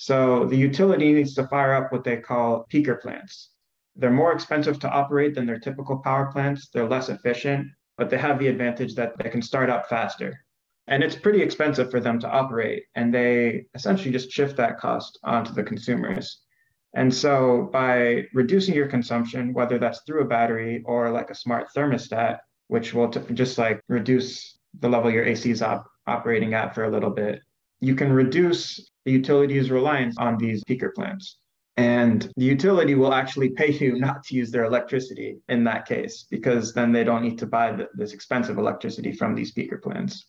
So 0.00 0.46
the 0.46 0.56
utility 0.56 1.12
needs 1.12 1.34
to 1.34 1.46
fire 1.48 1.74
up 1.74 1.92
what 1.92 2.04
they 2.04 2.16
call 2.16 2.66
peaker 2.72 2.98
plants. 2.98 3.50
They're 3.96 4.10
more 4.10 4.32
expensive 4.32 4.78
to 4.78 4.88
operate 4.88 5.34
than 5.34 5.44
their 5.44 5.58
typical 5.58 5.98
power 5.98 6.32
plants. 6.32 6.70
They're 6.70 6.88
less 6.88 7.10
efficient, 7.10 7.66
but 7.98 8.08
they 8.08 8.16
have 8.16 8.38
the 8.38 8.48
advantage 8.48 8.94
that 8.94 9.18
they 9.18 9.28
can 9.28 9.42
start 9.42 9.68
up 9.68 9.90
faster. 9.90 10.42
And 10.86 11.04
it's 11.04 11.16
pretty 11.16 11.42
expensive 11.42 11.90
for 11.90 12.00
them 12.00 12.18
to 12.20 12.30
operate. 12.30 12.84
And 12.94 13.12
they 13.12 13.66
essentially 13.74 14.10
just 14.10 14.30
shift 14.30 14.56
that 14.56 14.78
cost 14.78 15.18
onto 15.22 15.52
the 15.52 15.62
consumers. 15.62 16.40
And 16.94 17.14
so 17.14 17.68
by 17.70 18.26
reducing 18.32 18.74
your 18.74 18.88
consumption, 18.88 19.52
whether 19.52 19.78
that's 19.78 20.00
through 20.06 20.22
a 20.22 20.28
battery 20.28 20.82
or 20.86 21.10
like 21.10 21.28
a 21.28 21.34
smart 21.34 21.74
thermostat, 21.76 22.38
which 22.68 22.94
will 22.94 23.10
t- 23.10 23.34
just 23.34 23.58
like 23.58 23.82
reduce 23.86 24.58
the 24.78 24.88
level 24.88 25.10
your 25.10 25.26
AC 25.26 25.50
is 25.50 25.60
op- 25.60 25.90
operating 26.06 26.54
at 26.54 26.74
for 26.74 26.84
a 26.84 26.90
little 26.90 27.10
bit, 27.10 27.42
you 27.80 27.94
can 27.94 28.12
reduce 28.12 28.90
the 29.04 29.12
utility's 29.12 29.70
reliance 29.70 30.16
on 30.18 30.36
these 30.38 30.62
peaker 30.64 30.92
plants. 30.94 31.38
And 31.76 32.30
the 32.36 32.44
utility 32.44 32.94
will 32.94 33.14
actually 33.14 33.50
pay 33.50 33.72
you 33.72 33.98
not 34.06 34.22
to 34.24 34.34
use 34.34 34.50
their 34.50 34.64
electricity 34.64 35.38
in 35.48 35.64
that 35.64 35.86
case, 35.86 36.26
because 36.30 36.74
then 36.74 36.92
they 36.92 37.04
don't 37.04 37.22
need 37.22 37.38
to 37.38 37.46
buy 37.46 37.72
the, 37.72 37.88
this 37.94 38.12
expensive 38.12 38.58
electricity 38.58 39.12
from 39.12 39.34
these 39.34 39.54
peaker 39.54 39.80
plants. 39.80 40.26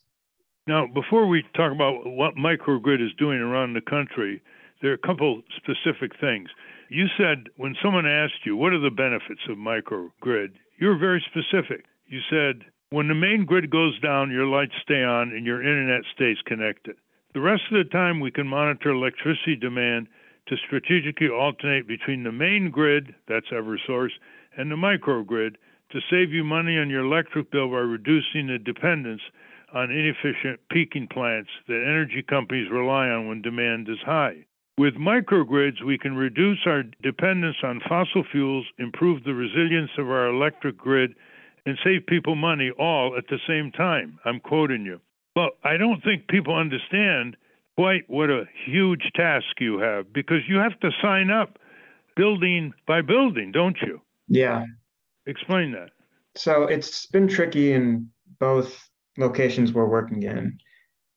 Now, 0.68 0.88
before 0.88 1.28
we 1.28 1.44
talk 1.56 1.74
about 1.74 2.06
what 2.06 2.36
microgrid 2.36 3.04
is 3.04 3.12
doing 3.18 3.40
around 3.40 3.74
the 3.74 3.82
country, 3.82 4.42
there 4.82 4.92
are 4.92 4.96
a 4.96 5.08
couple 5.08 5.42
specific 5.58 6.12
things. 6.20 6.50
You 6.90 7.08
said 7.18 7.48
when 7.58 7.76
someone 7.82 8.06
asked 8.06 8.46
you, 8.46 8.56
what 8.56 8.74
are 8.74 8.80
the 8.80 8.92
benefits 8.92 9.42
of 9.50 9.58
microgrid? 9.58 10.54
You 10.80 10.88
were 10.88 10.98
very 10.98 11.24
specific. 11.30 11.86
You 12.08 12.20
said, 12.30 12.66
when 12.92 13.08
the 13.08 13.16
main 13.16 13.46
grid 13.46 13.70
goes 13.70 14.00
down, 14.02 14.32
your 14.32 14.46
lights 14.46 14.74
stay 14.84 15.04
on 15.04 15.30
and 15.30 15.46
your 15.46 15.62
internet 15.62 16.04
stays 16.14 16.38
connected. 16.46 16.96
The 17.34 17.40
rest 17.42 17.64
of 17.72 17.78
the 17.78 17.90
time, 17.90 18.20
we 18.20 18.30
can 18.30 18.48
monitor 18.48 18.90
electricity 18.90 19.56
demand 19.56 20.08
to 20.48 20.58
strategically 20.58 21.30
alternate 21.30 21.88
between 21.88 22.24
the 22.24 22.32
main 22.32 22.70
grid, 22.72 23.16
that's 23.28 23.50
Eversource, 23.52 24.12
and 24.58 24.70
the 24.70 24.76
microgrid 24.76 25.56
to 25.92 26.02
save 26.10 26.34
you 26.34 26.44
money 26.44 26.78
on 26.78 26.90
your 26.90 27.06
electric 27.06 27.50
bill 27.50 27.70
by 27.70 27.78
reducing 27.78 28.48
the 28.48 28.60
dependence 28.60 29.22
on 29.74 29.92
inefficient 29.92 30.60
peaking 30.70 31.08
plants 31.08 31.50
that 31.68 31.86
energy 31.88 32.22
companies 32.22 32.70
rely 32.70 33.08
on 33.08 33.28
when 33.28 33.42
demand 33.42 33.88
is 33.88 34.00
high. 34.06 34.46
With 34.78 34.96
microgrids, 34.96 35.82
we 35.82 35.98
can 35.98 36.16
reduce 36.16 36.60
our 36.66 36.84
dependence 37.02 37.58
on 37.64 37.82
fossil 37.88 38.26
fuels, 38.30 38.66
improve 38.78 39.24
the 39.24 39.34
resilience 39.34 39.92
of 39.98 40.10
our 40.10 40.28
electric 40.28 40.78
grid, 40.78 41.16
and 41.66 41.78
save 41.82 42.08
people 42.08 42.36
money 42.36 42.72
all 42.72 43.16
at 43.18 43.28
the 43.28 43.40
same 43.48 43.72
time. 43.72 44.20
I'm 44.26 44.42
quoting 44.42 44.84
you. 44.84 45.00
But 45.34 45.52
I 45.64 45.78
don't 45.78 46.04
think 46.04 46.28
people 46.28 46.56
understand 46.56 47.38
quite 47.78 48.04
what 48.08 48.30
a 48.30 48.44
huge 48.66 49.12
task 49.16 49.46
you 49.60 49.80
have 49.80 50.12
because 50.14 50.42
you 50.48 50.58
have 50.58 50.80
to 50.82 50.92
sign 51.02 51.30
up 51.30 51.58
building 52.16 52.74
by 52.88 53.02
building, 53.02 53.52
don't 53.52 53.78
you? 53.82 54.02
Yeah. 54.28 54.66
Explain 55.26 55.72
that. 55.72 55.90
So 56.36 56.64
it's 56.64 57.06
been 57.08 57.28
tricky 57.28 57.74
in 57.74 58.10
both 58.40 58.90
locations 59.18 59.72
we're 59.72 59.90
working 59.90 60.24
in. 60.24 60.58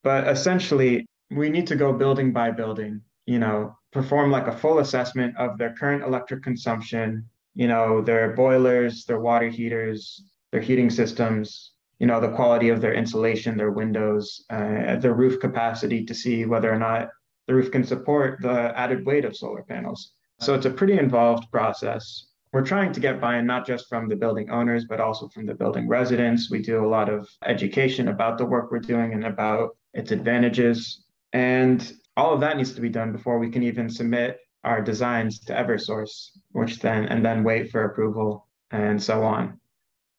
But 0.03 0.29
essentially, 0.29 1.07
we 1.31 1.49
need 1.49 1.67
to 1.69 1.77
go 1.77 1.93
building 1.93 2.33
by 2.33 2.51
building, 2.51 3.01
you 3.27 3.39
know, 3.39 3.77
perform 3.93 4.31
like 4.31 4.47
a 4.47 4.57
full 4.57 4.81
assessment 4.81 5.37
of 5.37 5.59
their 5.59 5.75
current 5.75 6.03
electric 6.03 6.43
consumption, 6.43 7.29
you 7.55 7.69
know, 7.69 8.03
their 8.03 8.35
boilers, 8.35 9.05
their 9.05 9.21
water 9.21 9.49
heaters, 9.49 10.23
their 10.53 10.61
heating 10.61 10.91
systems, 10.91 11.73
you 12.05 12.09
know, 12.09 12.20
the 12.20 12.28
quality 12.28 12.68
of 12.68 12.82
their 12.82 12.92
insulation, 12.92 13.57
their 13.57 13.70
windows, 13.70 14.44
uh, 14.50 14.96
the 14.96 15.11
roof 15.11 15.40
capacity 15.40 16.05
to 16.05 16.14
see 16.14 16.44
whether 16.44 16.70
or 16.70 16.78
not 16.78 17.09
the 17.46 17.55
roof 17.55 17.70
can 17.70 17.82
support 17.82 18.42
the 18.42 18.78
added 18.78 19.07
weight 19.07 19.24
of 19.24 19.34
solar 19.34 19.62
panels. 19.62 20.12
So 20.38 20.52
it's 20.52 20.66
a 20.66 20.70
pretty 20.70 20.98
involved 20.98 21.50
process. 21.50 22.26
We're 22.52 22.66
trying 22.66 22.92
to 22.92 23.00
get 23.00 23.22
buy 23.22 23.38
in 23.38 23.46
not 23.46 23.66
just 23.66 23.88
from 23.88 24.07
the 24.11 24.16
building 24.16 24.50
owners, 24.50 24.84
but 24.84 25.00
also 25.00 25.28
from 25.28 25.46
the 25.46 25.55
building 25.55 25.88
residents. 25.88 26.50
We 26.50 26.61
do 26.61 26.84
a 26.84 26.92
lot 26.96 27.09
of 27.09 27.26
education 27.46 28.09
about 28.09 28.36
the 28.36 28.44
work 28.44 28.70
we're 28.70 28.80
doing 28.80 29.14
and 29.14 29.24
about 29.24 29.70
its 29.94 30.11
advantages. 30.12 31.05
And 31.32 31.90
all 32.18 32.34
of 32.34 32.40
that 32.40 32.59
needs 32.59 32.74
to 32.74 32.82
be 32.82 32.90
done 32.90 33.12
before 33.12 33.38
we 33.38 33.48
can 33.48 33.62
even 33.62 33.88
submit 33.88 34.40
our 34.62 34.82
designs 34.82 35.40
to 35.46 35.55
Eversource, 35.55 36.36
which 36.52 36.80
then 36.80 37.07
and 37.07 37.24
then 37.24 37.44
wait 37.44 37.70
for 37.70 37.84
approval 37.84 38.46
and 38.70 39.02
so 39.02 39.22
on. 39.22 39.59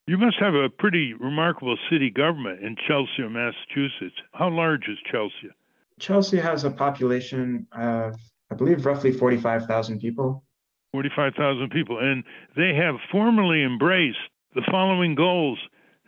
You 0.08 0.20
must 0.20 0.38
have 0.40 0.54
a 0.54 0.70
pretty 0.70 1.14
remarkable 1.14 1.78
city 1.90 2.12
government 2.12 2.64
in 2.64 2.76
Chelsea, 2.88 3.28
Massachusetts. 3.28 4.16
How 4.34 4.50
large 4.50 4.88
is 4.88 5.00
Chelsea? 5.12 5.50
Chelsea 6.00 6.38
has 6.38 6.64
a 6.64 6.70
population 6.70 7.66
of, 7.72 8.16
I 8.52 8.56
believe, 8.56 8.86
roughly 8.86 9.12
45,000 9.12 10.00
people. 10.00 10.44
45,000 10.92 11.70
people. 11.72 11.98
And 12.00 12.24
they 12.56 12.76
have 12.76 12.96
formally 13.12 13.64
embraced 13.64 14.18
the 14.54 14.62
following 14.70 15.16
goals 15.16 15.58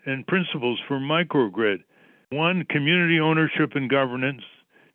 and 0.06 0.28
principles 0.28 0.80
for 0.88 1.00
microgrid 1.00 1.80
one, 2.30 2.66
community 2.70 3.20
ownership 3.20 3.72
and 3.76 3.90
governance, 3.90 4.42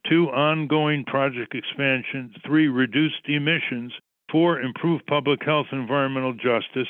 two, 0.08 0.28
ongoing 0.28 1.04
project 1.04 1.54
expansion, 1.54 2.34
three, 2.46 2.68
reduced 2.68 3.26
emissions, 3.26 3.92
four, 4.30 4.60
improved 4.60 5.06
public 5.06 5.42
health 5.42 5.66
and 5.72 5.80
environmental 5.80 6.34
justice, 6.34 6.88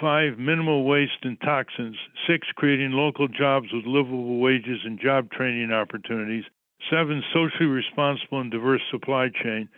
five, 0.00 0.38
minimal 0.38 0.84
waste 0.84 1.22
and 1.22 1.40
toxins, 1.40 1.96
six, 2.26 2.46
creating 2.56 2.92
local 2.92 3.28
jobs 3.28 3.68
with 3.72 3.86
livable 3.86 4.40
wages 4.40 4.80
and 4.84 5.00
job 5.00 5.30
training 5.30 5.72
opportunities, 5.72 6.44
seven, 6.90 7.22
socially 7.32 7.66
responsible 7.66 8.40
and 8.40 8.50
diverse 8.50 8.82
supply 8.90 9.28
chain, 9.42 9.68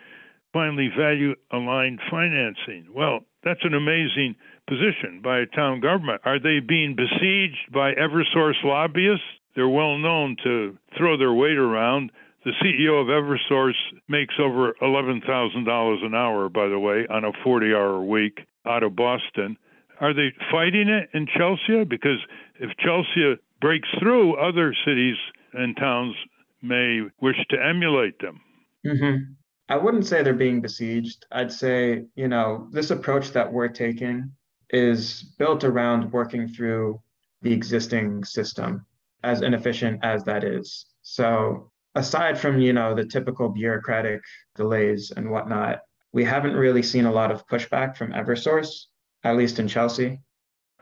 finally, 0.52 0.88
value 0.96 1.34
aligned 1.52 2.00
financing. 2.10 2.86
Well, 2.94 3.20
that's 3.44 3.64
an 3.64 3.74
amazing 3.74 4.36
position 4.68 5.20
by 5.22 5.38
a 5.40 5.46
town 5.46 5.80
government. 5.80 6.22
Are 6.24 6.40
they 6.40 6.60
being 6.60 6.96
besieged 6.96 7.72
by 7.72 7.92
Eversource 7.94 8.62
lobbyists? 8.64 9.24
They're 9.54 9.68
well 9.68 9.98
known 9.98 10.36
to 10.44 10.76
throw 10.98 11.16
their 11.16 11.32
weight 11.32 11.56
around. 11.56 12.10
The 12.44 12.52
CEO 12.62 13.00
of 13.00 13.08
Eversource 13.08 13.78
makes 14.08 14.34
over 14.38 14.74
$11,000 14.82 16.04
an 16.04 16.14
hour, 16.14 16.48
by 16.48 16.68
the 16.68 16.78
way, 16.78 17.06
on 17.08 17.24
a 17.24 17.32
40 17.42 17.74
hour 17.74 18.02
week 18.02 18.40
out 18.66 18.82
of 18.82 18.94
Boston. 18.94 19.56
Are 20.00 20.12
they 20.14 20.32
fighting 20.50 20.88
it 20.88 21.08
in 21.14 21.26
Chelsea? 21.36 21.84
Because 21.84 22.18
if 22.60 22.70
Chelsea 22.78 23.40
breaks 23.60 23.88
through, 23.98 24.36
other 24.36 24.74
cities 24.84 25.16
and 25.52 25.76
towns 25.76 26.14
may 26.62 27.02
wish 27.20 27.36
to 27.50 27.56
emulate 27.62 28.18
them. 28.20 28.40
Mm-hmm. 28.86 29.32
I 29.68 29.76
wouldn't 29.76 30.06
say 30.06 30.22
they're 30.22 30.34
being 30.34 30.60
besieged. 30.60 31.26
I'd 31.32 31.50
say, 31.50 32.04
you 32.14 32.28
know, 32.28 32.68
this 32.70 32.90
approach 32.90 33.32
that 33.32 33.52
we're 33.52 33.68
taking 33.68 34.30
is 34.70 35.22
built 35.38 35.64
around 35.64 36.12
working 36.12 36.48
through 36.48 37.00
the 37.42 37.52
existing 37.52 38.24
system, 38.24 38.86
as 39.24 39.42
inefficient 39.42 40.04
as 40.04 40.24
that 40.24 40.44
is. 40.44 40.86
So, 41.02 41.70
aside 41.94 42.38
from, 42.38 42.60
you 42.60 42.72
know, 42.72 42.94
the 42.94 43.04
typical 43.04 43.48
bureaucratic 43.48 44.20
delays 44.54 45.12
and 45.16 45.30
whatnot, 45.30 45.80
we 46.12 46.24
haven't 46.24 46.54
really 46.54 46.82
seen 46.82 47.06
a 47.06 47.12
lot 47.12 47.32
of 47.32 47.46
pushback 47.46 47.96
from 47.96 48.12
Eversource, 48.12 48.86
at 49.26 49.36
least 49.36 49.58
in 49.58 49.68
Chelsea. 49.68 50.20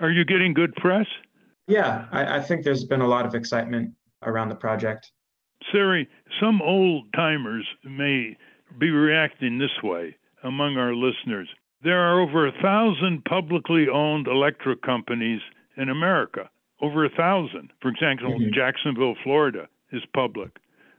Are 0.00 0.10
you 0.10 0.24
getting 0.24 0.54
good 0.54 0.74
press? 0.76 1.06
Yeah, 1.66 2.06
I, 2.12 2.36
I 2.36 2.40
think 2.40 2.64
there's 2.64 2.84
been 2.84 3.00
a 3.00 3.08
lot 3.08 3.26
of 3.26 3.34
excitement 3.34 3.94
around 4.22 4.48
the 4.50 4.54
project. 4.54 5.10
Sari, 5.72 6.08
some 6.40 6.60
old 6.60 7.06
timers 7.14 7.66
may 7.84 8.36
be 8.78 8.90
reacting 8.90 9.58
this 9.58 9.82
way 9.82 10.16
among 10.42 10.76
our 10.76 10.94
listeners. 10.94 11.48
There 11.82 12.00
are 12.00 12.20
over 12.20 12.46
a 12.46 12.52
thousand 12.62 13.24
publicly 13.24 13.86
owned 13.88 14.26
electric 14.26 14.82
companies 14.82 15.40
in 15.76 15.88
America. 15.88 16.50
Over 16.82 17.04
a 17.04 17.10
thousand. 17.10 17.72
For 17.80 17.88
example, 17.88 18.32
mm-hmm. 18.32 18.52
Jacksonville, 18.52 19.14
Florida 19.22 19.68
is 19.92 20.02
public. 20.12 20.50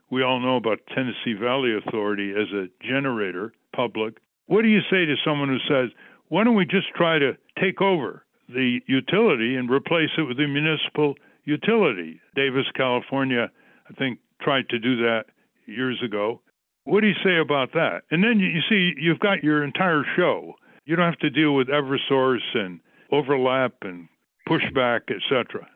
We 0.10 0.24
all 0.24 0.39
know 0.39 0.56
about 0.56 0.80
Tennessee 0.96 1.34
Valley 1.39 1.76
Authority 1.78 2.32
as 2.32 2.52
a 2.54 2.70
generator, 2.84 3.54
public. 3.76 4.18
What 4.48 4.62
do 4.62 4.68
you 4.68 4.82
say 4.89 5.06
to 5.06 5.16
someone 5.24 5.50
who 5.50 5.58
says, 5.68 5.89
why 6.30 6.43
don't 6.43 6.55
we 6.55 6.65
just 6.65 6.89
try 6.95 7.19
to 7.19 7.38
take 7.59 7.82
over 7.82 8.26
the 8.49 8.80
utility 8.88 9.55
and 9.55 9.69
replace 9.69 10.09
it 10.17 10.23
with 10.23 10.39
a 10.39 10.47
municipal 10.47 11.15
utility? 11.45 12.19
Davis, 12.36 12.65
California, 12.76 13.51
I 13.89 13.93
think, 13.93 14.19
tried 14.41 14.69
to 14.69 14.80
do 14.80 14.97
that 14.97 15.26
years 15.65 16.01
ago. 16.03 16.41
What 16.84 17.01
do 17.01 17.07
you 17.07 17.15
say 17.23 17.38
about 17.38 17.73
that? 17.73 18.01
And 18.11 18.23
then 18.23 18.39
you 18.39 18.61
see, 18.69 18.93
you've 18.97 19.19
got 19.19 19.43
your 19.43 19.63
entire 19.63 20.03
show. 20.15 20.53
You 20.86 20.95
don't 20.95 21.05
have 21.05 21.19
to 21.19 21.30
deal 21.30 21.55
with 21.55 21.67
Eversource 21.67 22.45
and 22.53 22.80
overlap 23.11 23.73
and 23.82 24.07
pushback, 24.47 25.01
etc. 25.09 25.67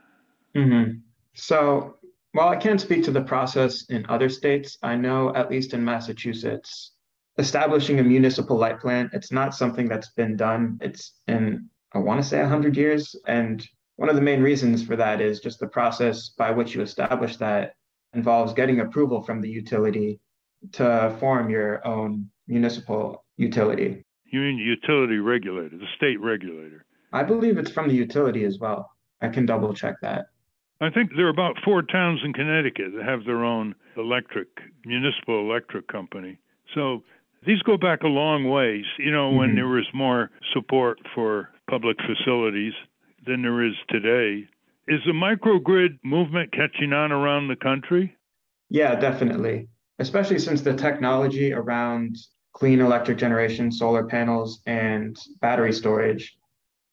Mm-hmm. 0.56 1.00
So, 1.34 1.96
while 2.34 2.50
I 2.50 2.58
can't 2.58 2.80
speak 2.80 3.04
to 3.06 3.12
the 3.12 3.22
process 3.22 3.86
in 3.90 4.06
other 4.08 4.30
states, 4.30 4.78
I 4.84 4.96
know 4.96 5.34
at 5.34 5.50
least 5.50 5.74
in 5.74 5.84
Massachusetts, 5.84 6.92
establishing 7.40 8.00
a 8.00 8.04
municipal 8.04 8.58
light 8.58 8.80
plant, 8.80 9.12
it's 9.14 9.32
not 9.32 9.56
something 9.56 9.88
that's 9.88 10.12
been 10.12 10.36
done. 10.36 10.78
It's 10.82 11.14
in, 11.28 11.70
I 11.94 11.98
want 12.00 12.22
to 12.22 12.28
say, 12.28 12.40
100 12.42 12.78
years. 12.78 13.16
And 13.26 13.66
one 13.96 14.10
of 14.10 14.16
the 14.16 14.22
main 14.22 14.44
reasons 14.44 14.86
for 14.86 14.96
that 14.98 15.22
is 15.22 15.40
just 15.40 15.60
the 15.60 15.68
process 15.68 16.30
by 16.38 16.52
which 16.52 16.76
you 16.76 16.82
establish 16.82 17.38
that 17.38 17.74
involves 18.14 18.54
getting 18.54 18.82
approval 18.82 19.24
from 19.24 19.42
the 19.42 19.50
utility 19.50 20.20
to 20.74 21.16
form 21.20 21.50
your 21.50 21.86
own 21.88 22.30
municipal 22.48 23.24
utility. 23.38 24.04
You 24.26 24.42
mean 24.42 24.58
the 24.58 24.64
utility 24.64 25.18
regulator, 25.18 25.78
the 25.78 25.88
state 25.96 26.20
regulator? 26.20 26.86
I 27.14 27.24
believe 27.24 27.58
it's 27.58 27.72
from 27.72 27.88
the 27.88 27.96
utility 27.96 28.44
as 28.44 28.60
well. 28.60 28.92
I 29.22 29.30
can 29.30 29.46
double 29.46 29.74
check 29.74 29.96
that. 30.02 30.26
I 30.82 30.90
think 30.90 31.12
there 31.16 31.26
are 31.26 31.30
about 31.30 31.58
four 31.64 31.82
towns 31.82 32.22
in 32.24 32.34
Connecticut 32.34 32.92
that 32.96 33.06
have 33.06 33.26
their 33.26 33.44
own 33.44 33.76
electric, 33.98 34.48
municipal 34.86 35.40
electric 35.40 35.88
company. 35.88 36.40
So 36.74 37.04
these 37.46 37.62
go 37.64 37.78
back 37.78 38.04
a 38.04 38.08
long 38.08 38.50
ways, 38.50 38.86
you 38.98 39.12
know, 39.12 39.32
when 39.32 39.50
mm-hmm. 39.50 39.56
there 39.58 39.68
was 39.68 39.88
more 39.94 40.30
support 40.54 41.00
for 41.16 41.50
public 41.70 41.98
facilities 42.02 42.74
than 43.26 43.42
there 43.42 43.66
is 43.66 43.74
today. 43.90 44.48
Is 44.88 45.02
the 45.06 45.12
microgrid 45.12 46.00
movement 46.04 46.52
catching 46.52 46.94
on 46.94 47.12
around 47.12 47.48
the 47.48 47.56
country? 47.56 48.16
Yeah, 48.70 48.96
definitely 48.96 49.68
especially 50.00 50.40
since 50.40 50.62
the 50.62 50.74
technology 50.74 51.54
around 51.54 52.18
clean 52.54 52.80
electric 52.80 53.18
generation, 53.18 53.72
solar 53.72 54.06
panels, 54.06 54.62
and 54.66 55.20
battery 55.42 55.74
storage 55.74 56.36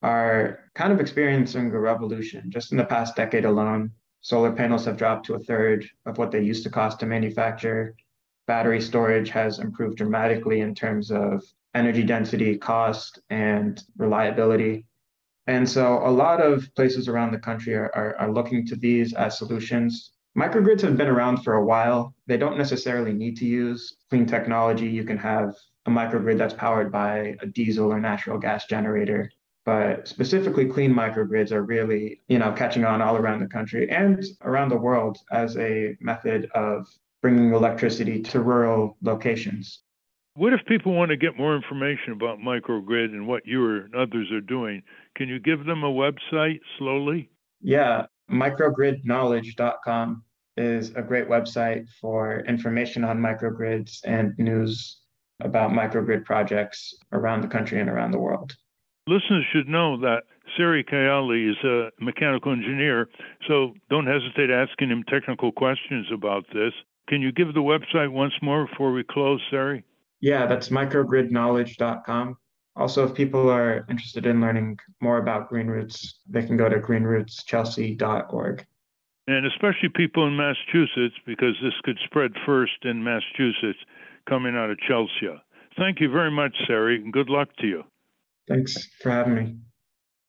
are 0.02 0.60
kind 0.74 0.92
of 0.92 1.00
experiencing 1.00 1.70
a 1.70 1.80
revolution. 1.80 2.50
Just 2.50 2.72
in 2.72 2.78
the 2.78 2.84
past 2.84 3.16
decade 3.16 3.44
alone, 3.44 3.92
solar 4.20 4.52
panels 4.52 4.84
have 4.84 4.96
dropped 4.96 5.26
to 5.26 5.34
a 5.34 5.38
third 5.38 5.88
of 6.04 6.18
what 6.18 6.30
they 6.30 6.42
used 6.42 6.64
to 6.64 6.70
cost 6.70 7.00
to 7.00 7.06
manufacture. 7.06 7.94
Battery 8.46 8.80
storage 8.80 9.30
has 9.30 9.58
improved 9.58 9.98
dramatically 9.98 10.60
in 10.60 10.74
terms 10.74 11.10
of 11.10 11.42
energy 11.74 12.02
density, 12.02 12.56
cost, 12.56 13.20
and 13.30 13.82
reliability. 13.96 14.86
And 15.46 15.68
so 15.68 16.00
a 16.04 16.10
lot 16.10 16.40
of 16.40 16.68
places 16.74 17.08
around 17.08 17.32
the 17.32 17.38
country 17.38 17.74
are, 17.74 17.90
are, 17.94 18.16
are 18.16 18.32
looking 18.32 18.66
to 18.66 18.76
these 18.76 19.12
as 19.14 19.38
solutions 19.38 20.12
Microgrids 20.36 20.82
have 20.82 20.98
been 20.98 21.08
around 21.08 21.38
for 21.38 21.54
a 21.54 21.64
while. 21.64 22.14
They 22.26 22.36
don't 22.36 22.58
necessarily 22.58 23.14
need 23.14 23.38
to 23.38 23.46
use 23.46 23.96
clean 24.10 24.26
technology. 24.26 24.86
You 24.86 25.02
can 25.02 25.16
have 25.16 25.54
a 25.86 25.90
microgrid 25.90 26.36
that's 26.36 26.52
powered 26.52 26.92
by 26.92 27.36
a 27.40 27.46
diesel 27.46 27.90
or 27.90 27.98
natural 27.98 28.38
gas 28.38 28.66
generator. 28.66 29.30
But 29.64 30.06
specifically, 30.06 30.66
clean 30.66 30.92
microgrids 30.92 31.52
are 31.52 31.62
really, 31.62 32.20
you 32.28 32.38
know, 32.38 32.52
catching 32.52 32.84
on 32.84 33.00
all 33.00 33.16
around 33.16 33.40
the 33.40 33.48
country 33.48 33.90
and 33.90 34.22
around 34.42 34.68
the 34.68 34.76
world 34.76 35.16
as 35.32 35.56
a 35.56 35.96
method 36.00 36.50
of 36.54 36.86
bringing 37.26 37.52
electricity 37.52 38.22
to 38.22 38.40
rural 38.40 38.96
locations. 39.02 39.80
What 40.34 40.52
if 40.52 40.60
people 40.68 40.92
want 40.92 41.08
to 41.08 41.16
get 41.16 41.36
more 41.36 41.56
information 41.56 42.12
about 42.12 42.38
microgrid 42.38 43.06
and 43.06 43.26
what 43.26 43.44
you 43.44 43.78
and 43.78 43.92
others 43.96 44.30
are 44.30 44.40
doing? 44.40 44.80
Can 45.16 45.28
you 45.28 45.40
give 45.40 45.64
them 45.64 45.82
a 45.82 45.90
website 45.90 46.60
slowly? 46.78 47.28
Yeah, 47.60 48.06
microgridknowledge.com 48.30 50.22
is 50.56 50.90
a 50.94 51.02
great 51.02 51.28
website 51.28 51.88
for 52.00 52.44
information 52.46 53.02
on 53.02 53.18
microgrids 53.18 53.98
and 54.04 54.32
news 54.38 55.00
about 55.40 55.72
microgrid 55.72 56.24
projects 56.24 56.94
around 57.10 57.40
the 57.40 57.48
country 57.48 57.80
and 57.80 57.90
around 57.90 58.12
the 58.12 58.20
world. 58.20 58.54
Listeners 59.08 59.44
should 59.52 59.66
know 59.66 59.98
that 60.00 60.22
Sari 60.56 60.84
Kayyali 60.84 61.50
is 61.50 61.56
a 61.64 61.90
mechanical 62.00 62.52
engineer, 62.52 63.08
so 63.48 63.74
don't 63.90 64.06
hesitate 64.06 64.50
asking 64.50 64.90
him 64.90 65.02
technical 65.08 65.50
questions 65.50 66.06
about 66.12 66.44
this. 66.54 66.72
Can 67.08 67.22
you 67.22 67.32
give 67.32 67.54
the 67.54 67.60
website 67.60 68.10
once 68.10 68.34
more 68.42 68.66
before 68.66 68.92
we 68.92 69.04
close, 69.04 69.40
Sari? 69.50 69.84
Yeah, 70.20 70.46
that's 70.46 70.68
microgridknowledge.com. 70.70 72.36
Also, 72.74 73.06
if 73.06 73.14
people 73.14 73.48
are 73.48 73.86
interested 73.88 74.26
in 74.26 74.40
learning 74.40 74.78
more 75.00 75.18
about 75.18 75.48
Green 75.48 75.66
Roots, 75.66 76.20
they 76.28 76.44
can 76.44 76.56
go 76.56 76.68
to 76.68 76.78
greenrootschelsea.org 76.78 78.66
and 79.28 79.46
especially 79.46 79.88
people 79.94 80.26
in 80.26 80.36
Massachusetts, 80.36 81.16
because 81.26 81.54
this 81.62 81.74
could 81.84 81.98
spread 82.04 82.32
first 82.44 82.84
in 82.84 83.02
Massachusetts 83.02 83.78
coming 84.28 84.54
out 84.54 84.70
of 84.70 84.78
Chelsea. 84.78 85.34
Thank 85.76 86.00
you 86.00 86.10
very 86.10 86.30
much, 86.30 86.54
Sari, 86.66 86.96
and 86.96 87.12
good 87.12 87.28
luck 87.28 87.48
to 87.58 87.66
you. 87.66 87.82
Thanks 88.48 88.88
for 89.02 89.10
having 89.10 89.34
me. 89.34 89.56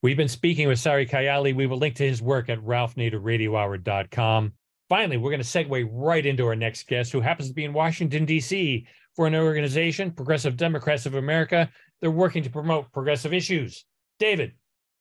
We've 0.02 0.18
been 0.18 0.28
speaking 0.28 0.68
with 0.68 0.80
Sari 0.80 1.06
Kayyali. 1.06 1.56
We 1.56 1.68
will 1.68 1.78
link 1.78 1.96
to 1.96 2.08
his 2.08 2.22
work 2.22 2.50
at 2.50 2.60
ralphnaderradiohour.com. 2.60 4.54
Finally, 4.90 5.18
we're 5.18 5.32
going 5.32 5.42
to 5.42 5.46
segue 5.46 5.90
right 5.92 6.26
into 6.26 6.46
our 6.46 6.56
next 6.56 6.88
guest, 6.88 7.12
who 7.12 7.20
happens 7.20 7.50
to 7.50 7.54
be 7.54 7.66
in 7.66 7.74
Washington, 7.74 8.26
D.C. 8.26 8.88
for 9.16 9.28
an 9.28 9.36
organization, 9.36 10.12
Progressive 10.12 10.56
Democrats 10.56 11.06
of 11.06 11.16
America. 11.16 11.70
They're 12.00 12.12
working 12.12 12.44
to 12.44 12.50
promote 12.50 12.92
progressive 12.94 13.34
issues. 13.34 13.84
David. 14.20 14.54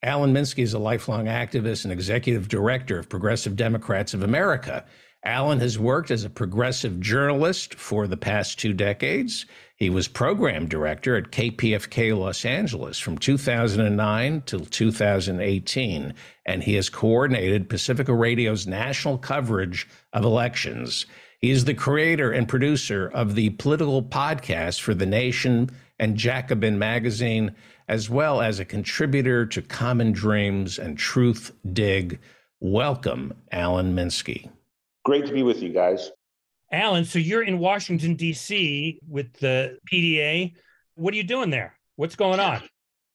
Alan 0.02 0.32
Minsky 0.32 0.62
is 0.62 0.74
a 0.74 0.78
lifelong 0.78 1.26
activist 1.26 1.84
and 1.84 1.92
executive 1.92 2.48
director 2.48 2.98
of 2.98 3.08
Progressive 3.08 3.56
Democrats 3.56 4.12
of 4.12 4.22
America. 4.22 4.84
Alan 5.26 5.58
has 5.58 5.76
worked 5.76 6.12
as 6.12 6.22
a 6.22 6.30
progressive 6.30 7.00
journalist 7.00 7.74
for 7.74 8.06
the 8.06 8.16
past 8.16 8.60
two 8.60 8.72
decades. 8.72 9.44
He 9.74 9.90
was 9.90 10.06
program 10.06 10.68
director 10.68 11.16
at 11.16 11.32
KPFK 11.32 12.16
Los 12.16 12.44
Angeles 12.44 13.00
from 13.00 13.18
2009 13.18 14.42
till 14.46 14.60
2018, 14.60 16.14
and 16.46 16.62
he 16.62 16.74
has 16.74 16.88
coordinated 16.88 17.68
Pacifica 17.68 18.14
Radio's 18.14 18.68
national 18.68 19.18
coverage 19.18 19.88
of 20.12 20.24
elections. 20.24 21.06
He 21.40 21.50
is 21.50 21.64
the 21.64 21.74
creator 21.74 22.30
and 22.30 22.48
producer 22.48 23.10
of 23.12 23.34
the 23.34 23.50
political 23.50 24.04
podcast 24.04 24.80
for 24.80 24.94
The 24.94 25.06
Nation 25.06 25.70
and 25.98 26.16
Jacobin 26.16 26.78
magazine, 26.78 27.52
as 27.88 28.08
well 28.08 28.40
as 28.40 28.60
a 28.60 28.64
contributor 28.64 29.44
to 29.46 29.60
Common 29.60 30.12
Dreams 30.12 30.78
and 30.78 30.96
Truth 30.96 31.50
Dig. 31.72 32.20
Welcome, 32.60 33.34
Alan 33.50 33.92
Minsky. 33.92 34.50
Great 35.06 35.24
to 35.26 35.32
be 35.32 35.44
with 35.44 35.62
you 35.62 35.68
guys. 35.68 36.10
Alan, 36.72 37.04
so 37.04 37.20
you're 37.20 37.44
in 37.44 37.60
Washington, 37.60 38.16
D.C. 38.16 38.98
with 39.08 39.32
the 39.34 39.78
PDA. 39.88 40.54
What 40.96 41.14
are 41.14 41.16
you 41.16 41.22
doing 41.22 41.48
there? 41.48 41.78
What's 41.94 42.16
going 42.16 42.40
on? 42.40 42.60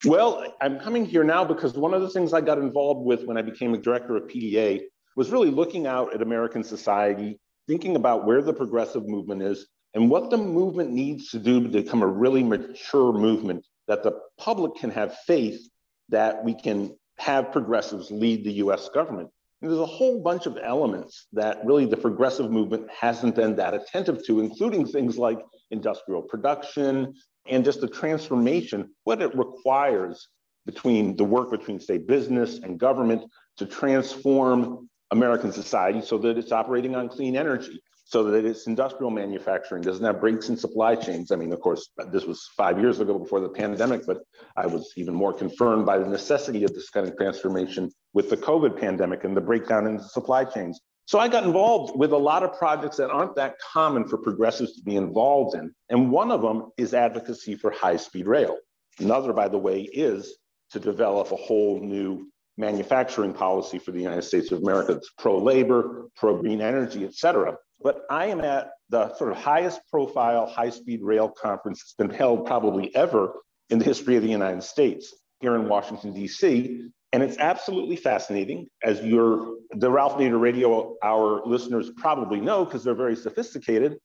Well, 0.06 0.56
I'm 0.62 0.80
coming 0.80 1.06
here 1.06 1.26
now 1.26 1.44
because 1.44 1.74
one 1.74 1.94
of 1.94 2.02
the 2.02 2.10
things 2.10 2.32
I 2.32 2.40
got 2.40 2.60
involved 2.60 3.06
with 3.06 3.26
when 3.26 3.36
I 3.36 3.42
became 3.42 3.74
a 3.74 3.78
director 3.78 4.16
of 4.16 4.24
PDA 4.24 4.84
was 5.18 5.32
really 5.32 5.52
looking 5.52 5.86
out 5.86 6.14
at 6.16 6.22
American 6.22 6.64
society, 6.64 7.38
thinking 7.68 7.98
about 7.98 8.26
where 8.26 8.42
the 8.42 8.54
progressive 8.54 9.06
movement 9.06 9.42
is 9.42 9.68
and 9.94 10.10
what 10.10 10.30
the 10.30 10.38
movement 10.38 10.92
needs 10.92 11.28
to 11.32 11.40
do 11.40 11.62
to 11.62 11.68
become 11.68 12.04
a 12.04 12.08
really 12.08 12.42
mature 12.42 13.12
movement 13.12 13.66
that 13.90 14.02
the 14.02 14.18
public 14.40 14.76
can 14.76 14.92
have 14.92 15.18
faith 15.28 15.60
that 16.08 16.42
we 16.42 16.54
can 16.54 16.96
have 17.18 17.52
progressives 17.52 18.10
lead 18.12 18.46
the 18.46 18.54
US 18.54 18.88
government. 18.88 19.30
There's 19.62 19.78
a 19.78 19.86
whole 19.86 20.22
bunch 20.22 20.48
of 20.48 20.58
elements 20.62 21.28
that 21.34 21.64
really 21.64 21.86
the 21.86 21.98
progressive 21.98 22.50
movement 22.50 22.90
hasn't 22.90 23.36
been 23.36 23.56
that 23.58 23.76
attentive 23.76 24.26
to, 24.26 24.40
including 24.40 24.88
things 24.88 25.18
like 25.18 25.40
industrial 25.70 26.24
production 26.24 27.14
and 27.48 27.64
just 27.64 27.80
the 27.80 27.88
transformation, 27.88 28.90
what 29.04 29.22
it 29.22 29.36
requires 29.38 30.30
between 30.66 31.16
the 31.16 31.24
work 31.24 31.52
between, 31.52 31.80
say, 31.80 31.98
business 32.00 32.60
and 32.60 32.80
government 32.80 33.24
to 33.58 33.66
transform 33.66 34.90
American 35.12 35.52
society 35.52 36.02
so 36.02 36.18
that 36.18 36.38
it's 36.38 36.52
operating 36.52 36.96
on 36.96 37.10
clean 37.10 37.36
energy 37.36 37.82
so 38.12 38.26
that 38.26 38.44
it's 38.44 38.68
industrial 38.68 39.10
manufacturing, 39.10 39.82
doesn't 39.82 40.04
have 40.04 40.20
breaks 40.20 40.50
in 40.50 40.58
supply 40.58 40.96
chains. 40.96 41.32
I 41.32 41.38
mean, 41.38 41.54
of 41.54 41.62
course, 41.62 41.92
this 42.12 42.26
was 42.26 42.46
five 42.58 42.78
years 42.78 43.00
ago 43.00 43.18
before 43.18 43.40
the 43.40 43.48
pandemic, 43.48 44.06
but 44.06 44.18
I 44.58 44.66
was 44.66 44.92
even 44.98 45.14
more 45.14 45.32
confirmed 45.32 45.86
by 45.86 45.98
the 45.98 46.06
necessity 46.06 46.66
of 46.66 46.74
this 46.74 46.90
kind 46.90 47.08
of 47.08 47.16
transformation 47.16 47.90
with 48.14 48.30
the 48.30 48.36
COVID 48.36 48.78
pandemic 48.78 49.24
and 49.24 49.36
the 49.36 49.40
breakdown 49.40 49.88
in 49.88 49.96
the 49.96 50.04
supply 50.04 50.44
chains. 50.44 50.82
So 51.06 51.20
I 51.20 51.30
got 51.30 51.46
involved 51.46 51.98
with 51.98 52.12
a 52.12 52.18
lot 52.18 52.44
of 52.44 52.52
projects 52.58 52.98
that 52.98 53.10
aren't 53.10 53.36
that 53.36 53.56
common 53.60 54.06
for 54.06 54.18
progressives 54.18 54.74
to 54.76 54.84
be 54.84 54.98
involved 54.98 55.56
in. 55.56 55.74
And 55.90 56.12
one 56.12 56.32
of 56.32 56.42
them 56.42 56.70
is 56.78 56.94
advocacy 56.94 57.56
for 57.56 57.72
high 57.72 57.96
speed 57.96 58.28
rail. 58.28 58.58
Another, 59.00 59.32
by 59.32 59.48
the 59.48 59.58
way, 59.58 59.84
is 59.84 60.38
to 60.72 60.82
develop 60.82 61.32
a 61.32 61.38
whole 61.38 61.80
new 61.80 62.30
manufacturing 62.58 63.32
policy 63.32 63.80
for 63.80 63.92
the 63.92 64.02
United 64.02 64.24
States 64.24 64.52
of 64.52 64.62
America 64.62 64.96
that's 64.96 65.12
pro 65.18 65.38
labor, 65.42 66.10
pro 66.18 66.36
green 66.42 66.60
energy, 66.60 67.06
et 67.06 67.16
cetera. 67.16 67.56
But 67.84 68.04
I 68.10 68.28
am 68.28 68.42
at 68.42 68.72
the 68.90 69.14
sort 69.16 69.32
of 69.32 69.38
highest 69.38 69.82
profile 69.90 70.46
high 70.46 70.70
speed 70.70 71.02
rail 71.02 71.30
conference 71.30 71.80
that's 71.80 71.94
been 71.94 72.16
held 72.16 72.46
probably 72.46 72.94
ever 72.96 73.34
in 73.70 73.80
the 73.80 73.86
history 73.86 74.16
of 74.16 74.24
the 74.24 74.30
United 74.30 74.64
States 74.64 75.14
here 75.40 75.56
in 75.56 75.68
Washington, 75.68 76.14
D.C. 76.14 76.90
And 77.14 77.24
it's 77.24 77.38
absolutely 77.38 77.96
fascinating, 77.96 78.68
as 78.84 79.02
your 79.02 79.56
the 79.72 79.90
Ralph 79.90 80.14
Nader 80.14 80.40
Radio 80.40 80.96
Hour 81.04 81.42
listeners 81.46 81.90
probably 81.98 82.40
know, 82.40 82.64
because 82.66 82.84
they're 82.84 82.94
very 82.94 83.16
sophisticated. 83.16 83.98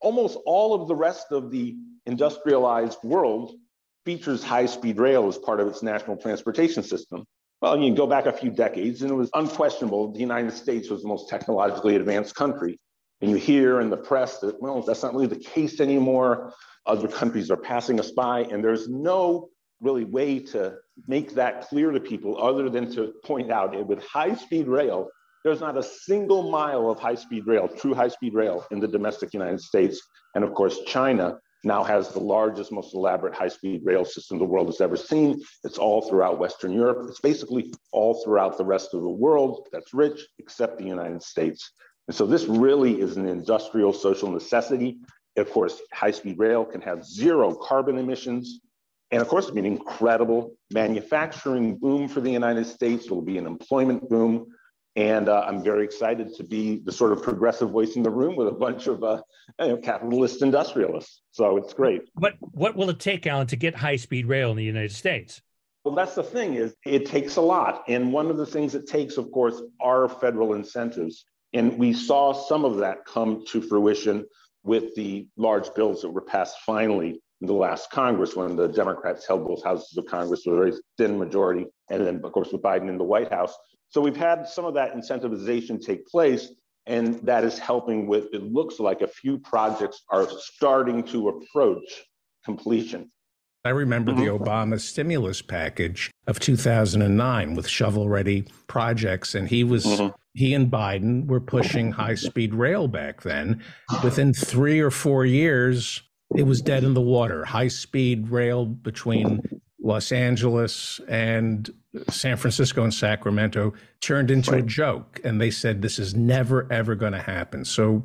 Almost 0.00 0.38
all 0.46 0.74
of 0.74 0.88
the 0.88 0.94
rest 0.94 1.26
of 1.30 1.50
the 1.50 1.76
industrialized 2.06 2.98
world 3.02 3.54
features 4.04 4.42
high 4.42 4.66
speed 4.66 4.98
rail 4.98 5.26
as 5.28 5.38
part 5.38 5.60
of 5.60 5.68
its 5.68 5.82
national 5.82 6.16
transportation 6.18 6.82
system. 6.82 7.24
Well, 7.60 7.78
you 7.78 7.94
go 7.94 8.06
back 8.06 8.26
a 8.26 8.32
few 8.32 8.50
decades, 8.50 9.02
and 9.02 9.10
it 9.10 9.14
was 9.14 9.30
unquestionable 9.34 10.12
the 10.12 10.20
United 10.20 10.52
States 10.52 10.90
was 10.90 11.02
the 11.02 11.08
most 11.08 11.30
technologically 11.30 11.96
advanced 11.96 12.34
country. 12.34 12.78
And 13.24 13.30
you 13.30 13.38
hear 13.38 13.80
in 13.80 13.88
the 13.88 13.96
press 13.96 14.40
that, 14.40 14.60
well, 14.60 14.82
that's 14.82 15.02
not 15.02 15.14
really 15.14 15.28
the 15.28 15.36
case 15.36 15.80
anymore. 15.80 16.52
Other 16.84 17.08
countries 17.08 17.50
are 17.50 17.56
passing 17.56 17.98
us 17.98 18.10
by, 18.10 18.40
and 18.40 18.62
there's 18.62 18.86
no 18.86 19.48
really 19.80 20.04
way 20.04 20.40
to 20.40 20.76
make 21.08 21.32
that 21.32 21.62
clear 21.62 21.90
to 21.90 22.00
people 22.00 22.36
other 22.36 22.68
than 22.68 22.92
to 22.96 23.14
point 23.24 23.50
out 23.50 23.74
it 23.74 23.86
with 23.86 24.04
high 24.04 24.34
speed 24.34 24.68
rail, 24.68 25.08
there's 25.42 25.60
not 25.60 25.78
a 25.78 25.82
single 25.82 26.50
mile 26.50 26.90
of 26.90 27.00
high 27.00 27.14
speed 27.14 27.46
rail, 27.46 27.66
true 27.66 27.94
high 27.94 28.08
speed 28.08 28.34
rail 28.34 28.66
in 28.70 28.78
the 28.78 28.88
domestic 28.88 29.32
United 29.32 29.62
States. 29.62 29.98
And 30.34 30.44
of 30.44 30.52
course, 30.52 30.78
China 30.86 31.38
now 31.64 31.82
has 31.82 32.10
the 32.10 32.20
largest, 32.20 32.72
most 32.72 32.94
elaborate 32.94 33.34
high 33.34 33.48
speed 33.48 33.80
rail 33.84 34.04
system 34.04 34.38
the 34.38 34.44
world 34.44 34.66
has 34.66 34.82
ever 34.82 34.98
seen. 34.98 35.40
It's 35.64 35.78
all 35.78 36.02
throughout 36.02 36.38
Western 36.38 36.72
Europe. 36.72 37.06
It's 37.08 37.20
basically 37.20 37.72
all 37.90 38.22
throughout 38.22 38.58
the 38.58 38.66
rest 38.66 38.92
of 38.92 39.00
the 39.00 39.08
world 39.08 39.66
that's 39.72 39.94
rich, 39.94 40.26
except 40.38 40.76
the 40.76 40.84
United 40.84 41.22
States. 41.22 41.70
And 42.08 42.14
so 42.14 42.26
this 42.26 42.44
really 42.44 43.00
is 43.00 43.16
an 43.16 43.26
industrial 43.26 43.92
social 43.92 44.30
necessity. 44.30 44.98
Of 45.36 45.50
course, 45.50 45.80
high-speed 45.92 46.38
rail 46.38 46.64
can 46.64 46.80
have 46.82 47.04
zero 47.04 47.54
carbon 47.54 47.98
emissions. 47.98 48.60
And 49.10 49.20
of 49.22 49.28
course, 49.28 49.44
it'll 49.44 49.54
be 49.54 49.60
an 49.60 49.66
incredible 49.66 50.56
manufacturing 50.72 51.76
boom 51.76 52.08
for 52.08 52.20
the 52.20 52.30
United 52.30 52.66
States. 52.66 53.06
It'll 53.06 53.22
be 53.22 53.38
an 53.38 53.46
employment 53.46 54.08
boom. 54.08 54.46
And 54.96 55.28
uh, 55.28 55.44
I'm 55.46 55.62
very 55.62 55.84
excited 55.84 56.34
to 56.36 56.44
be 56.44 56.80
the 56.84 56.92
sort 56.92 57.10
of 57.12 57.22
progressive 57.22 57.70
voice 57.70 57.96
in 57.96 58.02
the 58.02 58.10
room 58.10 58.36
with 58.36 58.46
a 58.46 58.52
bunch 58.52 58.86
of 58.86 59.02
uh, 59.02 59.22
you 59.58 59.68
know, 59.68 59.76
capitalist 59.76 60.40
industrialists. 60.40 61.22
So 61.32 61.56
it's 61.56 61.74
great. 61.74 62.02
What 62.14 62.34
what 62.40 62.76
will 62.76 62.90
it 62.90 63.00
take, 63.00 63.26
Alan, 63.26 63.48
to 63.48 63.56
get 63.56 63.74
high 63.74 63.96
speed 63.96 64.26
rail 64.26 64.50
in 64.52 64.56
the 64.56 64.64
United 64.64 64.92
States? 64.92 65.42
Well, 65.84 65.94
that's 65.94 66.14
the 66.14 66.22
thing 66.22 66.54
is 66.54 66.76
it 66.86 67.06
takes 67.06 67.36
a 67.36 67.40
lot. 67.40 67.84
And 67.88 68.12
one 68.12 68.30
of 68.30 68.36
the 68.36 68.46
things 68.46 68.74
it 68.74 68.86
takes, 68.86 69.16
of 69.16 69.32
course, 69.32 69.60
are 69.80 70.08
federal 70.08 70.54
incentives. 70.54 71.24
And 71.54 71.78
we 71.78 71.92
saw 71.92 72.32
some 72.32 72.64
of 72.64 72.78
that 72.78 73.06
come 73.06 73.44
to 73.48 73.62
fruition 73.62 74.26
with 74.64 74.94
the 74.96 75.28
large 75.36 75.72
bills 75.74 76.02
that 76.02 76.10
were 76.10 76.20
passed 76.20 76.56
finally 76.66 77.20
in 77.40 77.46
the 77.46 77.52
last 77.52 77.90
Congress 77.90 78.34
when 78.34 78.56
the 78.56 78.66
Democrats 78.66 79.26
held 79.26 79.46
both 79.46 79.62
houses 79.62 79.96
of 79.96 80.06
Congress 80.06 80.42
with 80.44 80.54
a 80.54 80.58
very 80.58 80.72
thin 80.98 81.18
majority. 81.18 81.66
And 81.90 82.04
then, 82.04 82.20
of 82.24 82.32
course, 82.32 82.50
with 82.50 82.62
Biden 82.62 82.88
in 82.88 82.98
the 82.98 83.04
White 83.04 83.30
House. 83.32 83.54
So 83.88 84.00
we've 84.00 84.16
had 84.16 84.48
some 84.48 84.64
of 84.64 84.74
that 84.74 84.94
incentivization 84.94 85.80
take 85.80 86.06
place. 86.06 86.50
And 86.86 87.14
that 87.26 87.44
is 87.44 87.58
helping 87.58 88.06
with, 88.06 88.26
it 88.34 88.42
looks 88.42 88.78
like 88.78 89.00
a 89.00 89.08
few 89.08 89.38
projects 89.38 90.02
are 90.10 90.28
starting 90.38 91.02
to 91.04 91.28
approach 91.28 92.02
completion. 92.44 93.10
I 93.64 93.70
remember 93.70 94.12
mm-hmm. 94.12 94.24
the 94.24 94.38
Obama 94.38 94.80
stimulus 94.80 95.40
package 95.40 96.10
of 96.26 96.38
2009 96.38 97.54
with 97.54 97.68
shovel 97.68 98.08
ready 98.08 98.44
projects, 98.66 99.34
and 99.34 99.48
he 99.48 99.64
was 99.64 99.86
mm-hmm 99.86 100.14
he 100.34 100.52
and 100.52 100.70
Biden 100.70 101.26
were 101.26 101.40
pushing 101.40 101.92
high 101.92 102.16
speed 102.16 102.54
rail 102.54 102.88
back 102.88 103.22
then. 103.22 103.62
Within 104.02 104.34
three 104.34 104.80
or 104.80 104.90
four 104.90 105.24
years, 105.24 106.02
it 106.36 106.42
was 106.42 106.60
dead 106.60 106.82
in 106.82 106.94
the 106.94 107.00
water. 107.00 107.44
High 107.44 107.68
speed 107.68 108.28
rail 108.28 108.66
between 108.66 109.40
Los 109.80 110.10
Angeles 110.10 111.00
and 111.08 111.70
San 112.10 112.36
Francisco 112.36 112.82
and 112.82 112.92
Sacramento 112.92 113.74
turned 114.00 114.30
into 114.30 114.50
right. 114.50 114.64
a 114.64 114.66
joke. 114.66 115.20
And 115.22 115.40
they 115.40 115.52
said, 115.52 115.82
this 115.82 116.00
is 116.00 116.16
never, 116.16 116.66
ever 116.72 116.96
going 116.96 117.12
to 117.12 117.22
happen. 117.22 117.64
So 117.64 118.04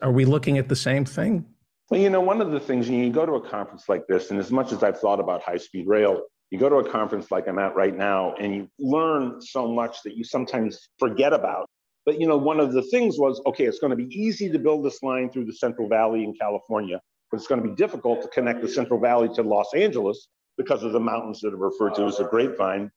are 0.00 0.12
we 0.12 0.24
looking 0.24 0.58
at 0.58 0.68
the 0.68 0.76
same 0.76 1.04
thing? 1.04 1.44
Well, 1.94 2.02
you 2.02 2.10
know, 2.10 2.20
one 2.20 2.40
of 2.40 2.50
the 2.50 2.58
things, 2.58 2.90
you 2.90 3.08
go 3.08 3.24
to 3.24 3.34
a 3.34 3.48
conference 3.48 3.88
like 3.88 4.08
this, 4.08 4.32
and 4.32 4.40
as 4.40 4.50
much 4.50 4.72
as 4.72 4.82
I've 4.82 4.98
thought 4.98 5.20
about 5.20 5.44
high 5.44 5.58
speed 5.58 5.86
rail, 5.86 6.22
you 6.50 6.58
go 6.58 6.68
to 6.68 6.78
a 6.78 6.90
conference 6.90 7.30
like 7.30 7.46
I'm 7.46 7.60
at 7.60 7.76
right 7.76 7.96
now 7.96 8.34
and 8.34 8.52
you 8.52 8.68
learn 8.80 9.40
so 9.40 9.68
much 9.68 9.98
that 10.02 10.16
you 10.16 10.24
sometimes 10.24 10.88
forget 10.98 11.32
about. 11.32 11.70
But 12.04 12.20
you 12.20 12.26
know, 12.26 12.36
one 12.36 12.58
of 12.58 12.72
the 12.72 12.82
things 12.82 13.16
was, 13.16 13.40
okay, 13.46 13.66
it's 13.66 13.78
going 13.78 13.96
to 13.96 13.96
be 13.96 14.12
easy 14.12 14.50
to 14.50 14.58
build 14.58 14.84
this 14.84 15.04
line 15.04 15.30
through 15.30 15.44
the 15.44 15.52
Central 15.52 15.88
Valley 15.88 16.24
in 16.24 16.34
California, 16.34 17.00
but 17.30 17.36
it's 17.36 17.46
going 17.46 17.62
to 17.62 17.68
be 17.68 17.76
difficult 17.76 18.22
to 18.22 18.28
connect 18.30 18.60
the 18.60 18.68
Central 18.68 18.98
Valley 18.98 19.28
to 19.36 19.42
Los 19.42 19.72
Angeles 19.72 20.26
because 20.58 20.82
of 20.82 20.90
the 20.90 20.98
mountains 20.98 21.38
that 21.42 21.54
are 21.54 21.56
referred 21.56 21.94
to 21.94 22.06
as 22.06 22.16
the 22.16 22.24
Grapevine 22.24 22.90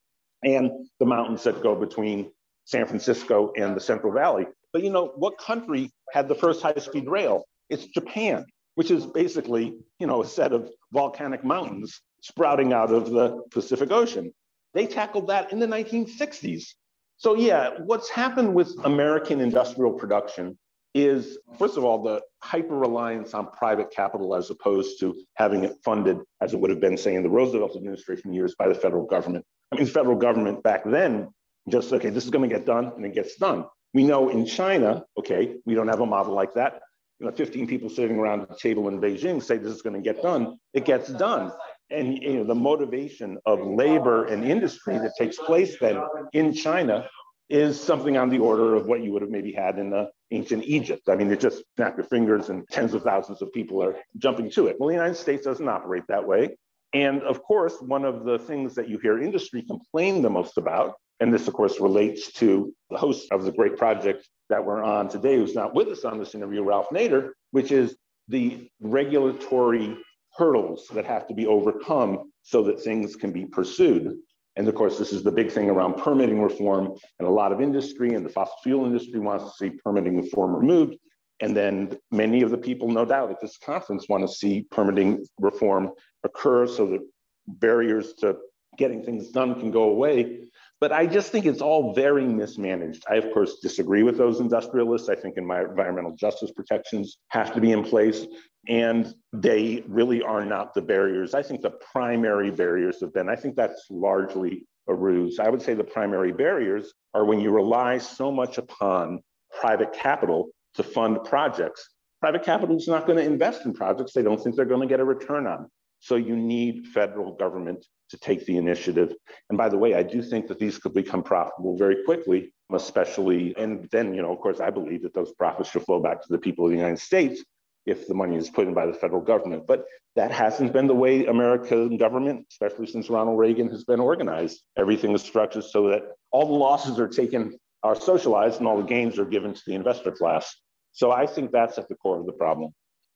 and 0.43 0.71
the 0.99 1.05
mountains 1.05 1.43
that 1.43 1.61
go 1.61 1.75
between 1.75 2.31
San 2.65 2.87
Francisco 2.87 3.53
and 3.57 3.75
the 3.75 3.79
Central 3.79 4.11
Valley. 4.11 4.47
But 4.73 4.81
you 4.81 4.89
know, 4.89 5.13
what 5.17 5.37
country 5.37 5.91
had 6.13 6.27
the 6.27 6.35
first 6.35 6.63
high-speed 6.63 7.07
rail? 7.07 7.43
It's 7.69 7.85
Japan. 7.85 8.47
Which 8.77 8.91
is 8.91 9.07
basically, 9.07 9.73
you 9.97 10.05
know, 10.05 10.21
a 10.21 10.27
set 10.27 10.53
of 10.53 10.69
volcanic 10.93 11.43
mountains 11.43 11.99
sprouting 12.21 12.73
out 12.73 12.91
of 12.91 13.09
the 13.09 13.41
Pacific 13.49 13.91
Ocean. 13.91 14.31
They 14.75 14.85
tackled 14.85 15.29
that 15.29 15.51
in 15.51 15.57
the 15.57 15.65
1960s. 15.65 16.75
So, 17.17 17.33
yeah, 17.33 17.71
what's 17.83 18.07
happened 18.07 18.53
with 18.53 18.71
American 18.83 19.41
industrial 19.41 19.93
production 19.93 20.59
is, 20.93 21.39
first 21.57 21.75
of 21.77 21.85
all, 21.85 22.03
the 22.03 22.21
hyper 22.43 22.75
reliance 22.75 23.33
on 23.33 23.49
private 23.49 23.89
capital 23.89 24.35
as 24.35 24.51
opposed 24.51 24.99
to 24.99 25.15
having 25.33 25.63
it 25.63 25.73
funded, 25.83 26.19
as 26.39 26.53
it 26.53 26.59
would 26.59 26.69
have 26.69 26.79
been, 26.79 26.97
say, 26.97 27.15
in 27.15 27.23
the 27.23 27.29
Roosevelt 27.31 27.75
administration 27.75 28.31
years 28.31 28.53
by 28.59 28.67
the 28.67 28.75
federal 28.75 29.07
government. 29.07 29.43
I 29.71 29.77
mean, 29.77 29.85
the 29.85 29.91
federal 29.91 30.17
government 30.17 30.61
back 30.61 30.83
then 30.85 31.29
just, 31.67 31.91
okay, 31.93 32.11
this 32.11 32.25
is 32.25 32.29
going 32.29 32.47
to 32.47 32.55
get 32.55 32.67
done, 32.67 32.91
and 32.95 33.03
it 33.03 33.15
gets 33.15 33.37
done. 33.37 33.65
We 33.95 34.03
know 34.03 34.29
in 34.29 34.45
China, 34.45 35.03
okay, 35.17 35.55
we 35.65 35.73
don't 35.73 35.87
have 35.87 36.01
a 36.01 36.05
model 36.05 36.35
like 36.35 36.53
that. 36.53 36.81
You 37.19 37.25
know, 37.25 37.31
15 37.31 37.67
people 37.67 37.89
sitting 37.89 38.17
around 38.17 38.47
the 38.47 38.55
table 38.55 38.87
in 38.89 39.01
Beijing 39.01 39.41
say 39.41 39.57
this 39.57 39.73
is 39.73 39.81
going 39.81 39.95
to 39.95 40.01
get 40.01 40.21
done. 40.21 40.59
It 40.73 40.85
gets 40.85 41.09
done. 41.09 41.51
And 41.89 42.21
you 42.21 42.35
know, 42.35 42.43
the 42.43 42.55
motivation 42.55 43.37
of 43.45 43.59
labor 43.59 44.25
and 44.25 44.43
industry 44.43 44.97
that 44.97 45.13
takes 45.17 45.37
place 45.37 45.77
then 45.79 45.99
in 46.33 46.53
China 46.53 47.07
is 47.49 47.79
something 47.79 48.17
on 48.17 48.29
the 48.29 48.39
order 48.39 48.75
of 48.75 48.87
what 48.87 49.01
you 49.01 49.13
would 49.13 49.21
have 49.21 49.31
maybe 49.31 49.53
had 49.53 49.79
in 49.79 49.89
the 49.89 50.09
ancient 50.31 50.65
Egypt. 50.65 51.03
I 51.07 51.15
mean, 51.15 51.31
it 51.31 51.39
just 51.39 51.63
snap 51.75 51.95
your 51.95 52.05
fingers 52.05 52.49
and 52.49 52.67
tens 52.69 52.93
of 52.93 53.03
thousands 53.03 53.41
of 53.41 53.53
people 53.53 53.81
are 53.81 53.95
jumping 54.17 54.51
to 54.51 54.67
it. 54.67 54.75
Well, 54.77 54.89
the 54.89 54.95
United 54.95 55.15
States 55.15 55.45
doesn't 55.45 55.67
operate 55.67 56.03
that 56.09 56.27
way. 56.27 56.57
And 56.93 57.21
of 57.23 57.41
course, 57.41 57.75
one 57.79 58.05
of 58.05 58.25
the 58.25 58.37
things 58.37 58.75
that 58.75 58.89
you 58.89 58.97
hear 58.99 59.21
industry 59.21 59.63
complain 59.63 60.21
the 60.21 60.29
most 60.29 60.57
about, 60.57 60.95
and 61.19 61.33
this, 61.33 61.47
of 61.47 61.53
course, 61.53 61.79
relates 61.79 62.31
to 62.33 62.73
the 62.89 62.97
host 62.97 63.27
of 63.31 63.43
the 63.43 63.51
great 63.51 63.77
project 63.77 64.27
that 64.49 64.65
we're 64.65 64.83
on 64.83 65.09
today, 65.09 65.35
who's 65.35 65.55
not 65.55 65.73
with 65.73 65.87
us 65.89 66.05
on 66.05 66.19
this 66.19 66.35
interview, 66.35 66.63
Ralph 66.63 66.89
Nader, 66.89 67.31
which 67.51 67.71
is 67.71 67.95
the 68.27 68.69
regulatory 68.81 69.97
hurdles 70.35 70.87
that 70.93 71.05
have 71.05 71.27
to 71.27 71.33
be 71.33 71.47
overcome 71.47 72.31
so 72.43 72.63
that 72.63 72.79
things 72.79 73.15
can 73.15 73.31
be 73.31 73.45
pursued. 73.45 74.13
And 74.55 74.67
of 74.67 74.75
course, 74.75 74.97
this 74.97 75.13
is 75.13 75.23
the 75.23 75.31
big 75.31 75.51
thing 75.51 75.69
around 75.69 75.95
permitting 75.95 76.41
reform. 76.41 76.93
And 77.19 77.27
a 77.27 77.31
lot 77.31 77.51
of 77.51 77.61
industry 77.61 78.13
and 78.13 78.25
the 78.25 78.29
fossil 78.29 78.55
fuel 78.63 78.85
industry 78.85 79.19
wants 79.19 79.45
to 79.45 79.51
see 79.51 79.77
permitting 79.83 80.17
reform 80.17 80.55
removed. 80.55 80.95
And 81.39 81.55
then 81.55 81.97
many 82.11 82.41
of 82.41 82.49
the 82.49 82.57
people, 82.57 82.89
no 82.89 83.05
doubt, 83.05 83.29
at 83.29 83.39
this 83.39 83.57
conference 83.57 84.09
want 84.09 84.27
to 84.27 84.33
see 84.33 84.65
permitting 84.71 85.23
reform 85.39 85.91
occur 86.23 86.65
so 86.65 86.87
that 86.87 87.01
barriers 87.47 88.13
to 88.19 88.37
getting 88.77 89.03
things 89.03 89.29
done 89.29 89.59
can 89.59 89.71
go 89.71 89.83
away. 89.83 90.41
But 90.79 90.91
I 90.91 91.07
just 91.07 91.31
think 91.31 91.45
it's 91.45 91.61
all 91.61 91.93
very 91.93 92.25
mismanaged. 92.25 93.03
I, 93.09 93.15
of 93.15 93.33
course, 93.33 93.59
disagree 93.61 94.03
with 94.03 94.17
those 94.17 94.39
industrialists. 94.39 95.09
I 95.09 95.15
think 95.15 95.37
environmental 95.37 96.15
justice 96.15 96.51
protections 96.51 97.17
have 97.29 97.53
to 97.55 97.61
be 97.61 97.71
in 97.71 97.83
place, 97.83 98.27
and 98.67 99.11
they 99.33 99.83
really 99.87 100.21
are 100.21 100.45
not 100.45 100.75
the 100.75 100.83
barriers. 100.83 101.33
I 101.33 101.41
think 101.41 101.61
the 101.61 101.71
primary 101.91 102.51
barriers 102.51 103.01
have 103.01 103.11
been, 103.13 103.27
I 103.27 103.35
think 103.35 103.55
that's 103.55 103.87
largely 103.89 104.67
a 104.87 104.93
ruse. 104.93 105.39
I 105.39 105.49
would 105.49 105.63
say 105.63 105.73
the 105.73 105.83
primary 105.83 106.31
barriers 106.31 106.93
are 107.13 107.25
when 107.25 107.39
you 107.39 107.49
rely 107.51 107.97
so 107.97 108.31
much 108.31 108.59
upon 108.59 109.21
private 109.59 109.93
capital 109.93 110.49
to 110.75 110.83
fund 110.83 111.23
projects. 111.23 111.89
Private 112.21 112.43
capital 112.43 112.77
is 112.77 112.87
not 112.87 113.07
going 113.07 113.17
to 113.17 113.25
invest 113.25 113.65
in 113.65 113.73
projects 113.73 114.13
they 114.13 114.21
don't 114.21 114.41
think 114.41 114.55
they're 114.55 114.65
going 114.65 114.81
to 114.81 114.87
get 114.87 114.99
a 114.99 115.05
return 115.05 115.47
on. 115.47 115.69
So 115.99 116.15
you 116.15 116.35
need 116.35 116.87
federal 116.87 117.35
government 117.35 117.85
to 118.09 118.17
take 118.17 118.45
the 118.45 118.57
initiative. 118.57 119.13
And 119.49 119.57
by 119.57 119.69
the 119.69 119.77
way, 119.77 119.93
I 119.93 120.03
do 120.03 120.21
think 120.21 120.47
that 120.47 120.59
these 120.59 120.77
could 120.77 120.93
become 120.93 121.23
profitable 121.23 121.77
very 121.77 122.03
quickly, 122.05 122.53
especially, 122.71 123.55
and 123.57 123.87
then, 123.91 124.13
you 124.13 124.21
know, 124.21 124.31
of 124.31 124.39
course, 124.39 124.59
I 124.59 124.69
believe 124.69 125.03
that 125.03 125.13
those 125.13 125.33
profits 125.33 125.69
should 125.69 125.83
flow 125.83 125.99
back 125.99 126.21
to 126.21 126.27
the 126.29 126.37
people 126.37 126.65
of 126.65 126.71
the 126.71 126.77
United 126.77 126.99
States 126.99 127.43
if 127.85 128.07
the 128.07 128.13
money 128.13 128.35
is 128.35 128.49
put 128.49 128.67
in 128.67 128.73
by 128.73 128.85
the 128.85 128.93
federal 128.93 129.21
government. 129.21 129.65
But 129.65 129.85
that 130.15 130.31
hasn't 130.31 130.73
been 130.73 130.87
the 130.87 130.95
way 130.95 131.25
American 131.25 131.97
government, 131.97 132.45
especially 132.51 132.87
since 132.87 133.09
Ronald 133.09 133.39
Reagan, 133.39 133.69
has 133.69 133.83
been 133.83 133.99
organized. 133.99 134.61
Everything 134.77 135.13
is 135.13 135.21
structured 135.21 135.63
so 135.63 135.89
that 135.89 136.01
all 136.31 136.47
the 136.47 136.53
losses 136.53 136.99
are 136.99 137.07
taken, 137.07 137.57
are 137.83 137.95
socialized, 137.95 138.59
and 138.59 138.67
all 138.67 138.77
the 138.77 138.83
gains 138.83 139.17
are 139.19 139.25
given 139.25 139.53
to 139.53 139.61
the 139.65 139.75
investor 139.75 140.11
class. 140.11 140.53
So 140.91 141.11
I 141.11 141.27
think 141.27 141.51
that's 141.51 141.77
at 141.77 141.87
the 141.87 141.95
core 141.95 142.19
of 142.19 142.25
the 142.25 142.33
problem. 142.33 142.73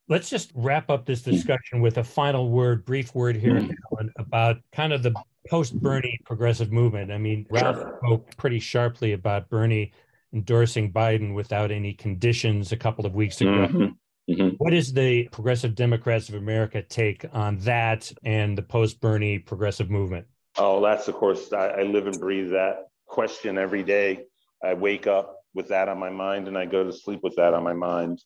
Let's 0.07 0.29
just 0.29 0.51
wrap 0.55 0.89
up 0.89 1.05
this 1.05 1.21
discussion 1.21 1.81
with 1.81 1.97
a 1.97 2.03
final 2.03 2.49
word, 2.49 2.85
brief 2.85 3.15
word 3.15 3.35
here, 3.37 3.53
mm. 3.53 3.73
Alan, 3.91 4.11
about 4.17 4.57
kind 4.71 4.91
of 4.91 5.03
the 5.03 5.13
post 5.49 5.79
Bernie 5.79 6.19
progressive 6.25 6.71
movement. 6.71 7.11
I 7.11 7.17
mean, 7.17 7.45
Ralph 7.49 7.77
spoke 8.03 8.35
pretty 8.35 8.59
sharply 8.59 9.13
about 9.13 9.49
Bernie 9.49 9.93
endorsing 10.33 10.91
Biden 10.91 11.33
without 11.33 11.71
any 11.71 11.93
conditions 11.93 12.71
a 12.71 12.77
couple 12.77 13.05
of 13.05 13.15
weeks 13.15 13.41
ago. 13.41 13.67
Mm-hmm. 13.67 13.85
Mm-hmm. 14.31 14.49
What 14.57 14.73
is 14.73 14.93
the 14.93 15.27
Progressive 15.31 15.75
Democrats 15.75 16.29
of 16.29 16.35
America 16.35 16.81
take 16.81 17.25
on 17.33 17.57
that 17.59 18.11
and 18.23 18.57
the 18.57 18.61
post 18.61 19.01
Bernie 19.01 19.39
progressive 19.39 19.89
movement? 19.89 20.27
Oh, 20.57 20.81
that's 20.81 21.07
of 21.07 21.15
course, 21.15 21.51
I, 21.53 21.67
I 21.67 21.83
live 21.83 22.07
and 22.07 22.19
breathe 22.19 22.51
that 22.51 22.87
question 23.07 23.57
every 23.57 23.83
day. 23.83 24.25
I 24.63 24.73
wake 24.73 25.07
up 25.07 25.37
with 25.53 25.69
that 25.69 25.89
on 25.89 25.99
my 25.99 26.09
mind 26.09 26.47
and 26.47 26.57
I 26.57 26.65
go 26.65 26.83
to 26.83 26.93
sleep 26.93 27.21
with 27.23 27.35
that 27.35 27.53
on 27.53 27.63
my 27.63 27.73
mind. 27.73 28.21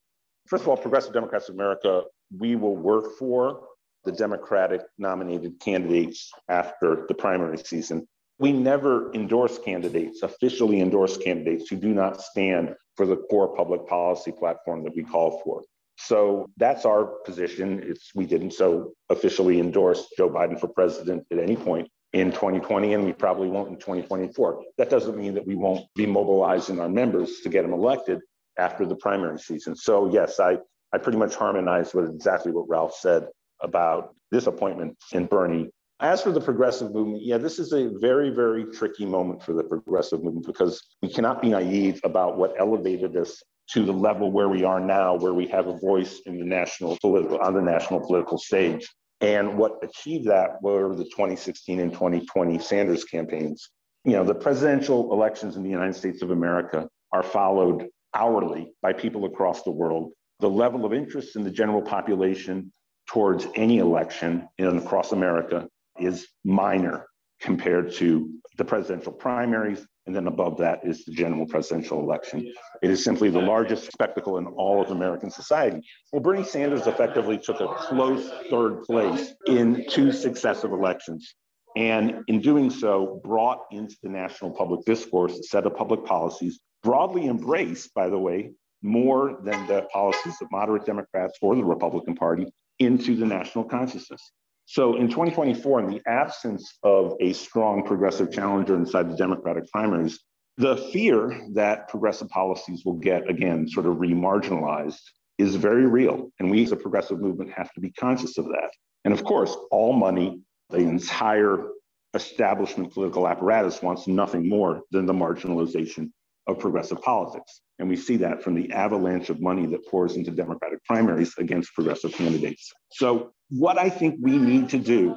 First 0.48 0.64
of 0.64 0.68
all, 0.68 0.78
Progressive 0.78 1.14
Democrats 1.14 1.50
of 1.50 1.56
America, 1.56 2.04
we 2.38 2.56
will 2.56 2.76
work 2.76 3.18
for 3.18 3.62
the 4.04 4.12
Democratic 4.12 4.82
nominated 5.00 5.60
candidates 5.60 6.32
after 6.48 7.06
the 7.08 7.16
primary 7.16 7.58
season. 7.58 8.08
We 8.38 8.52
never 8.52 9.12
endorse 9.14 9.58
candidates, 9.58 10.22
officially 10.22 10.82
endorse 10.82 11.18
candidates 11.18 11.70
who 11.70 11.78
do 11.78 11.94
not 11.94 12.22
stand 12.22 12.76
for 12.96 13.08
the 13.08 13.16
core 13.16 13.56
public 13.56 13.88
policy 13.88 14.32
platform 14.32 14.84
that 14.84 14.96
we 14.96 15.04
call 15.04 15.42
for. 15.44 15.64
So 15.98 16.50
that's 16.58 16.86
our 16.86 17.06
position. 17.26 17.82
It's, 17.84 18.12
we 18.14 18.26
didn't 18.26 18.52
so 18.52 18.94
officially 19.10 19.60
endorse 19.60 20.08
Joe 20.18 20.30
Biden 20.30 20.60
for 20.60 20.68
president 20.68 21.26
at 21.32 21.40
any 21.40 21.56
point 21.56 21.90
in 22.14 22.32
2020, 22.32 22.94
and 22.94 23.06
we 23.06 23.14
probably 23.14 23.48
won't 23.48 23.70
in 23.70 23.78
2024. 23.78 24.64
That 24.78 24.90
doesn't 24.90 25.18
mean 25.18 25.34
that 25.34 25.48
we 25.48 25.56
won't 25.56 25.86
be 25.96 26.06
mobilizing 26.06 26.80
our 26.80 26.90
members 26.90 27.40
to 27.40 27.50
get 27.50 27.64
them 27.64 27.74
elected 27.74 28.20
after 28.58 28.86
the 28.86 28.96
primary 28.96 29.40
season. 29.40 29.76
So 29.76 30.12
yes, 30.12 30.40
I, 30.40 30.58
I 30.94 30.98
pretty 30.98 31.18
much 31.18 31.36
harmonized 31.36 31.94
with 31.94 32.10
exactly 32.10 32.52
what 32.52 32.70
Ralph 32.70 32.96
said 32.96 33.28
about 33.62 34.16
disappointment 34.32 34.98
in 35.12 35.26
Bernie. 35.26 35.70
As 36.02 36.22
for 36.22 36.32
the 36.32 36.42
progressive 36.42 36.94
movement, 36.94 37.24
yeah, 37.24 37.38
this 37.38 37.58
is 37.58 37.72
a 37.72 37.90
very, 38.00 38.30
very 38.30 38.66
tricky 38.66 39.06
moment 39.06 39.42
for 39.42 39.54
the 39.54 39.64
progressive 39.64 40.24
movement 40.24 40.46
because 40.46 40.84
we 41.02 41.10
cannot 41.10 41.42
be 41.42 41.50
naive 41.50 42.02
about 42.04 42.38
what 42.38 42.54
elevated 42.60 43.16
us 43.16 43.42
to 43.72 43.86
the 43.86 43.94
level 43.94 44.32
where 44.32 44.50
we 44.50 44.64
are 44.64 44.80
now, 44.80 45.16
where 45.16 45.34
we 45.34 45.48
have 45.48 45.68
a 45.68 45.78
voice 45.78 46.22
in 46.26 46.38
the 46.38 46.46
national 46.46 46.98
political 47.02 47.40
on 47.40 47.54
the 47.54 47.62
national 47.62 48.02
political 48.02 48.38
stage. 48.38 48.88
And 49.22 49.58
what 49.58 49.80
achieved 49.82 50.28
that 50.28 50.62
were 50.62 50.94
the 50.94 51.06
2016 51.06 51.80
and 51.80 51.92
2020 51.92 52.60
Sanders 52.60 53.06
campaigns. 53.06 53.70
You 54.04 54.14
know, 54.14 54.24
the 54.24 54.36
presidential 54.36 55.12
elections 55.14 55.56
in 55.56 55.64
the 55.64 55.70
United 55.70 55.96
States 55.96 56.22
of 56.22 56.30
America 56.30 56.88
are 57.12 57.24
followed 57.24 57.88
hourly 58.16 58.74
by 58.82 58.94
people 58.94 59.26
across 59.26 59.64
the 59.64 59.72
world. 59.72 60.12
The 60.40 60.50
level 60.50 60.86
of 60.86 60.94
interest 60.94 61.36
in 61.36 61.44
the 61.44 61.52
general 61.52 61.82
population 61.82 62.72
towards 63.08 63.46
any 63.56 63.78
election 63.78 64.48
in 64.58 64.78
across 64.78 65.12
America 65.12 65.68
is 66.00 66.28
minor 66.44 67.06
compared 67.40 67.92
to 67.94 68.30
the 68.58 68.66
presidential 68.66 69.12
primaries. 69.12 69.86
And 70.08 70.16
then 70.16 70.28
above 70.28 70.58
that 70.58 70.82
is 70.84 71.04
the 71.06 71.12
general 71.12 71.48
presidential 71.48 72.00
election. 72.00 72.52
It 72.82 72.92
is 72.92 73.04
simply 73.04 73.30
the 73.30 73.42
largest 73.42 73.92
spectacle 73.92 74.38
in 74.38 74.46
all 74.46 74.82
of 74.82 74.92
American 74.92 75.32
society. 75.32 75.82
Well, 76.12 76.22
Bernie 76.22 76.44
Sanders 76.44 76.86
effectively 76.86 77.38
took 77.38 77.60
a 77.60 77.68
close 77.68 78.30
third 78.50 78.84
place 78.84 79.34
in 79.48 79.86
two 79.90 80.12
successive 80.12 80.72
elections. 80.72 81.34
And 81.76 82.24
in 82.28 82.40
doing 82.40 82.70
so, 82.70 83.20
brought 83.24 83.64
into 83.72 83.96
the 84.02 84.10
national 84.10 84.52
public 84.52 84.86
discourse 84.86 85.38
a 85.38 85.44
set 85.44 85.66
of 85.66 85.76
public 85.76 86.06
policies 86.06 86.60
broadly 86.86 87.26
embraced, 87.28 87.94
by 87.96 88.08
the 88.08 88.18
way, 88.18 88.52
more 88.84 89.40
than 89.44 89.66
the 89.66 89.82
policies 89.92 90.40
of 90.42 90.50
moderate 90.52 90.86
Democrats 90.86 91.38
or 91.42 91.56
the 91.56 91.64
Republican 91.64 92.16
Party 92.16 92.46
into 92.78 93.16
the 93.16 93.26
national 93.26 93.64
consciousness. 93.64 94.22
So 94.68 94.96
in 94.96 95.08
2024, 95.08 95.80
in 95.82 95.90
the 95.90 96.02
absence 96.08 96.78
of 96.84 97.16
a 97.20 97.34
strong 97.34 97.84
progressive 97.84 98.32
challenger 98.32 98.76
inside 98.76 99.12
the 99.12 99.18
Democratic 99.18 99.70
primaries, 99.72 100.20
the 100.58 100.78
fear 100.94 101.48
that 101.54 101.90
progressive 101.90 102.30
policies 102.30 102.84
will 102.86 102.98
get, 102.98 103.30
again, 103.30 103.68
sort 103.68 103.88
of 103.88 103.96
remarginalized 103.96 105.02
is 105.38 105.56
very 105.56 105.88
real. 105.88 106.32
And 106.40 106.50
we 106.50 106.64
as 106.64 106.72
a 106.72 106.78
progressive 106.78 107.20
movement 107.20 107.52
have 107.52 107.74
to 107.74 107.82
be 107.82 107.92
conscious 107.92 108.38
of 108.38 108.46
that. 108.46 108.70
And 109.04 109.14
of 109.14 109.24
course, 109.24 109.56
all 109.72 109.94
money, 109.94 110.40
the 110.70 110.78
entire 110.78 111.68
establishment 112.14 112.94
political 112.94 113.28
apparatus 113.28 113.82
wants 113.82 114.08
nothing 114.08 114.48
more 114.48 114.82
than 114.92 115.06
the 115.06 115.14
marginalization 115.14 116.12
of 116.48 116.60
progressive 116.60 117.02
politics. 117.02 117.62
And 117.80 117.90
we 117.90 117.96
see 117.96 118.18
that 118.18 118.44
from 118.44 118.56
the 118.56 118.72
avalanche 118.72 119.30
of 119.30 119.42
money 119.42 119.66
that 119.68 119.86
pours 119.88 120.16
into 120.16 120.32
Democratic 120.32 120.84
primaries 120.86 121.34
against 121.38 121.74
progressive 121.74 122.14
candidates. 122.14 122.72
So, 122.92 123.32
what 123.50 123.78
I 123.78 123.90
think 123.90 124.16
we 124.22 124.38
need 124.38 124.70
to 124.70 124.80
do 124.80 125.16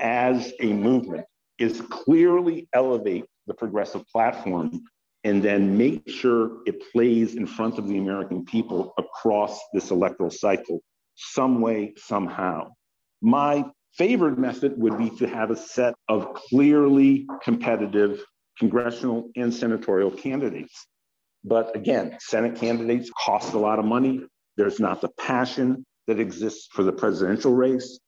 as 0.00 0.52
a 0.60 0.66
movement 0.66 1.26
is 1.58 1.80
clearly 1.90 2.68
elevate 2.72 3.24
the 3.46 3.54
progressive 3.54 4.06
platform 4.08 4.82
and 5.24 5.42
then 5.42 5.76
make 5.76 6.08
sure 6.08 6.58
it 6.66 6.82
plays 6.92 7.34
in 7.34 7.46
front 7.46 7.78
of 7.78 7.88
the 7.88 7.98
American 7.98 8.44
people 8.44 8.92
across 8.98 9.58
this 9.72 9.90
electoral 9.90 10.30
cycle 10.30 10.80
some 11.16 11.60
way, 11.60 11.94
somehow. 11.96 12.70
My 13.22 13.64
favored 13.94 14.38
method 14.38 14.78
would 14.78 14.98
be 14.98 15.10
to 15.10 15.26
have 15.26 15.50
a 15.50 15.56
set 15.56 15.94
of 16.08 16.34
clearly 16.34 17.26
competitive 17.42 18.22
congressional 18.58 19.30
and 19.36 19.52
senatorial 19.52 20.10
candidates. 20.10 20.86
But 21.44 21.76
again, 21.76 22.16
Senate 22.20 22.56
candidates 22.56 23.10
cost 23.24 23.54
a 23.54 23.58
lot 23.58 23.78
of 23.78 23.84
money. 23.84 24.22
There's 24.56 24.80
not 24.80 25.00
the 25.00 25.10
passion 25.18 25.84
that 26.06 26.18
exists 26.18 26.68
for 26.72 26.82
the 26.82 26.92
presidential 26.92 27.52
race. 27.52 28.00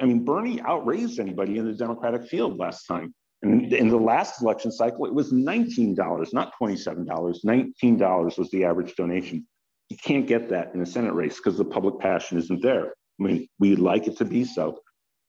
I 0.00 0.06
mean, 0.06 0.24
Bernie 0.24 0.60
outraised 0.60 1.18
anybody 1.18 1.58
in 1.58 1.66
the 1.66 1.72
Democratic 1.72 2.26
field 2.28 2.58
last 2.58 2.86
time. 2.86 3.14
And 3.42 3.72
in 3.72 3.88
the 3.88 3.98
last 3.98 4.42
election 4.42 4.72
cycle, 4.72 5.06
it 5.06 5.14
was 5.14 5.32
$19, 5.32 6.32
not 6.32 6.52
$27. 6.60 7.06
$19 7.06 8.38
was 8.38 8.50
the 8.50 8.64
average 8.64 8.94
donation. 8.96 9.46
You 9.90 9.96
can't 9.98 10.26
get 10.26 10.48
that 10.48 10.74
in 10.74 10.80
a 10.80 10.86
Senate 10.86 11.12
race 11.12 11.36
because 11.36 11.58
the 11.58 11.64
public 11.64 12.00
passion 12.00 12.38
isn't 12.38 12.62
there. 12.62 12.94
I 13.20 13.22
mean, 13.22 13.46
we'd 13.58 13.78
like 13.78 14.06
it 14.06 14.16
to 14.18 14.24
be 14.24 14.44
so, 14.44 14.78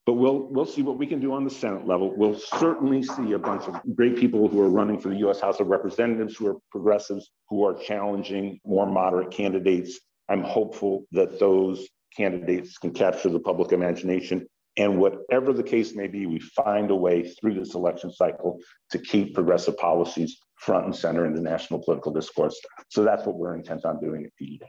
but 0.05 0.13
we'll 0.13 0.47
we'll 0.51 0.65
see 0.65 0.83
what 0.83 0.97
we 0.97 1.07
can 1.07 1.19
do 1.19 1.33
on 1.33 1.43
the 1.43 1.49
Senate 1.49 1.87
level. 1.87 2.15
We'll 2.15 2.37
certainly 2.37 3.01
see 3.01 3.31
a 3.33 3.39
bunch 3.39 3.63
of 3.63 3.75
great 3.95 4.17
people 4.17 4.47
who 4.47 4.61
are 4.61 4.69
running 4.69 4.99
for 4.99 5.09
the 5.09 5.17
U.S. 5.17 5.39
House 5.39 5.59
of 5.59 5.67
Representatives, 5.67 6.35
who 6.35 6.47
are 6.47 6.55
progressives, 6.71 7.31
who 7.49 7.65
are 7.65 7.73
challenging 7.73 8.59
more 8.65 8.85
moderate 8.85 9.31
candidates. 9.31 9.99
I'm 10.29 10.43
hopeful 10.43 11.05
that 11.11 11.39
those 11.39 11.87
candidates 12.15 12.77
can 12.77 12.91
capture 12.91 13.29
the 13.29 13.39
public 13.39 13.71
imagination. 13.71 14.47
And 14.77 14.99
whatever 14.99 15.53
the 15.53 15.63
case 15.63 15.95
may 15.95 16.07
be, 16.07 16.25
we 16.25 16.39
find 16.39 16.91
a 16.91 16.95
way 16.95 17.23
through 17.23 17.55
this 17.55 17.75
election 17.75 18.11
cycle 18.11 18.59
to 18.91 18.99
keep 18.99 19.33
progressive 19.33 19.77
policies 19.77 20.37
front 20.57 20.85
and 20.85 20.95
center 20.95 21.25
in 21.25 21.33
the 21.33 21.41
national 21.41 21.81
political 21.83 22.11
discourse. 22.11 22.59
So 22.89 23.03
that's 23.03 23.25
what 23.25 23.37
we're 23.37 23.55
intent 23.55 23.85
on 23.85 24.01
doing 24.01 24.25
at 24.25 24.31
PD. 24.41 24.59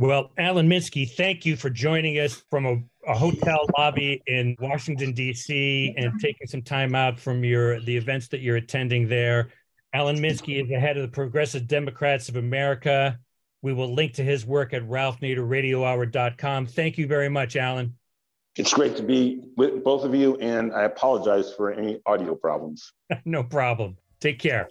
Well, 0.00 0.30
Alan 0.38 0.66
Minsky, 0.66 1.06
thank 1.06 1.44
you 1.44 1.56
for 1.56 1.68
joining 1.68 2.18
us 2.20 2.42
from 2.48 2.64
a, 2.64 2.82
a 3.06 3.14
hotel 3.14 3.66
lobby 3.76 4.22
in 4.26 4.56
Washington, 4.58 5.12
D.C., 5.12 5.94
and 5.94 6.18
taking 6.18 6.46
some 6.46 6.62
time 6.62 6.94
out 6.94 7.20
from 7.20 7.44
your 7.44 7.82
the 7.82 7.98
events 7.98 8.28
that 8.28 8.40
you're 8.40 8.56
attending 8.56 9.08
there. 9.08 9.50
Alan 9.92 10.16
Minsky 10.16 10.62
is 10.62 10.70
the 10.70 10.80
head 10.80 10.96
of 10.96 11.02
the 11.02 11.08
Progressive 11.14 11.68
Democrats 11.68 12.30
of 12.30 12.36
America. 12.36 13.18
We 13.60 13.74
will 13.74 13.92
link 13.92 14.14
to 14.14 14.24
his 14.24 14.46
work 14.46 14.72
at 14.72 14.88
ralphnaderradiohour.com. 14.88 16.66
Thank 16.66 16.96
you 16.96 17.06
very 17.06 17.28
much, 17.28 17.56
Alan. 17.56 17.94
It's 18.56 18.72
great 18.72 18.96
to 18.96 19.02
be 19.02 19.42
with 19.58 19.84
both 19.84 20.04
of 20.04 20.14
you, 20.14 20.36
and 20.36 20.72
I 20.72 20.84
apologize 20.84 21.52
for 21.52 21.72
any 21.72 22.00
audio 22.06 22.34
problems. 22.34 22.90
no 23.26 23.42
problem. 23.42 23.98
Take 24.18 24.38
care. 24.38 24.70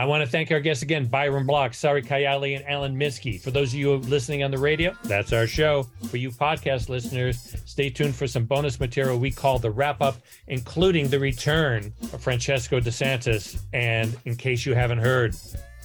I 0.00 0.06
want 0.06 0.24
to 0.24 0.26
thank 0.26 0.50
our 0.50 0.60
guests 0.60 0.82
again, 0.82 1.04
Byron 1.04 1.44
Bloch, 1.44 1.74
Sari 1.74 2.02
Kayyali, 2.02 2.56
and 2.56 2.66
Alan 2.66 2.96
Minsky. 2.96 3.38
For 3.38 3.50
those 3.50 3.74
of 3.74 3.78
you 3.78 3.96
listening 3.96 4.42
on 4.42 4.50
the 4.50 4.56
radio, 4.56 4.96
that's 5.04 5.34
our 5.34 5.46
show. 5.46 5.82
For 6.08 6.16
you 6.16 6.30
podcast 6.30 6.88
listeners, 6.88 7.54
stay 7.66 7.90
tuned 7.90 8.16
for 8.16 8.26
some 8.26 8.46
bonus 8.46 8.80
material 8.80 9.18
we 9.18 9.30
call 9.30 9.58
the 9.58 9.70
wrap 9.70 10.00
up, 10.00 10.16
including 10.46 11.08
the 11.08 11.18
return 11.18 11.92
of 12.14 12.22
Francesco 12.22 12.80
DeSantis. 12.80 13.60
And 13.74 14.16
in 14.24 14.36
case 14.36 14.64
you 14.64 14.72
haven't 14.74 15.00
heard, 15.00 15.36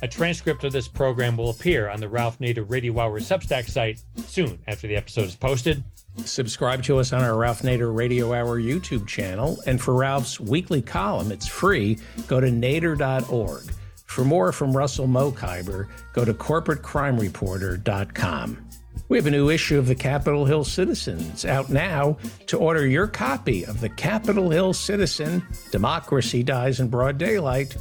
a 0.02 0.08
transcript 0.08 0.64
of 0.64 0.72
this 0.72 0.88
program 0.88 1.36
will 1.36 1.50
appear 1.50 1.90
on 1.90 2.00
the 2.00 2.08
Ralph 2.08 2.40
Nader 2.40 2.64
Radio 2.70 2.98
Hour 2.98 3.20
Substack 3.20 3.70
site 3.70 4.02
soon 4.28 4.58
after 4.68 4.88
the 4.88 4.96
episode 4.96 5.26
is 5.26 5.36
posted. 5.36 5.84
Subscribe 6.24 6.84
to 6.84 7.00
us 7.00 7.12
on 7.12 7.22
our 7.22 7.36
Ralph 7.36 7.64
Nader 7.64 7.94
Radio 7.94 8.34
Hour 8.34 8.62
YouTube 8.62 9.08
channel. 9.08 9.60
And 9.68 9.82
for 9.82 9.94
Ralph's 9.94 10.40
weekly 10.40 10.82
column, 10.82 11.34
it's 11.34 11.48
free. 11.48 11.98
Go 12.28 12.40
to 12.40 12.48
nader.org. 12.48 13.74
For 14.06 14.24
more 14.24 14.52
from 14.52 14.76
Russell 14.76 15.08
Mokhiber, 15.08 15.88
go 16.14 16.26
to 16.26 16.34
corporatecrimereporter.com. 16.34 18.70
We 19.08 19.18
have 19.18 19.28
a 19.28 19.32
new 19.32 19.50
issue 19.50 19.78
of 19.78 19.88
the 19.88 19.96
Capitol 19.96 20.46
Hill 20.46 20.64
Citizen. 20.64 21.20
It's 21.32 21.46
out 21.46 21.70
now. 21.70 22.18
To 22.48 22.58
order 22.58 22.88
your 22.88 23.08
copy 23.08 23.66
of 23.66 23.82
the 23.82 23.90
Capitol 23.90 24.50
Hill 24.50 24.74
Citizen, 24.74 25.46
Democracy 25.72 26.44
Dies 26.44 26.80
in 26.80 26.88
Broad 26.88 27.18
Daylight, 27.18 27.76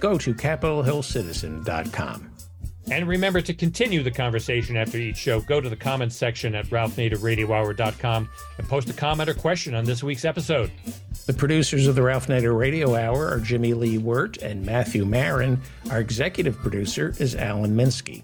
go 0.00 0.16
to 0.18 0.34
capitolhillcitizen.com. 0.34 2.35
And 2.90 3.08
remember 3.08 3.40
to 3.40 3.52
continue 3.52 4.02
the 4.02 4.10
conversation 4.10 4.76
after 4.76 4.98
each 4.98 5.16
show. 5.16 5.40
Go 5.40 5.60
to 5.60 5.68
the 5.68 5.76
comments 5.76 6.14
section 6.14 6.54
at 6.54 6.66
ralphnaderradiohour.com 6.66 8.28
and 8.58 8.68
post 8.68 8.88
a 8.88 8.92
comment 8.92 9.28
or 9.28 9.34
question 9.34 9.74
on 9.74 9.84
this 9.84 10.04
week's 10.04 10.24
episode. 10.24 10.70
The 11.26 11.32
producers 11.32 11.88
of 11.88 11.96
the 11.96 12.02
Ralph 12.02 12.28
Nader 12.28 12.56
Radio 12.56 12.94
Hour 12.94 13.28
are 13.28 13.40
Jimmy 13.40 13.74
Lee 13.74 13.98
Wirt 13.98 14.36
and 14.38 14.64
Matthew 14.64 15.04
Marin. 15.04 15.60
Our 15.90 15.98
executive 15.98 16.56
producer 16.58 17.12
is 17.18 17.34
Alan 17.34 17.76
Minsky. 17.76 18.22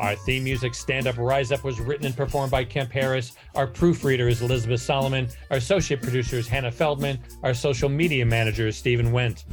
Our 0.00 0.16
theme 0.16 0.42
music, 0.42 0.74
Stand 0.74 1.06
Up 1.06 1.16
Rise 1.16 1.52
Up, 1.52 1.62
was 1.62 1.78
written 1.80 2.06
and 2.06 2.16
performed 2.16 2.50
by 2.50 2.64
Kemp 2.64 2.90
Harris. 2.90 3.34
Our 3.54 3.68
proofreader 3.68 4.26
is 4.26 4.42
Elizabeth 4.42 4.80
Solomon. 4.80 5.28
Our 5.52 5.58
associate 5.58 6.02
producer 6.02 6.36
is 6.36 6.48
Hannah 6.48 6.72
Feldman. 6.72 7.20
Our 7.44 7.54
social 7.54 7.88
media 7.88 8.26
manager 8.26 8.66
is 8.66 8.76
Stephen 8.76 9.12
Wendt. 9.12 9.44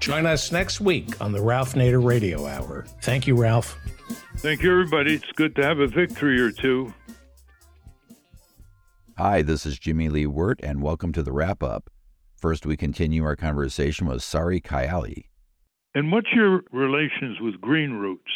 Join 0.00 0.26
us 0.26 0.52
next 0.52 0.80
week 0.80 1.20
on 1.20 1.32
the 1.32 1.40
Ralph 1.40 1.74
Nader 1.74 2.04
Radio 2.04 2.46
Hour. 2.46 2.86
Thank 3.02 3.26
you, 3.26 3.34
Ralph. 3.34 3.76
Thank 4.36 4.62
you, 4.62 4.70
everybody. 4.70 5.14
It's 5.14 5.32
good 5.34 5.56
to 5.56 5.62
have 5.64 5.78
a 5.78 5.86
victory 5.86 6.40
or 6.40 6.52
two. 6.52 6.92
Hi, 9.18 9.42
this 9.42 9.64
is 9.64 9.78
Jimmy 9.78 10.08
Lee 10.08 10.26
Wirt, 10.26 10.60
and 10.62 10.82
welcome 10.82 11.12
to 11.12 11.22
the 11.22 11.32
wrap 11.32 11.62
up. 11.62 11.90
First, 12.36 12.66
we 12.66 12.76
continue 12.76 13.24
our 13.24 13.34
conversation 13.34 14.06
with 14.06 14.22
Sari 14.22 14.60
Kayyali. 14.60 15.24
And 15.94 16.12
what's 16.12 16.30
your 16.34 16.60
relations 16.70 17.40
with 17.40 17.58
Green 17.60 17.92
Roots? 17.92 18.30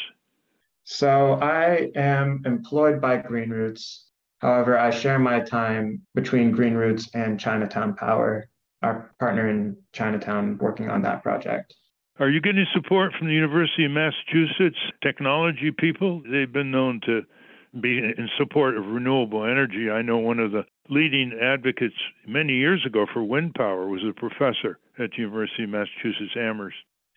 So 0.84 1.34
I 1.34 1.90
am 1.94 2.42
employed 2.46 3.00
by 3.00 3.18
Green 3.18 3.50
Roots. 3.50 4.06
However, 4.38 4.78
I 4.78 4.90
share 4.90 5.18
my 5.18 5.40
time 5.40 6.00
between 6.14 6.50
Green 6.50 6.74
Roots 6.74 7.10
and 7.12 7.38
Chinatown 7.38 7.94
Power, 7.94 8.48
our 8.82 9.10
partner 9.18 9.48
in 9.48 9.76
Chinatown 9.92 10.58
working 10.58 10.88
on 10.88 11.02
that 11.02 11.22
project. 11.22 11.74
Are 12.18 12.28
you 12.28 12.40
getting 12.40 12.66
support 12.74 13.12
from 13.18 13.28
the 13.28 13.34
University 13.34 13.84
of 13.86 13.92
Massachusetts 13.92 14.78
technology 15.02 15.70
people? 15.70 16.22
They've 16.30 16.52
been 16.52 16.70
known 16.70 17.00
to 17.06 17.22
be 17.80 17.98
in 17.98 18.28
support 18.36 18.76
of 18.76 18.86
renewable 18.86 19.44
energy. 19.44 19.90
I 19.90 20.02
know 20.02 20.18
one 20.18 20.38
of 20.38 20.52
the 20.52 20.64
leading 20.88 21.38
advocates 21.40 21.94
many 22.26 22.54
years 22.54 22.84
ago 22.84 23.06
for 23.12 23.22
wind 23.22 23.54
power 23.54 23.88
was 23.88 24.02
a 24.04 24.12
professor 24.12 24.78
at 24.98 25.10
the 25.12 25.22
University 25.22 25.64
of 25.64 25.70
Massachusetts 25.70 26.36
Amherst. 26.36 26.76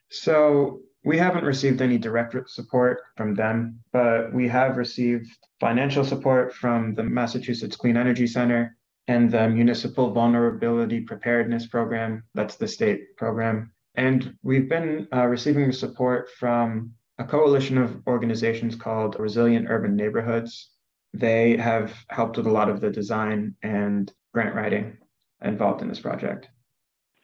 So 0.09 0.81
we 1.03 1.17
haven't 1.17 1.43
received 1.43 1.81
any 1.81 1.97
direct 1.97 2.35
support 2.49 3.01
from 3.17 3.33
them, 3.33 3.79
but 3.91 4.31
we 4.31 4.47
have 4.47 4.77
received 4.77 5.27
financial 5.59 6.05
support 6.05 6.53
from 6.53 6.93
the 6.93 7.03
Massachusetts 7.03 7.75
Clean 7.75 7.97
Energy 7.97 8.27
Center 8.27 8.77
and 9.07 9.29
the 9.29 9.49
Municipal 9.49 10.11
Vulnerability 10.11 11.01
Preparedness 11.01 11.67
Program. 11.67 12.23
That's 12.33 12.55
the 12.55 12.67
state 12.67 13.15
program. 13.17 13.71
And 13.95 14.35
we've 14.43 14.69
been 14.69 15.07
uh, 15.13 15.25
receiving 15.25 15.71
support 15.71 16.29
from 16.39 16.93
a 17.19 17.23
coalition 17.23 17.77
of 17.77 18.01
organizations 18.07 18.75
called 18.75 19.19
Resilient 19.19 19.67
Urban 19.69 19.95
Neighborhoods. 19.95 20.71
They 21.13 21.57
have 21.57 21.93
helped 22.09 22.37
with 22.37 22.47
a 22.47 22.51
lot 22.51 22.69
of 22.69 22.81
the 22.81 22.89
design 22.89 23.55
and 23.61 24.11
grant 24.33 24.55
writing 24.55 24.97
involved 25.43 25.81
in 25.81 25.89
this 25.89 25.99
project. 25.99 26.47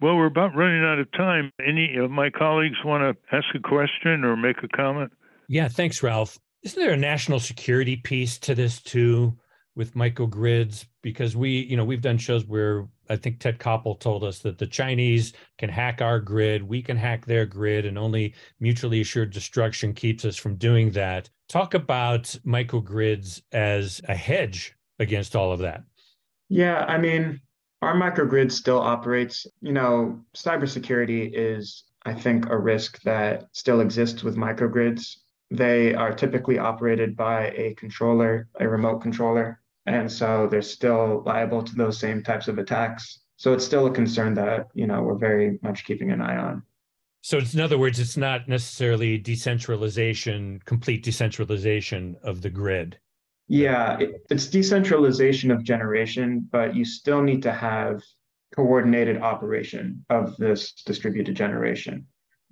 Well, 0.01 0.15
we're 0.15 0.27
about 0.27 0.55
running 0.55 0.84
out 0.84 0.99
of 0.99 1.11
time. 1.11 1.51
Any 1.65 1.97
of 1.97 2.11
my 2.11 2.30
colleagues 2.30 2.77
want 2.86 3.03
to 3.03 3.36
ask 3.36 3.47
a 3.55 3.59
question 3.59 4.23
or 4.23 4.38
make 4.38 4.63
a 4.63 4.67
comment? 4.67 5.11
Yeah, 5.47 5.67
thanks, 5.67 6.03
Ralph. 6.03 6.38
Isn't 6.63 6.82
there 6.82 6.93
a 6.93 6.97
national 6.97 7.39
security 7.39 7.95
piece 7.95 8.38
to 8.39 8.53
this 8.53 8.82
too 8.82 9.38
with 9.80 9.95
microgrids? 9.95 10.86
Because 11.01 11.38
we, 11.38 11.61
you 11.61 11.77
know, 11.77 11.86
we've 11.86 12.01
done 12.01 12.17
shows 12.17 12.45
where 12.45 12.86
I 13.09 13.15
think 13.15 13.39
Ted 13.39 13.59
Koppel 13.59 13.97
told 13.97 14.25
us 14.25 14.39
that 14.39 14.57
the 14.57 14.67
Chinese 14.67 15.32
can 15.57 15.69
hack 15.69 16.01
our 16.01 16.19
grid, 16.19 16.61
we 16.61 16.82
can 16.82 16.97
hack 16.97 17.25
their 17.25 17.45
grid, 17.45 17.86
and 17.86 17.97
only 17.97 18.36
mutually 18.59 18.99
assured 18.99 19.32
destruction 19.32 19.93
keeps 19.93 20.25
us 20.25 20.36
from 20.36 20.57
doing 20.57 20.91
that. 20.91 21.30
Talk 21.47 21.75
about 21.75 22.23
microgrids 22.45 23.41
as 23.53 24.01
a 24.09 24.15
hedge 24.15 24.75
against 24.99 25.34
all 25.34 25.53
of 25.53 25.59
that. 25.59 25.84
Yeah, 26.49 26.84
I 26.86 26.97
mean, 26.97 27.39
our 27.82 27.95
microgrid 27.95 28.51
still 28.51 28.80
operates. 28.80 29.47
You 29.61 29.71
know, 29.71 30.19
cybersecurity 30.36 31.32
is, 31.34 31.86
I 32.05 32.13
think, 32.13 32.49
a 32.49 32.57
risk 32.57 33.01
that 33.03 33.47
still 33.53 33.80
exists 33.80 34.23
with 34.23 34.36
microgrids. 34.36 35.19
They 35.51 35.95
are 35.95 36.13
typically 36.13 36.59
operated 36.59 37.15
by 37.15 37.51
a 37.51 37.75
controller, 37.75 38.49
a 38.59 38.67
remote 38.67 38.99
controller. 38.99 39.61
And 39.89 40.09
so 40.09 40.47
they're 40.49 40.61
still 40.61 41.23
liable 41.25 41.63
to 41.63 41.73
those 41.73 41.97
same 41.97 42.21
types 42.21 42.47
of 42.47 42.59
attacks. 42.59 43.21
So 43.37 43.53
it's 43.53 43.65
still 43.65 43.87
a 43.87 43.91
concern 43.91 44.35
that, 44.35 44.67
you 44.75 44.85
know, 44.85 45.01
we're 45.01 45.17
very 45.17 45.57
much 45.63 45.83
keeping 45.83 46.11
an 46.11 46.21
eye 46.21 46.37
on. 46.37 46.61
So 47.21 47.39
in 47.39 47.59
other 47.59 47.79
words, 47.79 47.99
it's 47.99 48.15
not 48.15 48.47
necessarily 48.47 49.17
decentralization, 49.17 50.61
complete 50.65 51.03
decentralization 51.03 52.15
of 52.21 52.43
the 52.43 52.51
grid. 52.51 52.99
Yeah, 53.47 53.97
it, 53.97 54.21
it's 54.29 54.45
decentralization 54.45 55.49
of 55.49 55.63
generation, 55.63 56.47
but 56.51 56.75
you 56.75 56.85
still 56.85 57.23
need 57.23 57.41
to 57.43 57.51
have 57.51 58.03
coordinated 58.55 59.17
operation 59.23 60.05
of 60.11 60.37
this 60.37 60.73
distributed 60.85 61.35
generation 61.35 62.05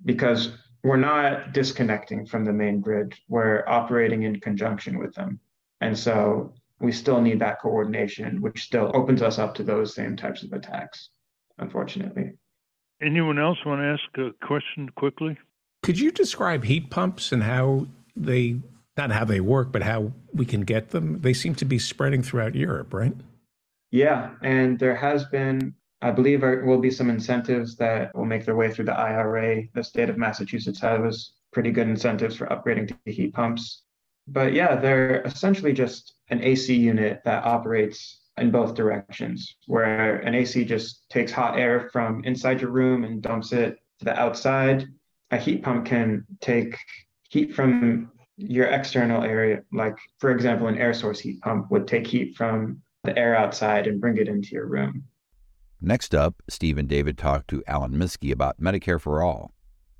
because 0.04 0.50
we're 0.82 0.96
not 0.96 1.52
disconnecting 1.52 2.26
from 2.26 2.44
the 2.44 2.52
main 2.52 2.80
grid. 2.80 3.14
We're 3.28 3.64
operating 3.68 4.24
in 4.24 4.40
conjunction 4.40 4.98
with 4.98 5.14
them. 5.14 5.38
And 5.80 5.96
so 5.96 6.54
we 6.80 6.92
still 6.92 7.20
need 7.20 7.40
that 7.40 7.60
coordination, 7.60 8.40
which 8.40 8.62
still 8.62 8.90
opens 8.94 9.22
us 9.22 9.38
up 9.38 9.54
to 9.56 9.62
those 9.62 9.94
same 9.94 10.16
types 10.16 10.42
of 10.42 10.52
attacks, 10.52 11.10
unfortunately. 11.58 12.32
Anyone 13.02 13.38
else 13.38 13.58
want 13.64 13.80
to 13.80 13.86
ask 13.86 14.18
a 14.18 14.46
question 14.46 14.88
quickly? 14.96 15.36
Could 15.82 15.98
you 15.98 16.10
describe 16.10 16.64
heat 16.64 16.90
pumps 16.90 17.32
and 17.32 17.42
how 17.42 17.86
they, 18.16 18.60
not 18.96 19.12
how 19.12 19.24
they 19.24 19.40
work, 19.40 19.72
but 19.72 19.82
how 19.82 20.12
we 20.32 20.44
can 20.44 20.62
get 20.62 20.90
them? 20.90 21.20
They 21.20 21.32
seem 21.32 21.54
to 21.56 21.64
be 21.64 21.78
spreading 21.78 22.22
throughout 22.22 22.54
Europe, 22.54 22.92
right? 22.92 23.14
Yeah, 23.90 24.32
and 24.42 24.78
there 24.78 24.96
has 24.96 25.24
been, 25.26 25.74
I 26.02 26.10
believe, 26.10 26.42
there 26.42 26.64
will 26.64 26.80
be 26.80 26.90
some 26.90 27.08
incentives 27.08 27.76
that 27.76 28.14
will 28.14 28.26
make 28.26 28.44
their 28.44 28.56
way 28.56 28.70
through 28.70 28.86
the 28.86 28.98
IRA. 28.98 29.62
The 29.74 29.82
state 29.82 30.10
of 30.10 30.18
Massachusetts 30.18 30.80
has 30.80 31.32
pretty 31.52 31.70
good 31.70 31.88
incentives 31.88 32.36
for 32.36 32.46
upgrading 32.48 32.88
to 32.88 33.12
heat 33.12 33.32
pumps. 33.32 33.82
But 34.26 34.52
yeah, 34.52 34.76
they're 34.76 35.22
essentially 35.22 35.72
just 35.72 36.14
an 36.30 36.42
AC 36.42 36.74
unit 36.74 37.20
that 37.24 37.44
operates 37.44 38.20
in 38.36 38.50
both 38.50 38.74
directions, 38.74 39.56
where 39.66 40.16
an 40.16 40.34
AC 40.34 40.64
just 40.64 41.08
takes 41.08 41.32
hot 41.32 41.58
air 41.58 41.88
from 41.92 42.24
inside 42.24 42.60
your 42.60 42.70
room 42.70 43.04
and 43.04 43.22
dumps 43.22 43.52
it 43.52 43.76
to 43.98 44.04
the 44.04 44.18
outside. 44.18 44.86
A 45.30 45.36
heat 45.36 45.62
pump 45.62 45.86
can 45.86 46.24
take 46.40 46.76
heat 47.28 47.54
from 47.54 48.12
your 48.36 48.66
external 48.66 49.24
area, 49.24 49.62
like, 49.72 49.96
for 50.18 50.30
example, 50.30 50.68
an 50.68 50.78
air 50.78 50.94
source 50.94 51.18
heat 51.18 51.40
pump 51.40 51.70
would 51.70 51.88
take 51.88 52.06
heat 52.06 52.36
from 52.36 52.80
the 53.04 53.16
air 53.18 53.34
outside 53.34 53.86
and 53.86 54.00
bring 54.00 54.16
it 54.16 54.28
into 54.28 54.50
your 54.50 54.66
room. 54.66 55.04
Next 55.80 56.14
up, 56.14 56.42
Steve 56.48 56.78
and 56.78 56.88
David 56.88 57.18
talked 57.18 57.48
to 57.48 57.62
Alan 57.66 57.92
Minsky 57.92 58.32
about 58.32 58.60
Medicare 58.60 59.00
for 59.00 59.22
All. 59.22 59.52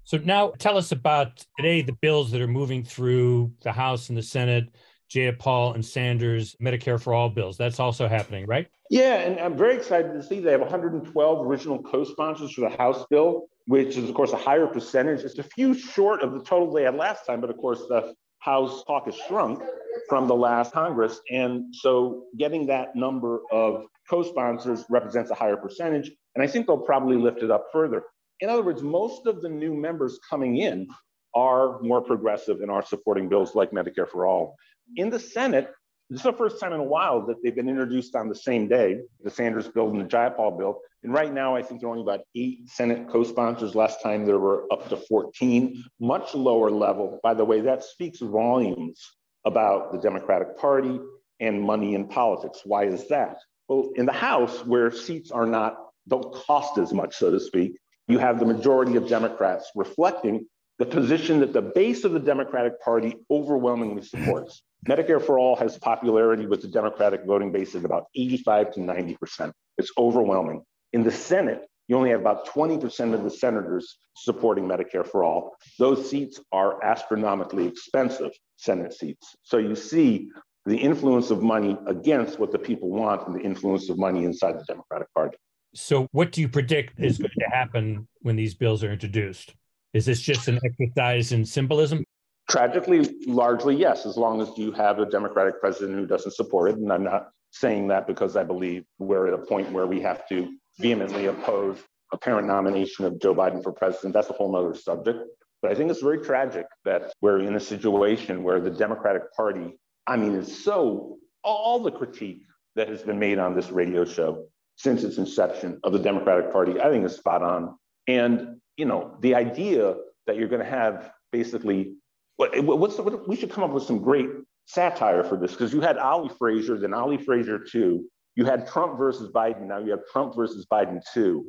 So 0.05 0.19
now 0.19 0.53
tell 0.59 0.77
us 0.77 0.91
about 0.91 1.45
today 1.57 1.83
the 1.83 1.93
bills 1.93 2.31
that 2.31 2.41
are 2.41 2.49
moving 2.49 2.83
through 2.83 3.53
the 3.63 3.73
House 3.73 4.09
and 4.09 4.17
the 4.17 4.23
Senate 4.23 4.71
Jayapal 5.11 5.75
and 5.75 5.85
Sanders 5.85 6.57
Medicare 6.63 7.01
for 7.01 7.15
All 7.15 7.29
bills. 7.29 7.57
That's 7.57 7.81
also 7.81 8.09
happening, 8.09 8.47
right? 8.47 8.69
Yeah, 8.91 9.17
and 9.17 9.39
I'm 9.41 9.57
very 9.57 9.77
excited 9.77 10.13
to 10.15 10.23
see 10.23 10.41
they 10.41 10.53
have 10.53 10.61
112 10.61 11.47
original 11.47 11.83
co-sponsors 11.83 12.53
for 12.53 12.63
the 12.63 12.77
House 12.77 13.05
bill, 13.11 13.49
which 13.67 13.97
is 13.97 14.09
of 14.09 14.15
course 14.15 14.33
a 14.33 14.37
higher 14.37 14.67
percentage. 14.67 15.21
It's 15.21 15.39
a 15.39 15.43
few 15.43 15.75
short 15.75 16.23
of 16.23 16.33
the 16.33 16.43
total 16.43 16.73
they 16.73 16.85
had 16.85 16.95
last 16.95 17.27
time, 17.27 17.41
but 17.41 17.51
of 17.51 17.57
course 17.57 17.81
the 17.89 18.15
House 18.41 18.85
caucus 18.87 19.17
shrunk 19.27 19.63
from 20.09 20.29
the 20.29 20.35
last 20.35 20.73
Congress, 20.73 21.21
and 21.31 21.75
so 21.75 22.25
getting 22.39 22.67
that 22.67 22.95
number 22.95 23.41
of 23.51 23.85
co-sponsors 24.09 24.85
represents 24.89 25.31
a 25.31 25.35
higher 25.35 25.57
percentage, 25.57 26.11
and 26.35 26.43
I 26.43 26.47
think 26.47 26.67
they'll 26.67 26.79
probably 26.79 27.17
lift 27.17 27.43
it 27.43 27.51
up 27.51 27.67
further. 27.73 28.05
In 28.41 28.49
other 28.49 28.63
words, 28.63 28.83
most 28.83 29.27
of 29.27 29.43
the 29.43 29.49
new 29.49 29.75
members 29.75 30.21
coming 30.31 30.59
in 30.59 30.87
are 31.35 31.81
more 31.81 32.01
progressive 32.01 32.61
and 32.61 32.71
are 32.71 32.85
supporting 32.85 33.29
bills 33.29 33.55
like 33.55 33.73
Medicare 33.73 34.09
for 34.09 34.27
All. 34.27 34.57
In 34.97 35.11
the 35.11 35.19
Senate, 35.19 35.71
this 36.11 36.21
is 36.21 36.25
the 36.25 36.33
first 36.33 36.59
time 36.59 36.73
in 36.73 36.81
a 36.81 36.85
while 36.85 37.27
that 37.27 37.37
they've 37.43 37.55
been 37.55 37.69
introduced 37.69 38.15
on 38.15 38.29
the 38.29 38.35
same 38.35 38.67
day, 38.67 39.01
the 39.23 39.31
Sanders 39.31 39.69
bill 39.69 39.91
and 39.91 40.01
the 40.01 40.05
Jayapal 40.05 40.59
bill. 40.59 40.81
And 41.03 41.13
right 41.13 41.33
now, 41.33 41.55
I 41.55 41.63
think 41.63 41.81
there 41.81 41.89
are 41.89 41.93
only 41.93 42.03
about 42.03 42.21
eight 42.35 42.69
Senate 42.69 43.09
co 43.09 43.23
sponsors. 43.23 43.75
Last 43.75 44.03
time 44.03 44.25
there 44.25 44.39
were 44.39 44.65
up 44.73 44.89
to 44.89 44.97
14, 44.97 45.85
much 46.01 46.35
lower 46.35 46.71
level. 46.71 47.21
By 47.23 47.35
the 47.35 47.45
way, 47.45 47.61
that 47.61 47.85
speaks 47.85 48.21
volumes 48.21 49.01
about 49.45 49.93
the 49.93 49.99
Democratic 49.99 50.57
Party 50.57 50.99
and 51.41 51.63
money 51.63 51.95
in 51.95 52.09
politics. 52.09 52.63
Why 52.65 52.87
is 52.87 53.07
that? 53.09 53.39
Well, 53.69 53.91
in 53.95 54.07
the 54.07 54.13
House, 54.13 54.65
where 54.65 54.91
seats 54.91 55.31
are 55.31 55.47
not, 55.47 55.77
don't 56.09 56.33
cost 56.33 56.79
as 56.79 56.93
much, 56.93 57.17
so 57.17 57.31
to 57.31 57.39
speak, 57.39 57.79
you 58.09 58.19
have 58.19 58.41
the 58.41 58.47
majority 58.47 58.97
of 58.97 59.09
Democrats 59.09 59.71
reflecting 59.75 60.47
the 60.79 60.87
position 60.87 61.41
that 61.41 61.53
the 61.53 61.63
base 61.63 62.05
of 62.05 62.13
the 62.13 62.19
Democratic 62.19 62.81
Party 62.81 63.17
overwhelmingly 63.31 64.03
supports. 64.03 64.63
Medicare 64.87 65.21
for 65.21 65.39
All 65.39 65.57
has 65.57 65.79
popularity 65.79 66.47
with 66.47 66.63
the 66.63 66.69
Democratic 66.69 67.25
voting 67.25 67.51
base 67.53 67.75
at 67.75 67.85
about 67.85 68.07
85 68.15 68.73
to 68.73 68.81
90%. 68.81 69.53
It's 69.77 69.93
overwhelming. 69.99 70.63
In 70.93 71.03
the 71.03 71.11
Senate, 71.11 71.67
you 71.89 71.97
only 71.97 72.11
have 72.11 72.21
about 72.21 72.47
20% 72.47 73.15
of 73.15 73.25
the 73.25 73.31
senators 73.31 73.97
supporting 74.15 74.65
Medicare 74.65 75.07
for 75.07 75.25
All. 75.25 75.57
Those 75.79 76.09
seats 76.09 76.41
are 76.53 76.83
astronomically 76.85 77.67
expensive 77.67 78.31
Senate 78.57 78.93
seats. 78.93 79.35
So 79.43 79.59
you 79.59 79.75
see 79.75 80.29
the 80.67 80.77
influence 80.77 81.31
of 81.31 81.43
money 81.43 81.79
against 81.87 82.39
what 82.39 82.53
the 82.53 82.59
people 82.59 82.91
want 82.91 83.27
and 83.27 83.35
the 83.35 83.41
influence 83.41 83.89
of 83.89 83.99
money 83.99 84.25
inside 84.25 84.59
the 84.59 84.65
Democratic 84.65 85.13
Party. 85.15 85.37
So, 85.75 86.09
what 86.13 86.33
do 86.33 86.41
you 86.41 86.49
predict 86.49 86.99
is 86.99 87.19
going 87.19 87.31
to 87.39 87.57
happen 87.57 88.09
when 88.21 88.37
these 88.37 88.55
bills 88.55 88.83
are 88.83 88.93
introduced? 88.93 89.55
Is 89.93 90.07
this 90.07 90.21
just 90.21 90.49
an 90.49 90.59
exercise 90.65 91.33
in 91.33 91.45
symbolism? 91.45 92.05
Tragically, 92.49 93.17
largely, 93.27 93.77
yes, 93.77 94.07
as 94.07 94.17
long 94.17 94.41
as 94.41 94.49
you 94.57 94.73
have 94.73 94.99
a 94.99 95.07
Democratic 95.07 95.61
president 95.61 95.99
who 95.99 96.07
doesn't 96.07 96.33
support 96.33 96.71
it. 96.71 96.77
And 96.77 96.91
I'm 96.91 97.05
not 97.05 97.29
saying 97.51 97.89
that 97.89 98.07
because 98.07 98.37
I 98.37 98.45
believe 98.45 98.85
we're 98.99 99.27
at 99.27 99.35
a 99.35 99.39
point 99.39 99.71
where 99.71 99.87
we 99.87 100.01
have 100.01 100.27
to 100.29 100.49
vehemently 100.79 101.27
oppose 101.27 101.79
a 102.13 102.17
parent 102.17 102.47
nomination 102.47 103.05
of 103.05 103.21
Joe 103.21 103.35
Biden 103.35 103.63
for 103.63 103.73
president. 103.73 104.15
That's 104.15 104.31
a 104.31 104.33
whole 104.33 104.55
other 104.57 104.75
subject. 104.75 105.21
But 105.61 105.73
I 105.73 105.75
think 105.75 105.91
it's 105.91 106.01
very 106.01 106.21
tragic 106.21 106.67
that 106.85 107.13
we're 107.21 107.41
in 107.41 107.55
a 107.57 107.61
situation 107.61 108.43
where 108.43 108.61
the 108.61 108.71
Democratic 108.71 109.33
Party, 109.35 109.77
I 110.07 110.17
mean, 110.17 110.35
is 110.35 110.65
so 110.65 111.19
all 111.45 111.81
the 111.81 111.91
critique 111.91 112.43
that 112.77 112.89
has 112.89 113.03
been 113.03 113.19
made 113.19 113.39
on 113.39 113.55
this 113.55 113.71
radio 113.71 114.05
show 114.05 114.47
since 114.77 115.03
its 115.03 115.19
inception 115.19 115.81
of 115.83 115.93
the 115.93 115.99
Democratic 115.99 116.53
Party, 116.53 116.81
I 116.81 116.89
think 116.89 117.05
is 117.05 117.17
spot 117.17 117.43
on. 117.43 117.77
And 118.07 118.61
you 118.77 118.85
know, 118.85 119.17
the 119.21 119.35
idea 119.35 119.97
that 120.27 120.37
you're 120.37 120.49
going 120.49 120.63
to 120.63 120.71
have 120.71 121.11
basically 121.33 121.97
what, 122.39 122.65
what's 122.65 122.97
the, 122.97 123.03
what, 123.03 123.29
we 123.29 123.37
should 123.37 123.51
come 123.51 123.65
up 123.65 123.73
with 123.73 123.83
some 123.83 123.99
great 123.99 124.29
satire 124.67 125.25
for 125.25 125.37
this 125.37 125.53
because 125.53 125.73
you 125.73 125.81
had 125.81 125.99
Ali 125.99 126.31
Frazier, 126.39 126.79
then 126.79 126.95
Ali 126.95 127.19
Frazier 127.19 127.59
two, 127.59 128.09
you 128.37 128.45
had 128.45 128.67
Trump 128.69 128.97
versus 128.97 129.31
Biden, 129.33 129.67
now 129.67 129.79
you 129.79 129.91
have 129.91 130.01
Trump 130.11 130.37
versus 130.37 130.65
Biden 130.73 131.03
two. 131.13 131.47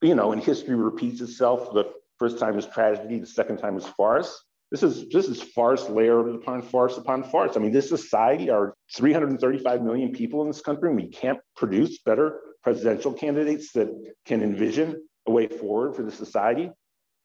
You 0.00 0.14
know, 0.14 0.32
and 0.32 0.42
history 0.42 0.74
repeats 0.74 1.20
itself. 1.20 1.74
The 1.74 1.92
first 2.18 2.38
time 2.38 2.58
is 2.58 2.66
tragedy, 2.66 3.18
the 3.18 3.26
second 3.26 3.58
time 3.58 3.76
is 3.76 3.86
farce. 3.86 4.42
This 4.70 4.82
is 4.82 5.08
this 5.10 5.28
is 5.28 5.42
farce 5.42 5.90
layered 5.90 6.34
upon 6.34 6.62
farce 6.62 6.96
upon 6.96 7.24
farce. 7.24 7.56
I 7.56 7.60
mean, 7.60 7.72
this 7.72 7.90
society 7.90 8.48
are 8.48 8.74
335 8.96 9.82
million 9.82 10.12
people 10.12 10.40
in 10.40 10.48
this 10.48 10.62
country, 10.62 10.88
and 10.88 10.96
we 10.96 11.08
can't 11.08 11.38
produce 11.54 11.98
better 11.98 12.40
presidential 12.62 13.12
candidates 13.12 13.72
that 13.72 13.88
can 14.24 14.42
envision 14.42 15.06
a 15.26 15.30
way 15.30 15.48
forward 15.48 15.96
for 15.96 16.02
the 16.02 16.12
society. 16.12 16.70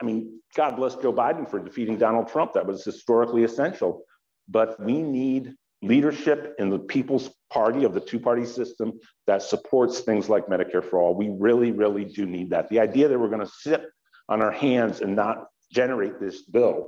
I 0.02 0.06
mean, 0.06 0.42
God 0.56 0.76
bless 0.76 0.96
Joe 0.96 1.14
Biden 1.14 1.50
for 1.50 1.60
defeating 1.60 1.98
Donald 1.98 2.28
Trump. 2.28 2.54
That 2.54 2.66
was 2.66 2.84
historically 2.84 3.44
essential. 3.44 4.04
But 4.48 4.80
we 4.80 5.02
need 5.02 5.54
leadership 5.82 6.56
in 6.60 6.70
the 6.70 6.80
People's 6.80 7.30
Party 7.52 7.84
of 7.84 7.94
the 7.94 8.00
two 8.00 8.20
party 8.20 8.46
system 8.46 8.94
that 9.28 9.42
supports 9.42 10.02
things 10.02 10.30
like 10.30 10.48
Medicare 10.48 10.84
for 10.84 11.00
All. 11.00 11.16
We 11.16 11.30
really, 11.30 11.72
really 11.72 12.06
do 12.06 12.26
need 12.26 12.50
that. 12.50 12.70
The 12.70 12.80
idea 12.80 13.08
that 13.08 13.20
we're 13.20 13.30
going 13.30 13.46
to 13.46 13.52
sit 13.60 13.86
on 14.28 14.42
our 14.42 14.52
hands 14.52 15.02
and 15.02 15.16
not 15.16 15.46
generate 15.72 16.20
this 16.20 16.44
bill, 16.44 16.88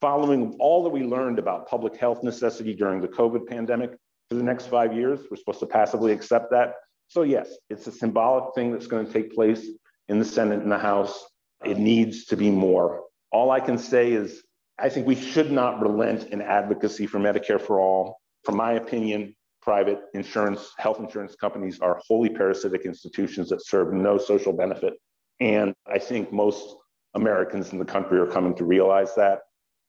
following 0.00 0.56
all 0.60 0.84
that 0.84 0.90
we 0.90 1.02
learned 1.02 1.38
about 1.38 1.68
public 1.68 1.96
health 1.96 2.22
necessity 2.22 2.74
during 2.74 3.00
the 3.00 3.08
COVID 3.08 3.46
pandemic 3.46 3.90
for 4.28 4.36
the 4.36 4.42
next 4.42 4.66
five 4.66 4.94
years, 4.94 5.20
we're 5.30 5.36
supposed 5.36 5.60
to 5.60 5.66
passively 5.66 6.12
accept 6.12 6.50
that. 6.50 6.74
So, 7.08 7.22
yes, 7.22 7.48
it's 7.70 7.86
a 7.86 7.92
symbolic 7.92 8.54
thing 8.54 8.72
that's 8.72 8.86
going 8.86 9.06
to 9.06 9.12
take 9.12 9.34
place 9.34 9.66
in 10.08 10.18
the 10.18 10.24
Senate 10.24 10.62
and 10.62 10.70
the 10.70 10.78
House. 10.78 11.24
It 11.64 11.78
needs 11.78 12.26
to 12.26 12.36
be 12.36 12.50
more. 12.50 13.04
All 13.32 13.50
I 13.50 13.60
can 13.60 13.78
say 13.78 14.12
is 14.12 14.42
I 14.78 14.88
think 14.88 15.06
we 15.06 15.14
should 15.14 15.50
not 15.50 15.80
relent 15.80 16.24
in 16.30 16.42
advocacy 16.42 17.06
for 17.06 17.18
Medicare 17.18 17.60
for 17.60 17.80
all. 17.80 18.20
From 18.44 18.56
my 18.56 18.72
opinion, 18.72 19.34
private 19.62 20.00
insurance, 20.14 20.70
health 20.78 21.00
insurance 21.00 21.34
companies 21.34 21.80
are 21.80 22.00
wholly 22.06 22.28
parasitic 22.28 22.84
institutions 22.84 23.48
that 23.48 23.64
serve 23.64 23.92
no 23.92 24.18
social 24.18 24.52
benefit. 24.52 24.94
And 25.40 25.74
I 25.86 25.98
think 25.98 26.32
most 26.32 26.76
Americans 27.14 27.72
in 27.72 27.78
the 27.78 27.84
country 27.84 28.18
are 28.18 28.26
coming 28.26 28.54
to 28.56 28.64
realize 28.64 29.14
that. 29.16 29.40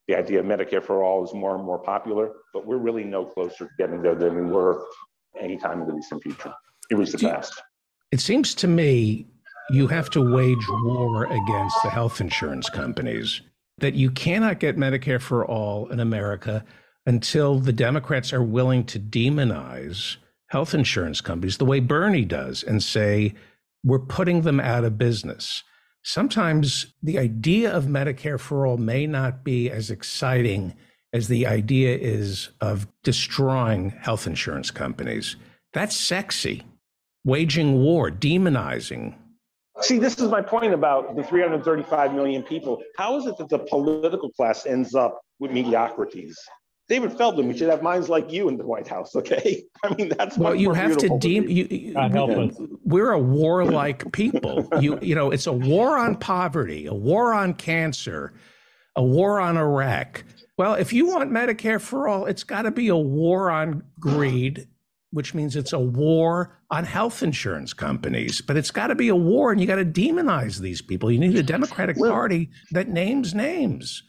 The 0.07 0.15
idea 0.15 0.39
of 0.39 0.45
Medicare 0.45 0.82
for 0.82 1.03
all 1.03 1.26
is 1.26 1.34
more 1.34 1.53
and 1.53 1.65
more 1.65 1.80
popular, 1.80 2.32
but 2.53 2.65
we're 2.65 2.78
really 2.78 3.03
no 3.03 3.26
closer 3.26 3.65
to 3.65 3.70
getting 3.78 4.01
there 4.01 4.15
than 4.15 4.38
we 4.38 4.49
were 4.49 4.86
anytime 5.38 5.82
in 5.82 5.88
the 5.88 5.93
recent 5.93 6.24
future. 6.24 6.53
It 6.89 6.95
was 6.95 7.11
the 7.11 7.18
past. 7.18 7.61
It 8.13 8.22
seems 8.22 8.55
to 8.55 8.70
me 8.70 9.28
you 9.70 9.88
have 9.88 10.09
to 10.11 10.22
wage 10.22 10.65
war 10.70 11.26
against 11.26 11.76
the 11.84 11.89
health 11.89 12.22
insurance 12.22 12.70
companies, 12.70 13.41
that 13.80 13.95
you 13.95 14.09
cannot 14.09 14.59
get 14.59 14.78
Medicare 14.78 15.22
for 15.22 15.45
all 15.45 15.88
in 15.89 15.99
America 15.99 16.63
until 17.05 17.59
the 17.59 17.74
Democrats 17.74 18.34
are 18.34 18.43
willing 18.43 18.84
to 18.86 18.99
demonize 18.99 20.18
health 20.47 20.74
insurance 20.74 21.22
companies 21.22 21.57
the 21.57 21.65
way 21.65 21.80
Bernie 21.80 22.26
does 22.26 22.63
and 22.63 22.82
say, 22.82 23.34
we're 23.84 23.99
putting 23.99 24.41
them 24.41 24.59
out 24.59 24.84
of 24.84 24.97
business. 24.97 25.63
Sometimes 26.03 26.93
the 27.03 27.20
idea 27.20 27.72
of 27.72 27.86
Medicare 27.86 28.39
for 28.39 28.65
all 28.65 28.78
may 28.78 29.05
not 29.05 29.43
be 29.43 29.70
as 29.70 29.91
exciting 29.91 30.74
as 31.11 31.28
the 31.28 31.45
idea 31.45 31.97
is 31.97 32.49
of 32.61 32.88
destroying 33.03 33.89
health 33.89 34.28
insurance 34.28 34.72
companies. 34.72 35.36
That's 35.74 35.95
sexy. 35.95 36.63
Waging 37.26 37.80
war, 37.82 38.09
demonizing 38.09 39.15
See, 39.82 39.99
this 39.99 40.17
is 40.19 40.30
my 40.30 40.41
point 40.41 40.73
about 40.73 41.15
the 41.15 41.23
335 41.23 42.13
million 42.13 42.43
people. 42.43 42.82
How 42.97 43.17
is 43.17 43.25
it 43.25 43.38
that 43.38 43.49
the 43.49 43.59
political 43.59 44.30
class 44.32 44.65
ends 44.65 44.95
up 44.95 45.21
with 45.39 45.51
mediocrities? 45.51 46.38
David 46.89 47.17
Feldman, 47.17 47.49
we 47.49 47.57
should 47.57 47.69
have 47.69 47.84
minds 47.84 48.07
like 48.07 48.32
you 48.32 48.47
in 48.47 48.57
the 48.57 48.65
White 48.65 48.88
House, 48.88 49.15
okay? 49.15 49.63
I 49.84 49.93
mean, 49.95 50.09
that's 50.17 50.38
well, 50.38 50.55
you 50.55 50.71
have 50.71 50.97
to 50.97 51.17
deem 51.19 51.49
you, 51.49 51.67
you 51.69 51.93
help 51.93 52.32
us. 52.32 52.55
we're 52.86 53.11
a 53.11 53.19
warlike 53.19 54.09
people. 54.13 54.67
you 54.80 54.97
you 55.01 55.13
know, 55.13 55.32
it's 55.32 55.47
a 55.47 55.53
war 55.53 55.97
on 55.97 56.15
poverty, 56.15 56.86
a 56.86 56.93
war 56.93 57.34
on 57.34 57.53
cancer, 57.53 58.34
a 58.95 59.03
war 59.03 59.39
on 59.39 59.57
Iraq. 59.57 60.23
Well, 60.57 60.75
if 60.75 60.93
you 60.93 61.07
want 61.07 61.30
Medicare 61.30 61.80
for 61.80 62.07
all, 62.07 62.25
it's 62.25 62.43
got 62.43 62.63
to 62.63 62.71
be 62.71 62.88
a 62.88 62.95
war 62.95 63.51
on 63.51 63.84
greed, 63.99 64.67
which 65.12 65.34
means 65.34 65.55
it's 65.55 65.74
a 65.74 65.80
war 65.80 66.60
on 66.70 66.84
health 66.84 67.24
insurance 67.24 67.74
companies. 67.74 68.41
But 68.41 68.58
it's 68.58 68.72
got 68.72 68.88
to 68.88 68.95
be 68.95 69.10
a 69.10 69.16
war, 69.16 69.51
and 69.51 69.62
you 69.62 69.68
got 69.68 69.76
to 69.76 69.86
demonize 69.86 70.60
these 70.60 70.82
people. 70.82 71.12
You 71.12 71.20
need 71.20 71.36
a 71.36 71.43
Democratic 71.43 71.97
Party 71.97 72.49
that 72.72 72.89
names 72.89 73.34
names. 73.34 74.03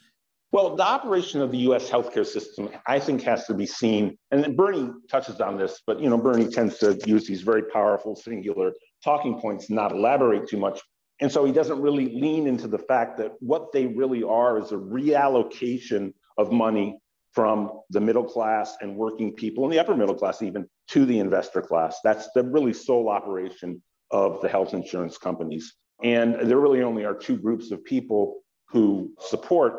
Well, 0.51 0.75
the 0.75 0.83
operation 0.83 1.41
of 1.41 1.51
the 1.51 1.59
U.S. 1.59 1.89
healthcare 1.89 2.25
system, 2.25 2.69
I 2.87 2.99
think, 2.99 3.21
has 3.21 3.45
to 3.45 3.53
be 3.53 3.67
seen, 3.67 4.17
and 4.31 4.57
Bernie 4.57 4.89
touches 5.09 5.39
on 5.41 5.57
this, 5.57 5.81
but 5.85 6.01
you 6.01 6.09
know, 6.09 6.17
Bernie 6.17 6.47
tends 6.47 6.79
to 6.79 6.99
use 7.05 7.27
these 7.27 7.43
very 7.43 7.63
powerful, 7.63 8.15
singular 8.15 8.73
talking 9.03 9.39
points, 9.39 9.69
not 9.69 9.91
elaborate 9.91 10.49
too 10.49 10.57
much, 10.57 10.81
and 11.21 11.31
so 11.31 11.45
he 11.45 11.51
doesn't 11.51 11.79
really 11.79 12.19
lean 12.19 12.47
into 12.47 12.67
the 12.67 12.79
fact 12.79 13.17
that 13.19 13.33
what 13.39 13.71
they 13.71 13.85
really 13.85 14.23
are 14.23 14.57
is 14.57 14.71
a 14.71 14.75
reallocation 14.75 16.13
of 16.39 16.51
money 16.51 16.97
from 17.31 17.81
the 17.89 17.99
middle 17.99 18.23
class 18.23 18.75
and 18.81 18.95
working 18.95 19.33
people, 19.33 19.63
and 19.63 19.71
the 19.71 19.79
upper 19.79 19.95
middle 19.95 20.15
class 20.15 20.41
even, 20.41 20.67
to 20.89 21.05
the 21.05 21.19
investor 21.19 21.61
class. 21.61 21.99
That's 22.03 22.29
the 22.33 22.43
really 22.43 22.73
sole 22.73 23.09
operation 23.09 23.81
of 24.11 24.41
the 24.41 24.49
health 24.49 24.73
insurance 24.73 25.17
companies, 25.17 25.75
and 26.03 26.35
there 26.49 26.59
really 26.59 26.81
only 26.81 27.05
are 27.05 27.13
two 27.13 27.37
groups 27.37 27.71
of 27.71 27.83
people 27.83 28.41
who 28.69 29.11
support 29.19 29.73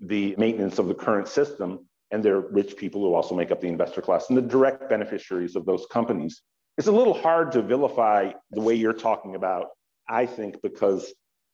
the 0.00 0.34
maintenance 0.38 0.78
of 0.78 0.88
the 0.88 0.94
current 0.94 1.28
system, 1.28 1.86
and 2.10 2.22
they're 2.22 2.40
rich 2.40 2.76
people 2.76 3.02
who 3.02 3.14
also 3.14 3.34
make 3.34 3.50
up 3.50 3.60
the 3.60 3.68
investor 3.68 4.00
class 4.00 4.28
and 4.28 4.38
the 4.38 4.42
direct 4.42 4.88
beneficiaries 4.88 5.56
of 5.56 5.66
those 5.66 5.86
companies. 5.90 6.42
It's 6.76 6.88
a 6.88 6.92
little 6.92 7.14
hard 7.14 7.52
to 7.52 7.62
vilify 7.62 8.32
the 8.50 8.60
way 8.60 8.74
you're 8.74 8.92
talking 8.92 9.34
about, 9.34 9.68
I 10.08 10.26
think, 10.26 10.60
because 10.62 11.12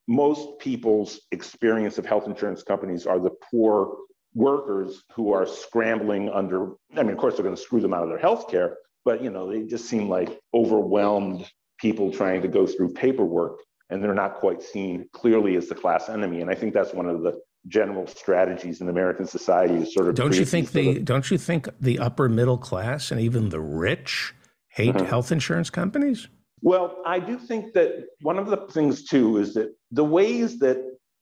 most 0.08 0.58
people's 0.58 1.20
experience 1.30 1.98
of 1.98 2.06
health 2.06 2.26
insurance 2.26 2.62
companies 2.62 3.06
are 3.06 3.20
the 3.20 3.30
poor 3.50 3.96
workers 4.34 5.02
who 5.14 5.32
are 5.32 5.46
scrambling 5.46 6.28
under 6.28 6.72
i 6.96 7.02
mean 7.02 7.12
of 7.12 7.18
course 7.18 7.34
they're 7.34 7.44
going 7.44 7.56
to 7.56 7.60
screw 7.60 7.80
them 7.80 7.92
out 7.92 8.02
of 8.02 8.08
their 8.08 8.18
health 8.18 8.48
care 8.48 8.76
but 9.04 9.22
you 9.22 9.30
know 9.30 9.50
they 9.50 9.62
just 9.62 9.86
seem 9.86 10.08
like 10.08 10.38
overwhelmed 10.54 11.50
people 11.78 12.12
trying 12.12 12.40
to 12.40 12.48
go 12.48 12.66
through 12.66 12.92
paperwork 12.92 13.58
and 13.88 14.02
they're 14.02 14.14
not 14.14 14.36
quite 14.36 14.62
seen 14.62 15.08
clearly 15.12 15.56
as 15.56 15.68
the 15.68 15.74
class 15.74 16.08
enemy 16.08 16.40
and 16.40 16.50
i 16.50 16.54
think 16.54 16.72
that's 16.72 16.94
one 16.94 17.06
of 17.06 17.22
the 17.22 17.40
general 17.68 18.06
strategies 18.06 18.80
in 18.80 18.88
American 18.88 19.26
society 19.26 19.74
is 19.74 19.94
sort 19.94 20.08
of. 20.08 20.14
Don't 20.14 20.36
you 20.36 20.44
think 20.44 20.72
the 20.72 20.96
of, 20.96 21.04
Don't 21.04 21.30
you 21.30 21.38
think 21.38 21.68
the 21.80 21.98
upper 21.98 22.28
middle 22.28 22.58
class 22.58 23.10
and 23.10 23.20
even 23.20 23.50
the 23.50 23.60
rich 23.60 24.34
hate 24.68 24.96
uh-huh. 24.96 25.04
health 25.04 25.32
insurance 25.32 25.70
companies? 25.70 26.28
Well, 26.62 27.02
I 27.06 27.18
do 27.18 27.38
think 27.38 27.72
that 27.74 28.06
one 28.22 28.38
of 28.38 28.46
the 28.46 28.58
things 28.72 29.04
too 29.04 29.38
is 29.38 29.54
that 29.54 29.74
the 29.90 30.04
ways 30.04 30.58
that 30.58 30.78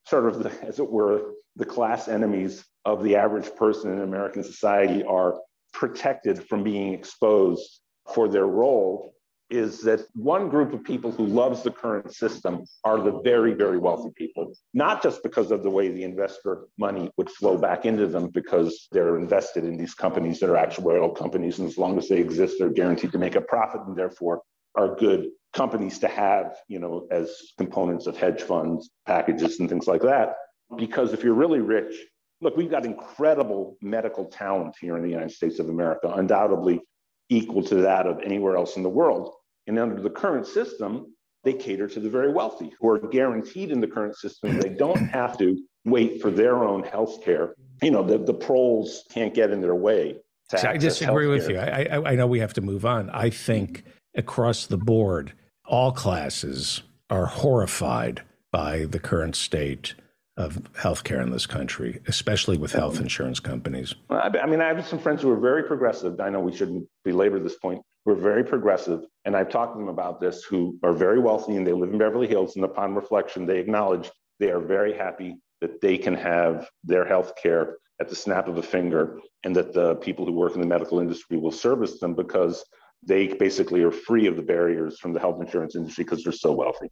sort 0.07 0.27
of, 0.27 0.43
the, 0.43 0.51
as 0.67 0.79
it 0.79 0.91
were, 0.91 1.33
the 1.59 1.67
class 1.67 2.09
enemies 2.09 2.65
of 2.85 3.03
the 3.03 3.17
average 3.17 3.55
person 3.57 3.93
in 3.93 4.01
American 4.01 4.43
society 4.43 5.05
are 5.05 5.39
protected 5.73 6.49
from 6.49 6.63
being 6.63 6.95
exposed 6.95 7.81
for 8.15 8.29
their 8.29 8.47
role 8.47 9.15
is 9.51 9.81
that 9.81 10.01
one 10.15 10.49
group 10.49 10.73
of 10.75 10.85
people 10.85 11.11
who 11.11 11.25
loves 11.25 11.63
the 11.63 11.71
current 11.71 12.13
system 12.15 12.65
are 12.85 13.01
the 13.01 13.19
very, 13.21 13.55
very 13.55 13.79
wealthy 13.79 14.11
people, 14.15 14.53
not 14.75 15.03
just 15.03 15.23
because 15.23 15.51
of 15.51 15.63
the 15.63 15.71
way 15.71 15.89
the 15.89 16.03
investor 16.03 16.67
money 16.79 17.11
would 17.17 17.31
flow 17.31 17.57
back 17.57 17.87
into 17.87 18.07
them 18.07 18.29
because 18.29 18.89
they're 18.93 19.17
invested 19.17 19.65
in 19.65 19.77
these 19.77 19.95
companies 19.95 20.39
that 20.41 20.51
are 20.51 20.67
actuarial 20.67 21.17
companies. 21.17 21.59
And 21.59 21.67
as 21.67 21.79
long 21.79 21.97
as 21.97 22.09
they 22.09 22.19
exist, 22.19 22.57
they're 22.59 22.69
guaranteed 22.69 23.13
to 23.13 23.19
make 23.19 23.37
a 23.37 23.41
profit 23.41 23.81
and 23.87 23.97
therefore 23.97 24.43
are 24.75 24.95
good 24.97 25.29
companies 25.55 25.99
to 26.01 26.09
have, 26.09 26.57
you 26.69 26.79
know, 26.79 27.09
as 27.11 27.35
components 27.57 28.07
of 28.07 28.19
hedge 28.19 28.43
funds, 28.43 28.91
packages, 29.07 29.61
and 29.61 29.69
things 29.69 29.87
like 29.87 30.03
that. 30.03 30.35
Because 30.77 31.13
if 31.13 31.25
you're 31.25 31.35
really 31.35 31.61
rich, 31.61 31.95
look, 32.41 32.57
we've 32.57 32.71
got 32.71 32.85
incredible 32.85 33.77
medical 33.81 34.27
talent 34.27 34.75
here 34.81 34.97
in 34.97 35.03
the 35.03 35.09
United 35.09 35.33
States 35.33 35.59
of 35.59 35.69
America, 35.69 36.13
undoubtedly 36.15 36.81
equal 37.29 37.63
to 37.63 37.77
that 37.77 38.07
of 38.07 38.21
anywhere 38.23 38.57
else 38.57 38.77
in 38.77 38.83
the 38.83 38.89
world. 38.89 39.33
And 39.67 39.79
under 39.79 40.01
the 40.01 40.11
current 40.11 40.47
system, 40.47 41.15
they 41.45 41.53
cater 41.53 41.87
to 41.89 42.01
the 42.01 42.11
very 42.11 42.33
wealthy 42.33 42.73
who 42.81 42.89
are 42.89 42.99
guaranteed 42.99 43.71
in 43.71 43.81
the 43.81 43.87
current 43.87 44.17
system. 44.17 44.59
They 44.61 44.71
don't 44.71 45.07
have 45.09 45.39
to 45.39 45.59
wait 45.85 46.21
for 46.21 46.31
their 46.31 46.65
own 46.65 46.83
health 46.83 47.23
care. 47.25 47.55
You 47.83 47.91
know, 47.91 48.03
the, 48.03 48.19
the 48.19 48.35
proles 48.35 49.05
can't 49.11 49.35
get 49.35 49.51
in 49.51 49.61
their 49.61 49.75
way. 49.75 50.17
I 50.53 50.77
disagree 50.79 51.27
healthcare. 51.27 51.29
with 51.29 51.49
you. 51.51 51.59
I, 51.59 51.83
I, 51.91 52.13
I 52.13 52.15
know 52.17 52.27
we 52.27 52.41
have 52.41 52.55
to 52.55 52.61
move 52.61 52.87
on. 52.87 53.11
I 53.11 53.31
think 53.31 53.85
across 54.15 54.67
the 54.67 54.79
board, 54.79 55.33
all 55.67 55.93
classes 55.93 56.83
are 57.11 57.27
horrified 57.27 58.23
by 58.51 58.87
the 58.87 58.99
current 58.99 59.37
state 59.37 59.95
of 60.39 60.55
healthcare 60.75 61.21
in 61.21 61.31
this 61.31 61.47
country, 61.47 62.01
especially 62.07 62.57
with 62.57 62.73
health 62.73 63.01
insurance 63.01 63.41
companies. 63.41 63.97
I 64.09 64.47
mean, 64.47 64.61
I 64.61 64.69
have 64.69 64.87
some 64.87 65.01
friends 65.01 65.21
who 65.21 65.31
are 65.31 65.41
very 65.41 65.65
progressive. 65.65 66.21
I 66.21 66.31
know 66.31 66.39
we 66.39 66.57
shouldn't 66.57 66.89
belabor 67.05 67.41
this 67.41 67.57
point. 67.57 67.83
We're 68.05 68.15
very 68.15 68.45
progressive, 68.45 69.05
and 69.25 69.37
I've 69.37 69.51
talked 69.51 69.75
to 69.75 69.79
them 69.79 69.89
about 69.89 70.21
this. 70.21 70.45
Who 70.45 70.79
are 70.85 70.93
very 70.93 71.19
wealthy 71.19 71.57
and 71.57 71.67
they 71.67 71.73
live 71.73 71.91
in 71.91 71.99
Beverly 71.99 72.29
Hills, 72.29 72.55
and 72.55 72.65
upon 72.65 72.95
reflection, 72.95 73.47
they 73.47 73.59
acknowledge 73.59 74.11
they 74.39 74.51
are 74.51 74.61
very 74.61 74.97
happy 74.97 75.37
that 75.61 75.81
they 75.81 75.99
can 75.99 76.15
have 76.15 76.71
their 76.85 77.05
health 77.05 77.33
care 77.35 77.77
at 78.01 78.09
the 78.09 78.15
snap 78.15 78.47
of 78.47 78.59
a 78.59 78.63
finger, 78.63 79.19
and 79.43 79.57
that 79.57 79.73
the 79.73 79.97
people 79.97 80.25
who 80.25 80.33
work 80.33 80.55
in 80.55 80.61
the 80.61 80.67
medical 80.69 81.01
industry 81.01 81.37
will 81.37 81.51
service 81.51 81.99
them 81.99 82.15
because 82.15 82.65
they 83.03 83.27
basically 83.27 83.83
are 83.83 83.91
free 83.91 84.27
of 84.29 84.37
the 84.37 84.43
barriers 84.43 85.01
from 85.01 85.13
the 85.13 85.19
health 85.19 85.41
insurance 85.41 85.75
industry 85.75 86.05
because 86.05 86.23
they're 86.23 86.33
so 86.33 86.53
wealthy. 86.53 86.91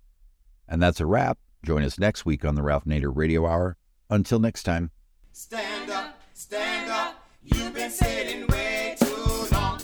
And 0.69 0.83
that's 0.83 0.99
a 0.99 1.07
wrap. 1.07 1.39
Join 1.67 1.83
us 1.83 1.99
next 1.99 2.25
week 2.25 2.45
on 2.45 2.55
the 2.55 2.63
Ralph 2.63 2.85
Nader 2.85 3.11
Radio 3.13 3.45
Hour. 3.45 3.77
Until 4.09 4.39
next 4.39 4.63
time. 4.63 4.93
Stand 5.33 5.91
up, 5.91 6.17
stand 6.33 6.89
up. 6.89 7.27
You've 7.43 7.75
been 7.75 7.91
sitting 7.91 8.47
way 8.47 8.95
too 9.01 9.49
long. 9.51 9.81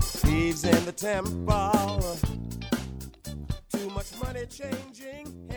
Thieves 0.00 0.62
in 0.62 0.84
the 0.84 0.94
temple. 0.96 2.16
Too 3.72 3.90
much 3.90 4.22
money 4.22 4.46
changing. 4.46 5.48